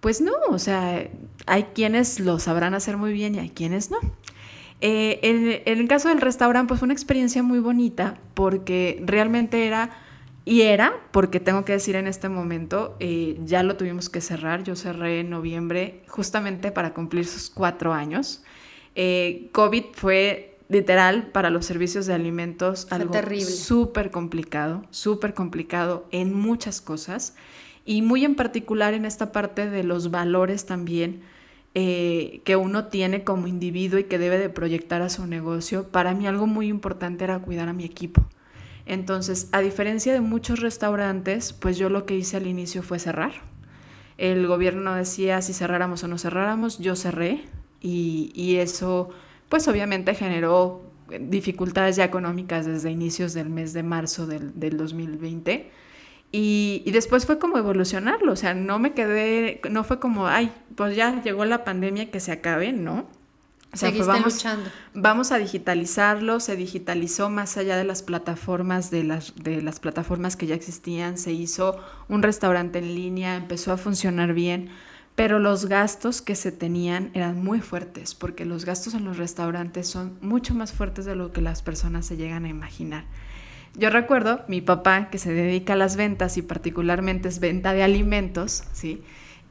Pues 0.00 0.20
no, 0.20 0.32
o 0.48 0.58
sea, 0.58 1.08
hay 1.46 1.62
quienes 1.74 2.18
lo 2.18 2.40
sabrán 2.40 2.74
hacer 2.74 2.96
muy 2.96 3.12
bien 3.12 3.36
y 3.36 3.38
hay 3.38 3.50
quienes 3.50 3.92
no. 3.92 3.98
Eh, 4.80 5.20
en, 5.22 5.62
en, 5.64 5.78
el 5.80 5.86
caso 5.86 6.08
del 6.08 6.20
restaurante, 6.20 6.68
pues 6.68 6.80
fue 6.80 6.86
una 6.86 6.94
experiencia 6.94 7.44
muy 7.44 7.60
bonita 7.60 8.18
porque 8.34 9.00
realmente 9.06 9.64
era, 9.68 9.90
y 10.44 10.62
era, 10.62 10.92
porque 11.12 11.38
tengo 11.38 11.64
que 11.64 11.72
decir 11.72 11.94
en 11.94 12.06
este 12.06 12.28
momento, 12.28 12.96
eh, 12.98 13.38
ya 13.44 13.62
lo 13.62 13.76
tuvimos 13.76 14.08
que 14.08 14.20
cerrar, 14.20 14.64
yo 14.64 14.74
cerré 14.74 15.20
en 15.20 15.30
noviembre 15.30 16.02
justamente 16.08 16.72
para 16.72 16.94
cumplir 16.94 17.26
sus 17.26 17.48
cuatro 17.48 17.92
años. 17.92 18.42
Eh, 18.94 19.48
COVID 19.52 19.84
fue 19.92 20.58
literal 20.68 21.28
para 21.28 21.50
los 21.50 21.66
servicios 21.66 22.06
de 22.06 22.14
alimentos 22.14 22.86
fue 22.88 22.98
algo 22.98 23.12
terrible. 23.12 23.44
súper 23.44 24.10
complicado, 24.10 24.84
súper 24.90 25.34
complicado 25.34 26.06
en 26.10 26.34
muchas 26.34 26.80
cosas 26.80 27.34
y 27.84 28.02
muy 28.02 28.24
en 28.24 28.34
particular 28.34 28.94
en 28.94 29.04
esta 29.04 29.32
parte 29.32 29.68
de 29.68 29.84
los 29.84 30.10
valores 30.10 30.66
también 30.66 31.22
eh, 31.74 32.40
que 32.44 32.56
uno 32.56 32.86
tiene 32.86 33.24
como 33.24 33.46
individuo 33.46 33.98
y 33.98 34.04
que 34.04 34.18
debe 34.18 34.38
de 34.38 34.50
proyectar 34.50 35.02
a 35.02 35.08
su 35.08 35.26
negocio, 35.26 35.88
para 35.88 36.14
mí 36.14 36.26
algo 36.26 36.46
muy 36.46 36.68
importante 36.68 37.24
era 37.24 37.38
cuidar 37.38 37.68
a 37.68 37.72
mi 37.72 37.84
equipo. 37.84 38.26
Entonces, 38.86 39.48
a 39.52 39.60
diferencia 39.60 40.12
de 40.12 40.20
muchos 40.20 40.60
restaurantes, 40.60 41.52
pues 41.52 41.78
yo 41.78 41.88
lo 41.88 42.04
que 42.06 42.16
hice 42.16 42.36
al 42.36 42.46
inicio 42.46 42.82
fue 42.82 42.98
cerrar. 42.98 43.32
El 44.18 44.46
gobierno 44.46 44.94
decía 44.94 45.40
si 45.42 45.52
cerráramos 45.52 46.04
o 46.04 46.08
no 46.08 46.18
cerráramos, 46.18 46.78
yo 46.78 46.96
cerré 46.96 47.44
y, 47.80 48.30
y 48.34 48.56
eso 48.56 49.10
pues 49.48 49.68
obviamente 49.68 50.14
generó 50.14 50.82
dificultades 51.20 51.96
ya 51.96 52.04
económicas 52.04 52.64
desde 52.66 52.90
inicios 52.90 53.34
del 53.34 53.50
mes 53.50 53.72
de 53.72 53.82
marzo 53.82 54.26
del, 54.26 54.58
del 54.58 54.76
2020 54.76 55.70
y, 56.30 56.82
y, 56.86 56.90
después 56.92 57.26
fue 57.26 57.38
como 57.38 57.58
evolucionarlo, 57.58 58.32
o 58.32 58.36
sea, 58.36 58.54
no 58.54 58.78
me 58.78 58.94
quedé, 58.94 59.60
no 59.70 59.84
fue 59.84 60.00
como, 60.00 60.26
ay, 60.26 60.50
pues 60.76 60.96
ya 60.96 61.20
llegó 61.22 61.44
la 61.44 61.62
pandemia 61.62 62.10
que 62.10 62.20
se 62.20 62.32
acabe, 62.32 62.72
¿no? 62.72 63.06
O 63.72 63.76
sea, 63.76 63.88
Seguiste 63.88 64.06
vamos, 64.06 64.34
luchando. 64.34 64.70
Vamos 64.92 65.32
a 65.32 65.38
digitalizarlo, 65.38 66.40
se 66.40 66.56
digitalizó 66.56 67.30
más 67.30 67.56
allá 67.56 67.76
de 67.76 67.84
las 67.84 68.02
plataformas, 68.02 68.90
de 68.90 69.02
las, 69.02 69.34
de 69.36 69.62
las 69.62 69.80
plataformas 69.80 70.36
que 70.36 70.46
ya 70.46 70.54
existían, 70.54 71.16
se 71.16 71.32
hizo 71.32 71.80
un 72.08 72.22
restaurante 72.22 72.80
en 72.80 72.94
línea, 72.94 73.34
empezó 73.36 73.72
a 73.72 73.78
funcionar 73.78 74.34
bien, 74.34 74.68
pero 75.14 75.38
los 75.38 75.66
gastos 75.66 76.20
que 76.20 76.34
se 76.34 76.52
tenían 76.52 77.10
eran 77.14 77.42
muy 77.42 77.60
fuertes, 77.60 78.14
porque 78.14 78.44
los 78.44 78.66
gastos 78.66 78.92
en 78.92 79.04
los 79.04 79.16
restaurantes 79.16 79.88
son 79.88 80.18
mucho 80.20 80.54
más 80.54 80.72
fuertes 80.72 81.06
de 81.06 81.16
lo 81.16 81.32
que 81.32 81.40
las 81.40 81.62
personas 81.62 82.04
se 82.04 82.18
llegan 82.18 82.44
a 82.44 82.48
imaginar. 82.48 83.04
Yo 83.74 83.88
recuerdo 83.88 84.42
mi 84.48 84.60
papá 84.60 85.08
que 85.08 85.16
se 85.16 85.32
dedica 85.32 85.72
a 85.72 85.76
las 85.76 85.96
ventas 85.96 86.36
y 86.36 86.42
particularmente 86.42 87.28
es 87.28 87.40
venta 87.40 87.72
de 87.72 87.82
alimentos, 87.82 88.64
¿sí? 88.72 89.02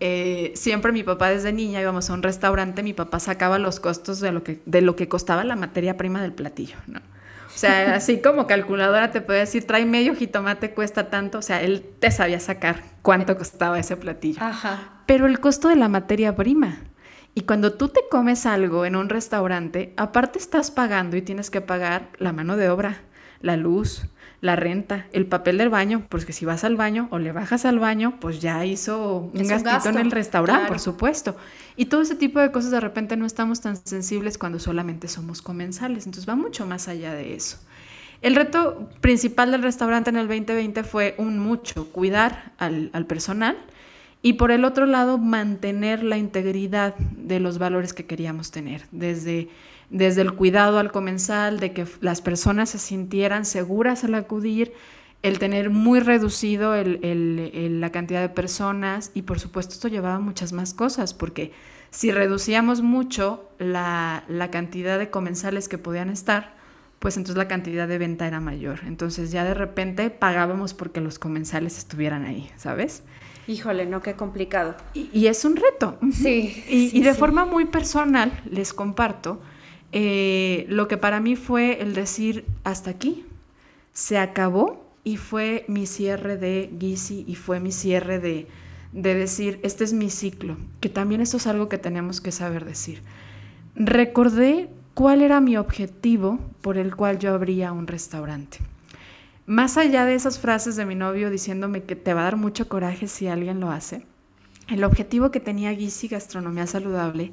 Eh, 0.04 0.52
siempre 0.56 0.92
mi 0.92 1.04
papá 1.04 1.30
desde 1.30 1.54
niña 1.54 1.80
íbamos 1.80 2.10
a 2.10 2.14
un 2.14 2.24
restaurante, 2.24 2.82
mi 2.82 2.94
papá 2.94 3.20
sacaba 3.20 3.60
los 3.60 3.80
costos 3.80 4.20
de 4.20 4.32
lo 4.32 4.44
que, 4.44 4.60
de 4.66 4.82
lo 4.82 4.96
que 4.96 5.08
costaba 5.08 5.44
la 5.44 5.56
materia 5.56 5.96
prima 5.96 6.24
del 6.24 6.34
platillo, 6.34 6.78
¿no? 6.88 7.00
O 7.00 7.58
sea, 7.58 7.94
así 7.96 8.20
como 8.20 8.48
calculadora 8.48 9.12
te 9.12 9.22
puede 9.22 9.42
decir, 9.42 9.68
trae 9.68 9.86
medio 9.86 10.16
jitomate, 10.16 10.72
cuesta 10.72 11.12
tanto, 11.12 11.38
o 11.38 11.42
sea, 11.44 11.62
él 11.62 11.86
te 12.00 12.10
sabía 12.10 12.40
sacar 12.40 12.82
cuánto 13.04 13.38
costaba 13.38 13.78
ese 13.78 13.96
platillo. 13.96 14.42
Ajá. 14.42 15.04
Pero 15.06 15.28
el 15.28 15.40
costo 15.40 15.68
de 15.68 15.76
la 15.76 15.88
materia 15.88 16.36
prima. 16.36 16.80
Y 17.36 17.42
cuando 17.42 17.74
tú 17.74 17.90
te 17.90 18.02
comes 18.10 18.48
algo 18.48 18.86
en 18.86 18.96
un 18.96 19.08
restaurante, 19.08 19.94
aparte 19.98 20.40
estás 20.40 20.72
pagando 20.72 21.16
y 21.16 21.22
tienes 21.22 21.52
que 21.52 21.62
pagar 21.62 22.10
la 22.18 22.34
mano 22.34 22.58
de 22.58 22.70
obra, 22.70 23.04
la 23.40 23.56
luz, 23.56 24.08
la 24.42 24.56
renta, 24.56 25.06
el 25.14 25.28
papel 25.28 25.60
del 25.60 25.70
baño, 25.70 26.04
porque 26.10 26.34
si 26.34 26.46
vas 26.46 26.64
al 26.64 26.76
baño 26.76 27.08
o 27.12 27.20
le 27.20 27.32
bajas 27.32 27.64
al 27.66 27.78
baño, 27.78 28.16
pues 28.20 28.42
ya 28.42 28.66
hizo 28.66 29.30
un 29.32 29.36
Es 29.36 29.44
un 29.44 29.48
gastito 29.48 29.72
gasto, 29.72 29.90
en 29.90 29.98
el 30.00 30.12
restaurante, 30.12 30.62
claro. 30.62 30.74
por 30.74 30.80
supuesto. 30.80 31.38
Y 31.78 31.86
todo 31.86 32.02
ese 32.02 32.16
tipo 32.16 32.40
de 32.40 32.52
cosas 32.52 32.72
de 32.72 32.80
repente 32.80 33.16
no 33.18 33.28
estamos 33.28 33.62
tan 33.62 33.78
sensibles 33.78 34.40
cuando 34.40 34.60
solamente 34.60 35.08
somos 35.08 35.44
comensales, 35.44 36.08
entonces 36.08 36.28
va 36.28 36.36
mucho 36.36 36.66
más 36.66 36.88
allá 36.88 37.14
de 37.14 37.36
eso. 37.36 37.58
El 38.24 38.36
reto 38.36 38.90
principal 39.00 39.52
del 39.52 39.62
restaurante 39.62 40.10
en 40.10 40.18
el 40.18 40.28
2020 40.28 40.84
fue 40.84 41.16
un 41.18 41.40
mucho, 41.40 41.88
cuidar 41.92 42.54
al, 42.58 42.90
al 42.94 43.06
personal 43.06 43.58
y 44.24 44.34
por 44.34 44.52
el 44.52 44.66
otro 44.66 44.86
lado 44.86 45.18
mantener 45.18 46.04
la 46.04 46.18
integridad 46.18 46.96
de 46.96 47.40
los 47.40 47.58
valores 47.58 47.94
que 47.94 48.06
queríamos 48.06 48.52
tener, 48.52 48.84
desde 48.92 49.50
desde 49.92 50.22
el 50.22 50.34
cuidado 50.34 50.80
al 50.80 50.92
comensal, 50.92 51.60
de 51.60 51.74
que 51.74 51.86
las 52.00 52.22
personas 52.22 52.70
se 52.70 52.80
sintieran 52.80 53.46
seguras 53.46 54.04
al 54.04 54.16
acudir, 54.16 54.74
el 55.22 55.38
tener 55.38 55.70
muy 55.70 56.00
reducido 56.00 56.74
el, 56.74 57.00
el, 57.04 57.52
el, 57.54 57.82
la 57.82 57.92
cantidad 57.92 58.22
de 58.22 58.30
personas 58.30 59.12
y 59.14 59.22
por 59.22 59.40
supuesto 59.40 59.74
esto 59.74 59.88
llevaba 59.88 60.20
muchas 60.20 60.52
más 60.52 60.74
cosas, 60.74 61.14
porque 61.14 61.52
si 61.92 62.12
reducíamos 62.12 62.82
mucho 62.82 63.50
la, 63.60 64.24
la 64.28 64.50
cantidad 64.50 64.98
de 64.98 65.12
comensales 65.12 65.68
que 65.68 65.78
podían 65.78 66.10
estar, 66.10 66.56
pues 67.00 67.18
entonces 67.18 67.38
la 67.38 67.48
cantidad 67.48 67.88
de 67.88 67.98
venta 67.98 68.26
era 68.26 68.40
mayor. 68.40 68.80
Entonces 68.88 69.32
ya 69.32 69.44
de 69.44 69.54
repente 69.54 70.10
pagábamos 70.10 70.74
porque 70.74 71.02
los 71.02 71.20
comensales 71.20 71.78
estuvieran 71.78 72.26
ahí, 72.26 72.50
¿sabes? 72.56 73.04
Híjole, 73.48 73.86
no, 73.86 74.02
qué 74.02 74.14
complicado. 74.14 74.76
Y, 74.94 75.10
y 75.12 75.28
es 75.28 75.44
un 75.44 75.56
reto. 75.56 75.98
Sí. 76.14 76.64
Y, 76.70 76.90
sí, 76.90 76.98
y 77.00 77.02
de 77.02 77.14
sí. 77.14 77.20
forma 77.20 77.46
muy 77.46 77.66
personal 77.66 78.32
les 78.50 78.74
comparto 78.74 79.42
eh, 79.92 80.66
lo 80.70 80.88
que 80.88 80.98
para 80.98 81.20
mí 81.20 81.36
fue 81.36 81.82
el 81.82 81.94
decir 81.94 82.46
hasta 82.64 82.92
aquí, 82.92 83.26
se 83.94 84.18
acabó 84.18 84.86
y 85.04 85.18
fue 85.18 85.66
mi 85.68 85.86
cierre 85.86 86.38
de 86.38 86.72
Gizi 86.80 87.26
y 87.28 87.36
fue 87.36 87.60
mi 87.60 87.72
cierre 87.72 88.20
de, 88.20 88.48
de 88.94 89.16
decir, 89.16 89.60
este 89.64 89.84
es 89.84 89.94
mi 89.94 90.10
ciclo, 90.10 90.58
que 90.80 90.90
también 90.90 91.22
esto 91.22 91.38
es 91.38 91.48
algo 91.48 91.70
que 91.70 91.78
tenemos 91.78 92.22
que 92.22 92.32
saber 92.32 92.66
decir. 92.66 93.02
Recordé 93.76 94.70
cuál 94.94 95.22
era 95.22 95.42
mi 95.42 95.58
objetivo 95.58 96.40
por 96.62 96.78
el 96.78 96.96
cual 96.96 97.20
yo 97.20 97.34
abría 97.34 97.72
un 97.72 97.88
restaurante. 97.88 98.60
Más 99.46 99.78
allá 99.78 100.06
de 100.06 100.16
esas 100.16 100.40
frases 100.40 100.76
de 100.76 100.86
mi 100.86 100.96
novio 100.96 101.30
diciéndome 101.30 101.84
que 101.84 101.96
te 101.96 102.14
va 102.14 102.22
a 102.22 102.26
dar 102.26 102.38
mucho 102.38 102.70
coraje 102.70 103.08
si 103.08 103.28
alguien 103.28 103.60
lo 103.60 103.72
hace, 103.72 104.06
el 104.70 104.84
objetivo 104.84 105.32
que 105.32 105.40
tenía 105.40 105.74
Gizi 105.74 106.08
Gastronomía 106.08 106.68
Saludable 106.68 107.32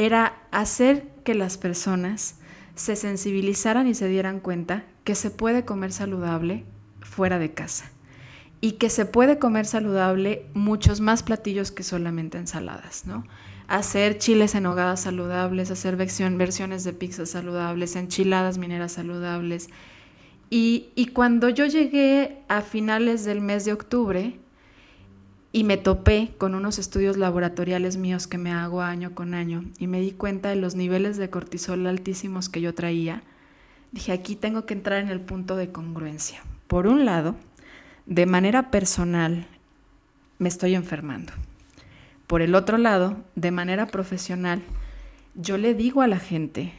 era 0.00 0.32
hacer 0.50 1.10
que 1.24 1.34
las 1.34 1.58
personas 1.58 2.36
se 2.74 2.96
sensibilizaran 2.96 3.86
y 3.86 3.94
se 3.94 4.08
dieran 4.08 4.40
cuenta 4.40 4.84
que 5.04 5.14
se 5.14 5.30
puede 5.30 5.66
comer 5.66 5.92
saludable 5.92 6.64
fuera 7.02 7.38
de 7.38 7.52
casa 7.52 7.90
y 8.62 8.72
que 8.72 8.88
se 8.88 9.04
puede 9.04 9.38
comer 9.38 9.66
saludable 9.66 10.46
muchos 10.54 11.02
más 11.02 11.22
platillos 11.22 11.70
que 11.70 11.82
solamente 11.82 12.38
ensaladas, 12.38 13.04
¿no? 13.04 13.26
Hacer 13.68 14.16
chiles 14.16 14.54
en 14.54 14.64
hogada 14.64 14.96
saludables, 14.96 15.70
hacer 15.70 15.96
versiones 15.96 16.82
de 16.82 16.94
pizzas 16.94 17.28
saludables, 17.28 17.94
enchiladas 17.94 18.56
mineras 18.56 18.92
saludables. 18.92 19.68
Y, 20.48 20.88
y 20.94 21.08
cuando 21.08 21.50
yo 21.50 21.66
llegué 21.66 22.38
a 22.48 22.62
finales 22.62 23.26
del 23.26 23.42
mes 23.42 23.66
de 23.66 23.74
octubre, 23.74 24.40
y 25.52 25.64
me 25.64 25.76
topé 25.76 26.32
con 26.38 26.54
unos 26.54 26.78
estudios 26.78 27.16
laboratoriales 27.16 27.96
míos 27.96 28.26
que 28.26 28.38
me 28.38 28.52
hago 28.52 28.82
año 28.82 29.14
con 29.14 29.34
año 29.34 29.64
y 29.78 29.88
me 29.88 30.00
di 30.00 30.12
cuenta 30.12 30.50
de 30.50 30.56
los 30.56 30.76
niveles 30.76 31.16
de 31.16 31.30
cortisol 31.30 31.86
altísimos 31.86 32.48
que 32.48 32.60
yo 32.60 32.74
traía, 32.74 33.22
dije, 33.90 34.12
aquí 34.12 34.36
tengo 34.36 34.64
que 34.64 34.74
entrar 34.74 35.02
en 35.02 35.08
el 35.08 35.20
punto 35.20 35.56
de 35.56 35.72
congruencia. 35.72 36.42
Por 36.68 36.86
un 36.86 37.04
lado, 37.04 37.34
de 38.06 38.26
manera 38.26 38.70
personal, 38.70 39.46
me 40.38 40.48
estoy 40.48 40.74
enfermando. 40.74 41.32
Por 42.28 42.42
el 42.42 42.54
otro 42.54 42.78
lado, 42.78 43.16
de 43.34 43.50
manera 43.50 43.86
profesional, 43.86 44.62
yo 45.34 45.58
le 45.58 45.74
digo 45.74 46.00
a 46.00 46.06
la 46.06 46.20
gente, 46.20 46.72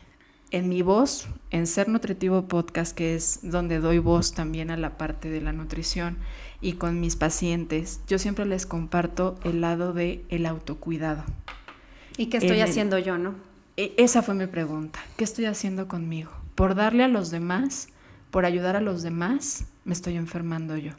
en 0.52 0.68
mi 0.70 0.82
voz, 0.82 1.28
en 1.50 1.68
Ser 1.68 1.88
Nutritivo 1.88 2.48
Podcast, 2.48 2.96
que 2.96 3.16
es 3.16 3.40
donde 3.42 3.80
doy 3.80 4.00
voz 4.00 4.34
también 4.34 4.70
a 4.70 4.78
la 4.78 4.98
parte 4.98 5.30
de 5.30 5.42
la 5.42 5.54
nutrición 5.54 6.18
y 6.62 6.74
con 6.74 7.00
mis 7.00 7.16
pacientes, 7.16 8.02
yo 8.08 8.20
siempre 8.20 8.46
les 8.46 8.66
comparto 8.66 9.40
el 9.44 9.62
lado 9.62 9.94
de 9.94 10.24
el 10.30 10.46
autocuidado. 10.46 11.24
¿Y 12.18 12.28
qué 12.28 12.38
estoy 12.38 12.62
haciendo 12.62 13.00
yo, 13.00 13.18
no? 13.18 13.36
E, 13.78 13.94
esa 13.98 14.22
fue 14.22 14.36
mi 14.36 14.48
pregunta. 14.48 15.00
¿Qué 15.18 15.24
estoy 15.24 15.46
haciendo 15.46 15.88
conmigo? 15.88 16.32
Por 16.56 16.76
darle 16.76 17.04
a 17.04 17.08
los 17.08 17.32
demás, 17.32 17.90
por 18.30 18.46
ayudar 18.46 18.76
a 18.76 18.82
los 18.82 19.02
demás, 19.02 19.66
me 19.86 19.94
estoy 19.94 20.18
enfermando 20.18 20.78
yo. 20.78 20.92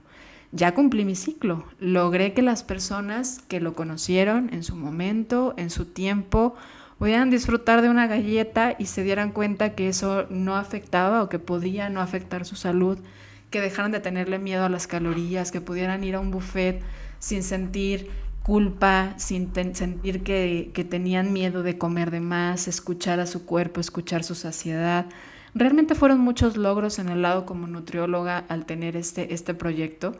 Ya 0.51 0.75
cumplí 0.75 1.05
mi 1.05 1.15
ciclo. 1.15 1.65
Logré 1.79 2.35
que 2.35 2.43
las 2.43 2.63
personas 2.63 3.41
que 3.49 3.61
lo 3.61 3.75
conocieron 3.75 4.51
en 4.53 4.65
su 4.65 4.77
momento, 4.77 5.55
en 5.57 5.71
su 5.71 5.87
tiempo, 5.87 6.57
pudieran 6.99 7.31
disfrutar 7.31 7.83
de 7.83 7.89
una 7.89 8.07
galleta 8.07 8.77
y 8.79 8.87
se 8.87 9.03
dieran 9.03 9.33
cuenta 9.33 9.75
que 9.75 9.89
eso 9.89 10.27
no 10.29 10.57
afectaba 10.57 11.23
o 11.23 11.29
que 11.29 11.39
podía 11.39 11.89
no 11.89 12.01
afectar 12.01 12.45
su 12.45 12.55
salud, 12.55 12.99
que 13.53 13.61
dejaran 13.61 13.93
de 13.93 14.01
tenerle 14.01 14.41
miedo 14.41 14.65
a 14.65 14.69
las 14.69 14.89
calorías, 14.89 15.53
que 15.53 15.61
pudieran 15.61 16.03
ir 16.03 16.17
a 16.17 16.21
un 16.21 16.33
buffet 16.33 16.83
sin 17.21 17.45
sentir 17.45 18.11
culpa, 18.43 19.15
sin 19.19 19.55
sentir 19.55 20.25
que, 20.25 20.73
que, 20.75 20.83
tenían 20.83 21.33
miedo 21.33 21.63
de 21.63 21.79
comer 21.79 22.11
de 22.11 22.19
más, 22.19 22.67
escuchar 22.67 23.21
a 23.21 23.27
su 23.27 23.47
cuerpo, 23.47 23.81
escuchar 23.81 24.25
su 24.25 24.35
saciedad. 24.35 25.07
Realmente 25.55 25.95
fueron 25.95 26.19
muchos 26.19 26.57
logros 26.57 26.99
en 26.99 27.09
el 27.09 27.23
lado 27.23 27.47
como 27.47 27.69
nutrióloga 27.69 28.39
al 28.49 28.67
tener 28.67 28.97
este, 28.97 29.33
este 29.33 29.55
proyecto. 29.55 30.17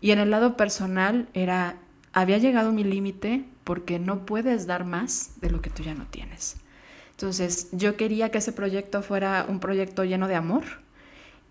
Y 0.00 0.12
en 0.12 0.20
el 0.20 0.30
lado 0.30 0.56
personal 0.56 1.28
era, 1.34 1.78
había 2.12 2.38
llegado 2.38 2.70
mi 2.70 2.84
límite, 2.84 3.44
porque 3.64 3.98
no 3.98 4.26
puedes 4.26 4.66
dar 4.66 4.84
más 4.84 5.32
de 5.40 5.50
lo 5.50 5.60
que 5.60 5.70
tú 5.70 5.82
ya 5.82 5.94
no 5.94 6.06
tienes. 6.06 6.56
Entonces 7.12 7.70
yo 7.72 7.96
quería 7.96 8.30
que 8.30 8.38
ese 8.38 8.52
proyecto 8.52 9.02
fuera 9.02 9.46
un 9.48 9.58
proyecto 9.58 10.04
lleno 10.04 10.28
de 10.28 10.34
amor 10.36 10.83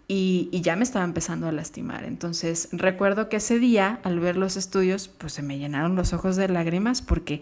y, 0.07 0.49
ya 0.51 0.75
me 0.75 0.83
estaba 0.83 1.05
empezando 1.05 1.47
a 1.47 1.51
lastimar. 1.51 2.03
Entonces 2.03 2.69
recuerdo 2.71 3.29
que 3.29 3.37
ese 3.37 3.59
día 3.59 3.99
al 4.03 4.19
ver 4.19 4.37
los 4.37 4.57
estudios 4.57 5.07
pues 5.07 5.33
se 5.33 5.41
me 5.41 5.57
llenaron 5.57 5.95
los 5.95 6.13
ojos 6.13 6.35
de 6.35 6.47
lágrimas 6.47 7.01
porque 7.01 7.41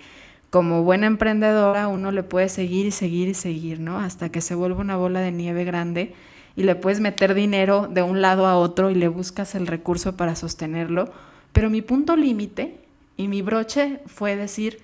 como 0.50 0.84
buena 0.84 1.08
emprendedora 1.08 1.88
uno 1.88 2.12
le 2.12 2.24
puede 2.24 2.50
seguir 2.50 2.86
y 2.86 2.92
seguir 2.92 3.30
y 3.30 3.34
seguir, 3.34 3.80
¿no? 3.80 4.00
Hasta 4.00 4.30
que 4.30 4.42
se 4.42 4.56
vuelve 4.56 4.82
una 4.82 4.98
bola 4.98 5.22
de 5.22 5.32
nieve 5.32 5.64
grande 5.64 6.14
y 6.56 6.64
le 6.64 6.76
puedes 6.76 7.00
meter 7.00 7.34
dinero 7.34 7.88
de 7.90 8.02
un 8.02 8.22
lado 8.22 8.46
a 8.46 8.58
otro 8.58 8.90
y 8.90 8.96
le 8.96 9.08
buscas 9.08 9.56
el 9.56 9.68
recurso 9.68 10.18
para 10.18 10.36
sostenerlo. 10.36 11.12
Pero 11.54 11.70
mi 11.70 11.82
punto 11.82 12.16
límite 12.16 12.80
y 13.18 13.28
mi 13.28 13.42
broche 13.42 14.02
fue 14.06 14.36
decir, 14.36 14.80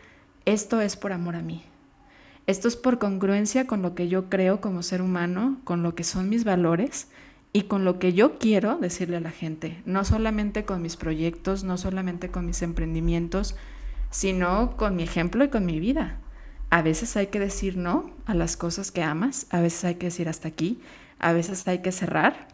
esto 0.46 0.80
es 0.80 0.96
por 0.96 1.12
amor 1.12 1.36
a 1.36 1.42
mí. 1.42 1.64
Esto 2.46 2.70
es 2.70 2.78
por 2.78 2.98
congruencia 2.98 3.68
con 3.68 3.82
lo 3.82 3.94
que 3.94 4.08
yo 4.08 4.30
creo 4.30 4.62
como 4.62 4.82
ser 4.84 5.02
humano, 5.02 5.58
con 5.66 5.84
lo 5.84 5.96
que 5.96 6.06
son 6.06 6.30
mis 6.30 6.46
valores 6.46 7.10
y 7.58 7.64
con 7.64 7.86
lo 7.86 7.98
que 7.98 8.14
yo 8.14 8.38
quiero 8.38 8.78
decirle 8.78 9.18
a 9.18 9.20
la 9.20 9.32
gente, 9.32 9.82
no 9.84 10.04
solamente 10.04 10.64
con 10.64 10.80
mis 10.84 10.96
proyectos, 10.96 11.64
no 11.64 11.80
solamente 11.80 12.30
con 12.30 12.46
mis 12.46 12.62
emprendimientos, 12.62 13.56
sino 14.12 14.78
con 14.78 14.96
mi 14.96 15.02
ejemplo 15.02 15.44
y 15.44 15.48
con 15.48 15.66
mi 15.66 15.80
vida. 15.80 16.20
A 16.70 16.84
veces 16.84 17.18
hay 17.18 17.28
que 17.28 17.40
decir 17.40 17.76
no 17.76 18.12
a 18.28 18.36
las 18.36 18.58
cosas 18.58 18.92
que 18.92 19.02
amas, 19.02 19.48
a 19.50 19.60
veces 19.60 19.86
hay 19.86 19.96
que 19.96 20.06
decir 20.06 20.30
hasta 20.30 20.48
aquí, 20.48 20.80
a 21.18 21.34
veces 21.34 21.68
hay 21.68 21.80
que 21.80 21.92
cerrar 21.92 22.48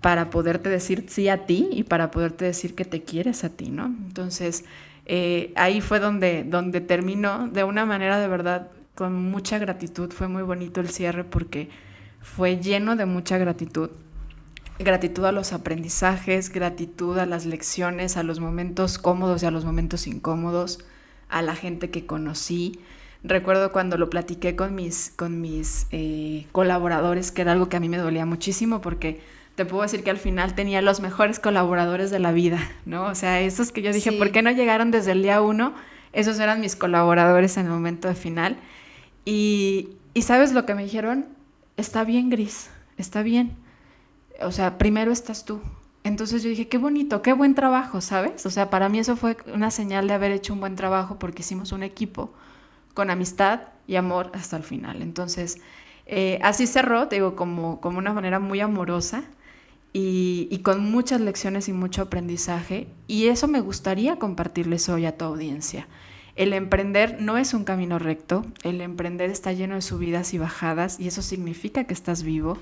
para 0.00 0.30
poderte 0.30 0.68
decir 0.68 1.06
sí 1.08 1.28
a 1.28 1.44
ti 1.44 1.68
y 1.72 1.82
para 1.82 2.12
poderte 2.12 2.44
decir 2.44 2.76
que 2.76 2.84
te 2.84 3.02
quieres 3.02 3.42
a 3.42 3.48
ti, 3.48 3.70
¿no? 3.70 3.86
Entonces, 3.86 4.64
eh, 5.06 5.52
ahí 5.56 5.80
fue 5.80 5.98
donde, 5.98 6.44
donde 6.44 6.80
terminó 6.80 7.48
de 7.48 7.64
una 7.64 7.84
manera 7.84 8.20
de 8.20 8.28
verdad 8.28 8.68
con 8.94 9.12
mucha 9.12 9.58
gratitud. 9.58 10.12
Fue 10.12 10.28
muy 10.28 10.44
bonito 10.44 10.80
el 10.80 10.88
cierre 10.88 11.24
porque 11.24 11.68
fue 12.20 12.58
lleno 12.58 12.94
de 12.94 13.06
mucha 13.06 13.38
gratitud. 13.38 13.90
Gratitud 14.82 15.26
a 15.26 15.32
los 15.32 15.52
aprendizajes, 15.52 16.50
gratitud 16.50 17.18
a 17.18 17.26
las 17.26 17.44
lecciones, 17.44 18.16
a 18.16 18.22
los 18.22 18.40
momentos 18.40 18.98
cómodos 18.98 19.42
y 19.42 19.46
a 19.46 19.50
los 19.50 19.66
momentos 19.66 20.06
incómodos, 20.06 20.78
a 21.28 21.42
la 21.42 21.54
gente 21.54 21.90
que 21.90 22.06
conocí. 22.06 22.80
Recuerdo 23.22 23.72
cuando 23.72 23.98
lo 23.98 24.08
platiqué 24.08 24.56
con 24.56 24.74
mis, 24.74 25.12
con 25.14 25.42
mis 25.42 25.86
eh, 25.90 26.46
colaboradores, 26.52 27.30
que 27.30 27.42
era 27.42 27.52
algo 27.52 27.68
que 27.68 27.76
a 27.76 27.80
mí 27.80 27.90
me 27.90 27.98
dolía 27.98 28.24
muchísimo 28.24 28.80
porque 28.80 29.20
te 29.54 29.66
puedo 29.66 29.82
decir 29.82 30.02
que 30.02 30.08
al 30.08 30.16
final 30.16 30.54
tenía 30.54 30.80
los 30.80 31.00
mejores 31.00 31.38
colaboradores 31.38 32.10
de 32.10 32.18
la 32.18 32.32
vida, 32.32 32.58
¿no? 32.86 33.04
O 33.04 33.14
sea, 33.14 33.40
esos 33.42 33.72
que 33.72 33.82
yo 33.82 33.92
dije, 33.92 34.12
¿por 34.12 34.32
qué 34.32 34.40
no 34.40 34.50
llegaron 34.50 34.90
desde 34.90 35.12
el 35.12 35.22
día 35.22 35.42
uno? 35.42 35.74
Esos 36.14 36.40
eran 36.40 36.62
mis 36.62 36.74
colaboradores 36.74 37.58
en 37.58 37.66
el 37.66 37.72
momento 37.72 38.08
de 38.08 38.14
final. 38.14 38.56
Y, 39.26 39.90
y 40.14 40.22
¿sabes 40.22 40.52
lo 40.54 40.64
que 40.64 40.74
me 40.74 40.84
dijeron? 40.84 41.26
Está 41.76 42.04
bien, 42.04 42.30
Gris, 42.30 42.70
está 42.96 43.22
bien. 43.22 43.54
O 44.42 44.52
sea, 44.52 44.78
primero 44.78 45.12
estás 45.12 45.44
tú. 45.44 45.60
Entonces 46.02 46.42
yo 46.42 46.48
dije, 46.48 46.68
qué 46.68 46.78
bonito, 46.78 47.20
qué 47.22 47.32
buen 47.32 47.54
trabajo, 47.54 48.00
¿sabes? 48.00 48.46
O 48.46 48.50
sea, 48.50 48.70
para 48.70 48.88
mí 48.88 48.98
eso 48.98 49.16
fue 49.16 49.36
una 49.52 49.70
señal 49.70 50.08
de 50.08 50.14
haber 50.14 50.32
hecho 50.32 50.54
un 50.54 50.60
buen 50.60 50.76
trabajo 50.76 51.18
porque 51.18 51.42
hicimos 51.42 51.72
un 51.72 51.82
equipo 51.82 52.32
con 52.94 53.10
amistad 53.10 53.60
y 53.86 53.96
amor 53.96 54.30
hasta 54.34 54.56
el 54.56 54.62
final. 54.62 55.02
Entonces, 55.02 55.58
eh, 56.06 56.38
así 56.42 56.66
cerró, 56.66 57.08
te 57.08 57.16
digo, 57.16 57.36
como, 57.36 57.80
como 57.80 57.98
una 57.98 58.12
manera 58.12 58.38
muy 58.38 58.60
amorosa 58.60 59.24
y, 59.92 60.58
con 60.62 60.90
muchas 60.90 61.20
lecciones 61.20 61.68
y 61.68 61.72
mucho 61.72 62.02
aprendizaje. 62.02 62.88
Y 63.06 63.26
eso 63.26 63.48
me 63.48 63.60
gustaría 63.60 64.18
compartirles 64.18 64.88
hoy 64.88 65.06
a 65.06 65.16
tu 65.16 65.24
audiencia. 65.24 65.86
El 66.36 66.52
emprender 66.52 67.20
no 67.20 67.36
es 67.36 67.54
un 67.54 67.64
camino 67.64 67.98
recto, 67.98 68.46
el 68.62 68.80
emprender 68.80 69.30
está 69.30 69.52
lleno 69.52 69.74
de 69.74 69.82
subidas 69.82 70.32
y 70.32 70.38
bajadas 70.38 70.98
y 70.98 71.08
eso 71.08 71.22
significa 71.22 71.84
que 71.84 71.92
estás 71.92 72.22
vivo. 72.22 72.56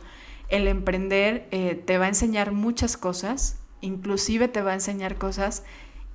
El 0.49 0.66
emprender 0.66 1.46
eh, 1.51 1.74
te 1.74 1.99
va 1.99 2.07
a 2.07 2.09
enseñar 2.09 2.53
muchas 2.53 2.96
cosas, 2.96 3.59
inclusive 3.80 4.49
te 4.49 4.62
va 4.62 4.72
a 4.72 4.74
enseñar 4.74 5.16
cosas 5.16 5.64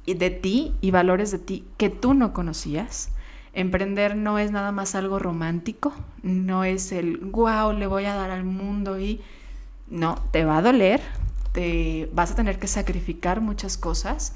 de 0.06 0.30
ti 0.32 0.74
y 0.82 0.92
valores 0.92 1.32
de 1.32 1.40
ti 1.40 1.66
que 1.78 1.90
tú 1.90 2.14
no 2.14 2.34
conocías. 2.34 3.10
Emprender 3.54 4.16
no 4.16 4.40
es 4.40 4.52
nada 4.52 4.72
más 4.72 4.96
algo 4.96 5.20
romántico, 5.20 5.94
no 6.24 6.64
es 6.64 6.92
el 6.92 7.18
wow, 7.18 7.72
le 7.72 7.86
voy 7.86 8.06
a 8.06 8.16
dar 8.16 8.32
al 8.32 8.44
mundo 8.44 9.00
y 9.00 9.22
no, 9.88 10.16
te 10.32 10.44
va 10.44 10.58
a 10.58 10.62
doler, 10.64 11.02
te 11.52 12.10
vas 12.14 12.32
a 12.32 12.36
tener 12.36 12.58
que 12.58 12.68
sacrificar 12.68 13.42
muchas 13.42 13.78
cosas, 13.78 14.34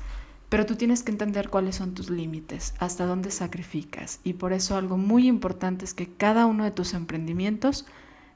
pero 0.49 0.67
tú 0.67 0.75
tienes 0.75 1.01
que 1.01 1.11
entender 1.11 1.49
cuáles 1.49 1.75
son 1.75 1.95
tus 1.95 2.11
límites, 2.11 2.75
hasta 2.77 3.07
dónde 3.07 3.31
sacrificas. 3.31 4.19
Y 4.23 4.33
por 4.33 4.53
eso 4.53 4.77
algo 4.77 4.97
muy 4.97 5.27
importante 5.27 5.83
es 5.83 5.95
que 5.95 6.07
cada 6.07 6.45
uno 6.45 6.63
de 6.63 6.71
tus 6.71 6.93
emprendimientos 6.93 7.87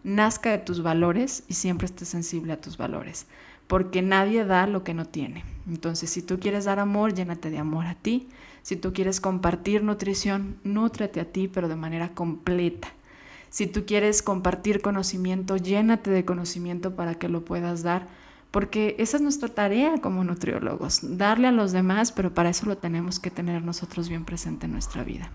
nazca 0.04 0.52
de 0.52 0.58
tus 0.58 0.84
valores 0.84 1.44
y 1.48 1.54
siempre 1.54 1.86
estés 1.86 2.10
sensible 2.10 2.54
a 2.54 2.62
tus 2.62 2.78
valores, 2.78 3.28
porque 3.68 4.02
nadie 4.02 4.46
da 4.46 4.68
lo 4.68 4.84
que 4.84 4.94
no 4.94 5.06
tiene. 5.06 5.44
Entonces, 5.68 6.10
si 6.10 6.22
tú 6.22 6.40
quieres 6.40 6.66
dar 6.66 6.80
amor, 6.80 7.14
llénate 7.14 7.50
de 7.50 7.60
amor 7.60 7.86
a 7.86 7.96
ti. 7.96 8.28
Si 8.64 8.76
tú 8.76 8.94
quieres 8.94 9.20
compartir 9.20 9.84
nutrición, 9.84 10.58
nútrete 10.64 11.20
a 11.20 11.26
ti, 11.26 11.48
pero 11.48 11.68
de 11.68 11.76
manera 11.76 12.10
completa. 12.10 12.90
Si 13.50 13.68
tú 13.68 13.86
quieres 13.86 14.22
compartir 14.22 14.82
conocimiento, 14.82 15.58
llénate 15.58 16.10
de 16.10 16.26
conocimiento 16.26 16.96
para 16.96 17.16
que 17.16 17.28
lo 17.28 17.44
puedas 17.44 17.84
dar, 17.84 18.08
porque 18.50 18.96
esa 18.98 19.18
es 19.18 19.24
nuestra 19.24 19.50
tarea 19.50 20.00
como 20.02 20.24
nutriólogos, 20.24 21.18
darle 21.18 21.48
a 21.48 21.52
los 21.52 21.72
demás, 21.72 22.12
pero 22.12 22.34
para 22.34 22.50
eso 22.50 22.66
lo 22.66 22.78
tenemos 22.78 23.20
que 23.20 23.32
tener 23.32 23.64
nosotros 23.64 24.10
bien 24.10 24.26
presente 24.26 24.66
en 24.66 24.74
nuestra 24.74 25.04
vida. 25.04 25.32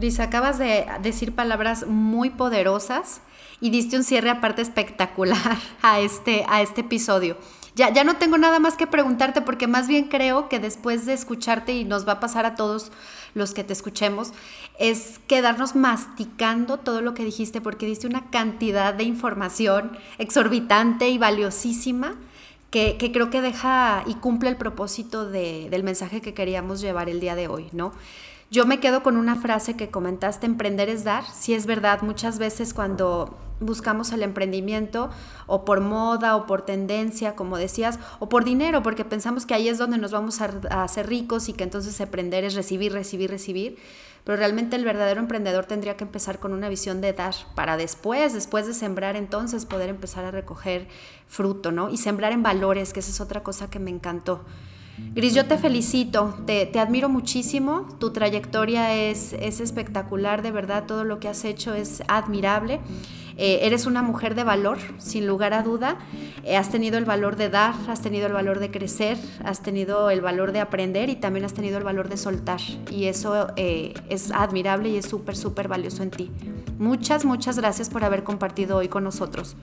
Gris, 0.00 0.18
acabas 0.18 0.58
de 0.58 0.86
decir 1.02 1.34
palabras 1.34 1.86
muy 1.86 2.30
poderosas 2.30 3.20
y 3.60 3.68
diste 3.68 3.98
un 3.98 4.02
cierre 4.02 4.30
aparte 4.30 4.62
espectacular 4.62 5.58
a 5.82 6.00
este, 6.00 6.46
a 6.48 6.62
este 6.62 6.80
episodio. 6.80 7.36
Ya, 7.74 7.92
ya 7.92 8.02
no 8.02 8.16
tengo 8.16 8.38
nada 8.38 8.58
más 8.60 8.78
que 8.78 8.86
preguntarte 8.86 9.42
porque 9.42 9.66
más 9.66 9.88
bien 9.88 10.08
creo 10.08 10.48
que 10.48 10.58
después 10.58 11.04
de 11.04 11.12
escucharte 11.12 11.74
y 11.74 11.84
nos 11.84 12.08
va 12.08 12.12
a 12.12 12.20
pasar 12.20 12.46
a 12.46 12.54
todos 12.54 12.90
los 13.34 13.52
que 13.52 13.62
te 13.62 13.74
escuchemos, 13.74 14.32
es 14.78 15.20
quedarnos 15.26 15.76
masticando 15.76 16.78
todo 16.78 17.02
lo 17.02 17.12
que 17.12 17.26
dijiste 17.26 17.60
porque 17.60 17.84
diste 17.84 18.06
una 18.06 18.30
cantidad 18.30 18.94
de 18.94 19.04
información 19.04 19.98
exorbitante 20.16 21.10
y 21.10 21.18
valiosísima 21.18 22.16
que, 22.70 22.96
creo 23.12 23.28
que 23.28 23.42
deja 23.42 24.02
y 24.06 24.14
cumple 24.14 24.48
el 24.48 24.56
propósito 24.56 25.28
del 25.28 25.82
mensaje 25.82 26.22
que 26.22 26.32
queríamos 26.32 26.80
llevar 26.80 27.10
el 27.10 27.20
día 27.20 27.34
de 27.34 27.48
hoy, 27.48 27.68
¿no? 27.72 27.92
Yo 28.52 28.66
me 28.66 28.80
quedo 28.80 29.04
con 29.04 29.16
una 29.16 29.36
frase 29.36 29.76
que 29.76 29.92
comentaste, 29.92 30.44
emprender 30.44 30.88
es 30.88 31.04
dar. 31.04 31.22
Sí 31.32 31.54
es 31.54 31.66
verdad, 31.66 32.02
muchas 32.02 32.40
veces 32.40 32.74
cuando 32.74 33.38
buscamos 33.60 34.10
el 34.10 34.24
emprendimiento 34.24 35.08
o 35.46 35.64
por 35.64 35.80
moda 35.80 36.34
o 36.34 36.46
por 36.46 36.62
tendencia, 36.62 37.36
como 37.36 37.58
decías, 37.58 38.00
o 38.18 38.28
por 38.28 38.44
dinero, 38.44 38.82
porque 38.82 39.04
pensamos 39.04 39.46
que 39.46 39.54
ahí 39.54 39.68
es 39.68 39.78
donde 39.78 39.98
nos 39.98 40.10
vamos 40.10 40.40
a, 40.40 40.82
hacer 40.82 41.06
ricos 41.06 41.48
y 41.48 41.52
que 41.52 41.62
entonces 41.62 42.00
emprender 42.00 42.42
es 42.42 42.54
recibir, 42.54 42.92
recibir, 42.92 43.30
recibir. 43.30 43.78
Pero 44.24 44.36
realmente 44.36 44.74
el 44.74 44.84
verdadero 44.84 45.20
emprendedor 45.20 45.66
tendría 45.66 45.96
que 45.96 46.02
empezar 46.02 46.40
con 46.40 46.52
una 46.52 46.68
visión 46.68 47.00
de 47.00 47.12
dar 47.12 47.34
para 47.54 47.76
después, 47.76 48.34
después 48.34 48.66
de 48.66 48.74
sembrar, 48.74 49.14
entonces 49.14 49.64
poder 49.64 49.90
empezar 49.90 50.24
a 50.24 50.32
recoger 50.32 50.88
fruto, 51.28 51.70
¿no? 51.70 51.88
Y 51.88 51.98
sembrar 51.98 52.32
en 52.32 52.42
valores, 52.42 52.92
que 52.92 52.98
esa 52.98 53.10
es 53.12 53.20
otra 53.20 53.44
cosa 53.44 53.70
que 53.70 53.78
me 53.78 53.90
encantó. 53.90 54.44
Gris, 55.12 55.34
yo 55.34 55.44
te 55.46 55.58
felicito, 55.58 56.36
te, 56.46 56.78
admiro 56.78 57.08
muchísimo, 57.08 57.88
tu 57.98 58.12
trayectoria 58.12 58.94
es, 58.94 59.32
es, 59.32 59.60
espectacular, 59.60 60.40
de 60.42 60.52
verdad, 60.52 60.84
todo 60.86 61.02
lo 61.02 61.18
que 61.18 61.28
has 61.28 61.44
hecho 61.44 61.74
es 61.74 62.02
admirable. 62.06 62.80
Eh, 63.36 63.66
eres 63.66 63.86
una 63.86 64.02
mujer 64.02 64.34
de 64.34 64.44
valor, 64.44 64.78
sin 64.98 65.26
lugar 65.26 65.54
a 65.54 65.62
duda. 65.62 65.96
Eh, 66.44 66.56
has 66.56 66.70
tenido 66.70 66.98
el 66.98 67.06
valor 67.06 67.36
de 67.36 67.48
dar, 67.48 67.74
has 67.88 68.02
tenido 68.02 68.26
el 68.26 68.34
valor 68.34 68.60
de 68.60 68.70
crecer, 68.70 69.16
has 69.42 69.62
tenido 69.62 70.10
el 70.10 70.20
valor 70.20 70.52
de 70.52 70.60
aprender 70.60 71.08
y 71.08 71.16
también 71.16 71.46
has 71.46 71.54
tenido 71.54 71.78
el 71.78 71.84
valor 71.84 72.10
de 72.10 72.18
soltar. 72.18 72.60
Y 72.90 73.06
eso 73.06 73.48
eh, 73.56 73.94
es 74.10 74.30
admirable 74.30 74.90
y 74.90 74.96
es 74.96 75.06
súper, 75.06 75.36
súper 75.36 75.68
valioso 75.68 76.02
en 76.02 76.10
ti. 76.10 76.30
Muchas, 76.78 77.24
muchas 77.24 77.58
gracias 77.58 77.88
por 77.88 78.04
haber 78.04 78.24
compartido 78.24 78.76
hoy 78.76 78.88
con 78.88 79.04
nosotros. 79.04 79.56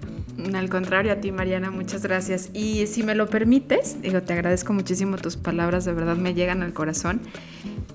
Al 0.53 0.69
contrario, 0.69 1.11
a 1.11 1.15
ti, 1.15 1.31
Mariana, 1.31 1.71
muchas 1.71 2.03
gracias. 2.03 2.49
Y 2.53 2.85
si 2.87 3.01
me 3.01 3.15
lo 3.15 3.27
permites, 3.27 4.01
digo, 4.01 4.21
te 4.21 4.33
agradezco 4.33 4.71
muchísimo 4.71 5.17
tus 5.17 5.35
palabras, 5.35 5.85
de 5.85 5.93
verdad 5.93 6.15
me 6.15 6.33
llegan 6.33 6.61
al 6.61 6.73
corazón. 6.73 7.21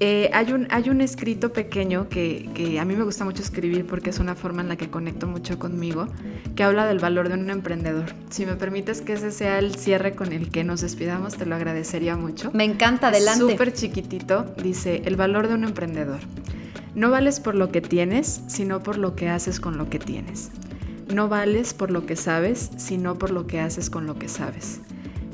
Eh, 0.01 0.31
hay, 0.33 0.53
un, 0.53 0.67
hay 0.71 0.89
un 0.89 1.01
escrito 1.01 1.53
pequeño 1.53 2.09
que, 2.09 2.51
que, 2.55 2.81
a 2.81 2.85
mí 2.85 2.97
me 2.97 3.05
gusta 3.05 3.25
mucho 3.25 3.43
escribir 3.43 3.87
porque 3.87 4.11
es 4.11 4.19
una 4.19 4.35
forma 4.35 4.63
en 4.63 4.69
la 4.69 4.77
que 4.77 4.91
conecto 4.91 5.29
mucho 5.29 5.61
conmigo, 5.61 6.09
que 6.57 6.65
habla 6.65 6.87
del 6.87 6.99
valor 6.99 7.29
de 7.29 7.35
un 7.35 7.49
emprendedor. 7.49 8.07
Si 8.31 8.45
me 8.45 8.57
permites 8.57 9.01
que 9.01 9.13
ese 9.13 9.31
sea 9.31 9.61
el 9.61 9.77
cierre 9.77 10.17
con 10.17 10.33
el 10.33 10.51
que 10.51 10.65
nos 10.65 10.81
despidamos, 10.81 11.37
te 11.37 11.47
lo 11.47 11.55
agradecería 11.55 12.17
mucho. 12.17 12.51
Me 12.53 12.65
encanta, 12.65 13.09
adelante. 13.09 13.53
Súper 13.53 13.73
chiquitito, 13.73 14.53
dice, 14.61 15.03
el 15.05 15.15
valor 15.15 15.47
de 15.47 15.55
un 15.55 15.63
emprendedor. 15.63 16.19
No 16.97 17.11
vales 17.11 17.39
por 17.39 17.55
lo 17.55 17.71
que 17.71 17.81
tienes, 17.81 18.43
sino 18.49 18.83
por 18.83 18.99
lo 18.99 19.15
que 19.15 19.29
haces 19.29 19.61
con 19.61 19.79
lo 19.79 19.89
que 19.89 20.01
tienes. 20.01 20.51
No 21.13 21.29
vales 21.29 21.75
por 21.75 21.91
lo 21.91 22.07
que 22.07 22.17
sabes, 22.17 22.71
sino 22.79 23.19
por 23.19 23.33
lo 23.33 23.47
que 23.47 23.61
haces 23.61 23.91
con 23.91 24.07
lo 24.07 24.19
que 24.19 24.29
sabes. 24.29 24.81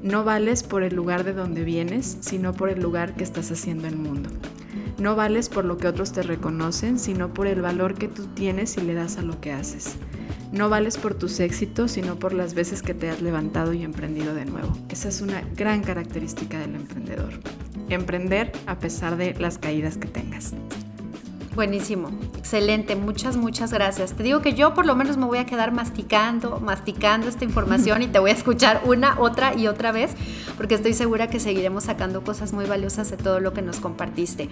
No 0.02 0.24
vales 0.24 0.64
por 0.64 0.82
el 0.82 0.96
lugar 0.96 1.22
de 1.22 1.32
donde 1.32 1.62
vienes, 1.62 2.18
sino 2.20 2.52
por 2.52 2.68
el 2.68 2.82
lugar 2.82 3.14
que 3.14 3.22
estás 3.22 3.52
haciendo 3.52 3.86
en 3.86 3.94
el 3.94 4.00
mundo. 4.00 4.28
No 4.98 5.14
vales 5.14 5.48
por 5.48 5.64
lo 5.64 5.76
que 5.76 5.86
otros 5.86 6.10
te 6.10 6.22
reconocen, 6.22 6.98
sino 6.98 7.32
por 7.32 7.46
el 7.46 7.62
valor 7.62 7.94
que 7.94 8.08
tú 8.08 8.26
tienes 8.26 8.76
y 8.76 8.80
le 8.80 8.94
das 8.94 9.18
a 9.18 9.22
lo 9.22 9.40
que 9.40 9.52
haces. 9.52 9.94
No 10.50 10.68
vales 10.68 10.98
por 10.98 11.14
tus 11.14 11.38
éxitos, 11.38 11.92
sino 11.92 12.16
por 12.18 12.32
las 12.32 12.54
veces 12.54 12.82
que 12.82 12.94
te 12.94 13.08
has 13.08 13.22
levantado 13.22 13.72
y 13.72 13.84
emprendido 13.84 14.34
de 14.34 14.46
nuevo. 14.46 14.76
Esa 14.88 15.08
es 15.08 15.20
una 15.20 15.42
gran 15.54 15.82
característica 15.82 16.58
del 16.58 16.74
emprendedor. 16.74 17.34
Emprender 17.88 18.50
a 18.66 18.80
pesar 18.80 19.16
de 19.16 19.34
las 19.34 19.58
caídas 19.58 19.96
que 19.96 20.08
tengas. 20.08 20.54
Buenísimo, 21.59 22.11
excelente, 22.36 22.94
muchas, 22.94 23.36
muchas 23.36 23.72
gracias. 23.72 24.12
Te 24.12 24.22
digo 24.22 24.40
que 24.42 24.54
yo 24.54 24.74
por 24.74 24.86
lo 24.86 24.94
menos 24.94 25.16
me 25.16 25.26
voy 25.26 25.38
a 25.38 25.44
quedar 25.44 25.72
masticando, 25.72 26.61
masticando 26.61 27.26
esta 27.26 27.44
información 27.44 28.00
y 28.00 28.06
te 28.06 28.20
voy 28.20 28.30
a 28.30 28.34
escuchar 28.34 28.82
una, 28.84 29.18
otra 29.18 29.56
y 29.56 29.66
otra 29.66 29.90
vez, 29.90 30.12
porque 30.56 30.76
estoy 30.76 30.94
segura 30.94 31.26
que 31.26 31.40
seguiremos 31.40 31.82
sacando 31.82 32.22
cosas 32.22 32.52
muy 32.52 32.66
valiosas 32.66 33.11
de 33.11 33.16
todo 33.16 33.40
lo 33.40 33.54
que 33.54 33.62
nos 33.62 33.80
compartiste. 33.80 34.48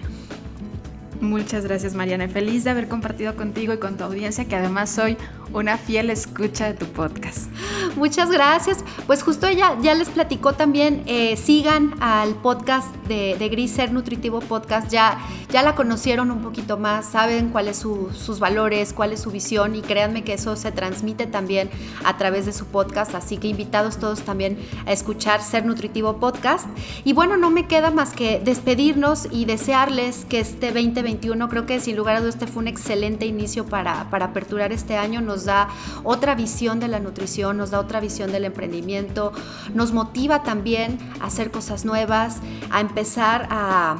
Muchas 1.21 1.65
gracias 1.65 1.95
Mariana, 1.95 2.27
feliz 2.27 2.63
de 2.63 2.69
haber 2.69 2.87
compartido 2.87 3.35
contigo 3.35 3.73
y 3.73 3.77
con 3.77 3.97
tu 3.97 4.03
audiencia, 4.03 4.45
que 4.45 4.55
además 4.55 4.89
soy 4.91 5.17
una 5.53 5.77
fiel 5.77 6.09
escucha 6.09 6.65
de 6.65 6.73
tu 6.73 6.85
podcast. 6.85 7.47
Muchas 7.95 8.29
gracias. 8.29 8.83
Pues 9.07 9.23
justo 9.23 9.47
ella 9.47 9.75
ya 9.81 9.95
les 9.95 10.09
platicó 10.09 10.53
también, 10.53 11.03
eh, 11.05 11.37
sigan 11.37 11.95
al 12.01 12.35
podcast 12.35 12.93
de, 13.07 13.35
de 13.39 13.49
Gris 13.49 13.71
Ser 13.71 13.91
Nutritivo 13.91 14.39
Podcast, 14.41 14.91
ya, 14.91 15.17
ya 15.49 15.63
la 15.63 15.75
conocieron 15.75 16.29
un 16.29 16.41
poquito 16.41 16.77
más, 16.77 17.07
saben 17.07 17.49
cuáles 17.49 17.77
son 17.77 18.13
sus 18.13 18.39
valores, 18.39 18.93
cuál 18.93 19.13
es 19.13 19.21
su 19.21 19.31
visión 19.31 19.75
y 19.75 19.81
créanme 19.81 20.23
que 20.23 20.33
eso 20.33 20.55
se 20.55 20.71
transmite 20.71 21.25
también 21.25 21.69
a 22.03 22.17
través 22.17 22.45
de 22.45 22.53
su 22.53 22.65
podcast, 22.65 23.15
así 23.15 23.37
que 23.37 23.47
invitados 23.47 23.97
todos 23.97 24.21
también 24.21 24.57
a 24.85 24.91
escuchar 24.91 25.41
Ser 25.41 25.65
Nutritivo 25.65 26.17
Podcast. 26.17 26.67
Y 27.03 27.13
bueno, 27.13 27.37
no 27.37 27.49
me 27.49 27.67
queda 27.67 27.89
más 27.89 28.13
que 28.13 28.39
despedirnos 28.43 29.27
y 29.31 29.45
desearles 29.45 30.25
que 30.25 30.39
este 30.39 30.71
2021, 31.07 31.49
creo 31.49 31.65
que 31.65 31.79
sin 31.79 31.95
lugar 31.95 32.17
a 32.17 32.19
dudas 32.19 32.35
este 32.35 32.47
fue 32.47 32.61
un 32.61 32.67
excelente 32.67 33.25
inicio 33.25 33.65
para, 33.65 34.09
para 34.09 34.25
aperturar 34.25 34.71
este 34.73 34.97
año, 34.97 35.21
nos 35.21 35.45
da 35.45 35.69
otra 36.03 36.35
visión 36.35 36.79
de 36.79 36.87
la 36.87 36.99
nutrición, 36.99 37.57
nos 37.57 37.71
da 37.71 37.79
otra 37.79 37.99
visión 37.99 38.31
del 38.31 38.45
emprendimiento, 38.45 39.31
nos 39.73 39.93
motiva 39.93 40.43
también 40.43 40.97
a 41.21 41.27
hacer 41.27 41.49
cosas 41.49 41.85
nuevas, 41.85 42.39
a 42.69 42.81
empezar 42.81 43.47
a 43.49 43.97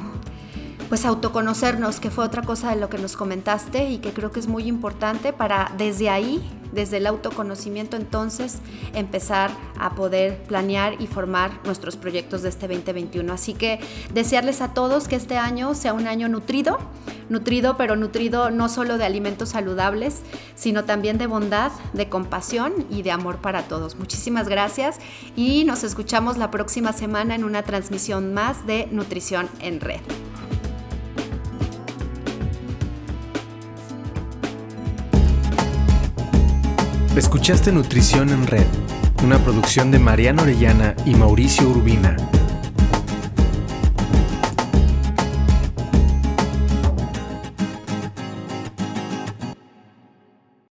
pues 0.88 1.04
autoconocernos, 1.04 2.00
que 2.00 2.10
fue 2.10 2.24
otra 2.24 2.42
cosa 2.42 2.70
de 2.70 2.76
lo 2.76 2.88
que 2.88 2.98
nos 2.98 3.16
comentaste 3.16 3.90
y 3.90 3.98
que 3.98 4.12
creo 4.12 4.30
que 4.30 4.40
es 4.40 4.46
muy 4.46 4.64
importante 4.64 5.32
para 5.32 5.72
desde 5.76 6.08
ahí 6.08 6.42
desde 6.72 6.98
el 6.98 7.06
autoconocimiento 7.06 7.96
entonces 7.96 8.58
empezar 8.94 9.50
a 9.78 9.94
poder 9.94 10.42
planear 10.44 11.00
y 11.00 11.06
formar 11.06 11.50
nuestros 11.64 11.96
proyectos 11.96 12.42
de 12.42 12.48
este 12.48 12.68
2021. 12.68 13.32
Así 13.32 13.54
que 13.54 13.80
desearles 14.12 14.60
a 14.60 14.74
todos 14.74 15.08
que 15.08 15.16
este 15.16 15.36
año 15.36 15.74
sea 15.74 15.94
un 15.94 16.06
año 16.06 16.28
nutrido, 16.28 16.78
nutrido 17.28 17.76
pero 17.76 17.96
nutrido 17.96 18.50
no 18.50 18.68
solo 18.68 18.98
de 18.98 19.04
alimentos 19.04 19.50
saludables, 19.50 20.22
sino 20.54 20.84
también 20.84 21.18
de 21.18 21.26
bondad, 21.26 21.72
de 21.92 22.08
compasión 22.08 22.72
y 22.90 23.02
de 23.02 23.10
amor 23.10 23.38
para 23.38 23.62
todos. 23.68 23.96
Muchísimas 23.96 24.48
gracias 24.48 24.98
y 25.36 25.64
nos 25.64 25.84
escuchamos 25.84 26.36
la 26.36 26.50
próxima 26.50 26.92
semana 26.92 27.34
en 27.34 27.44
una 27.44 27.62
transmisión 27.62 28.34
más 28.34 28.66
de 28.66 28.88
Nutrición 28.90 29.48
en 29.60 29.80
Red. 29.80 30.00
Escuchaste 37.18 37.72
Nutrición 37.72 38.28
en 38.28 38.46
Red, 38.46 38.66
una 39.24 39.38
producción 39.38 39.90
de 39.90 39.98
Mariana 39.98 40.42
Orellana 40.42 40.94
y 41.04 41.16
Mauricio 41.16 41.68
Urbina. 41.68 42.16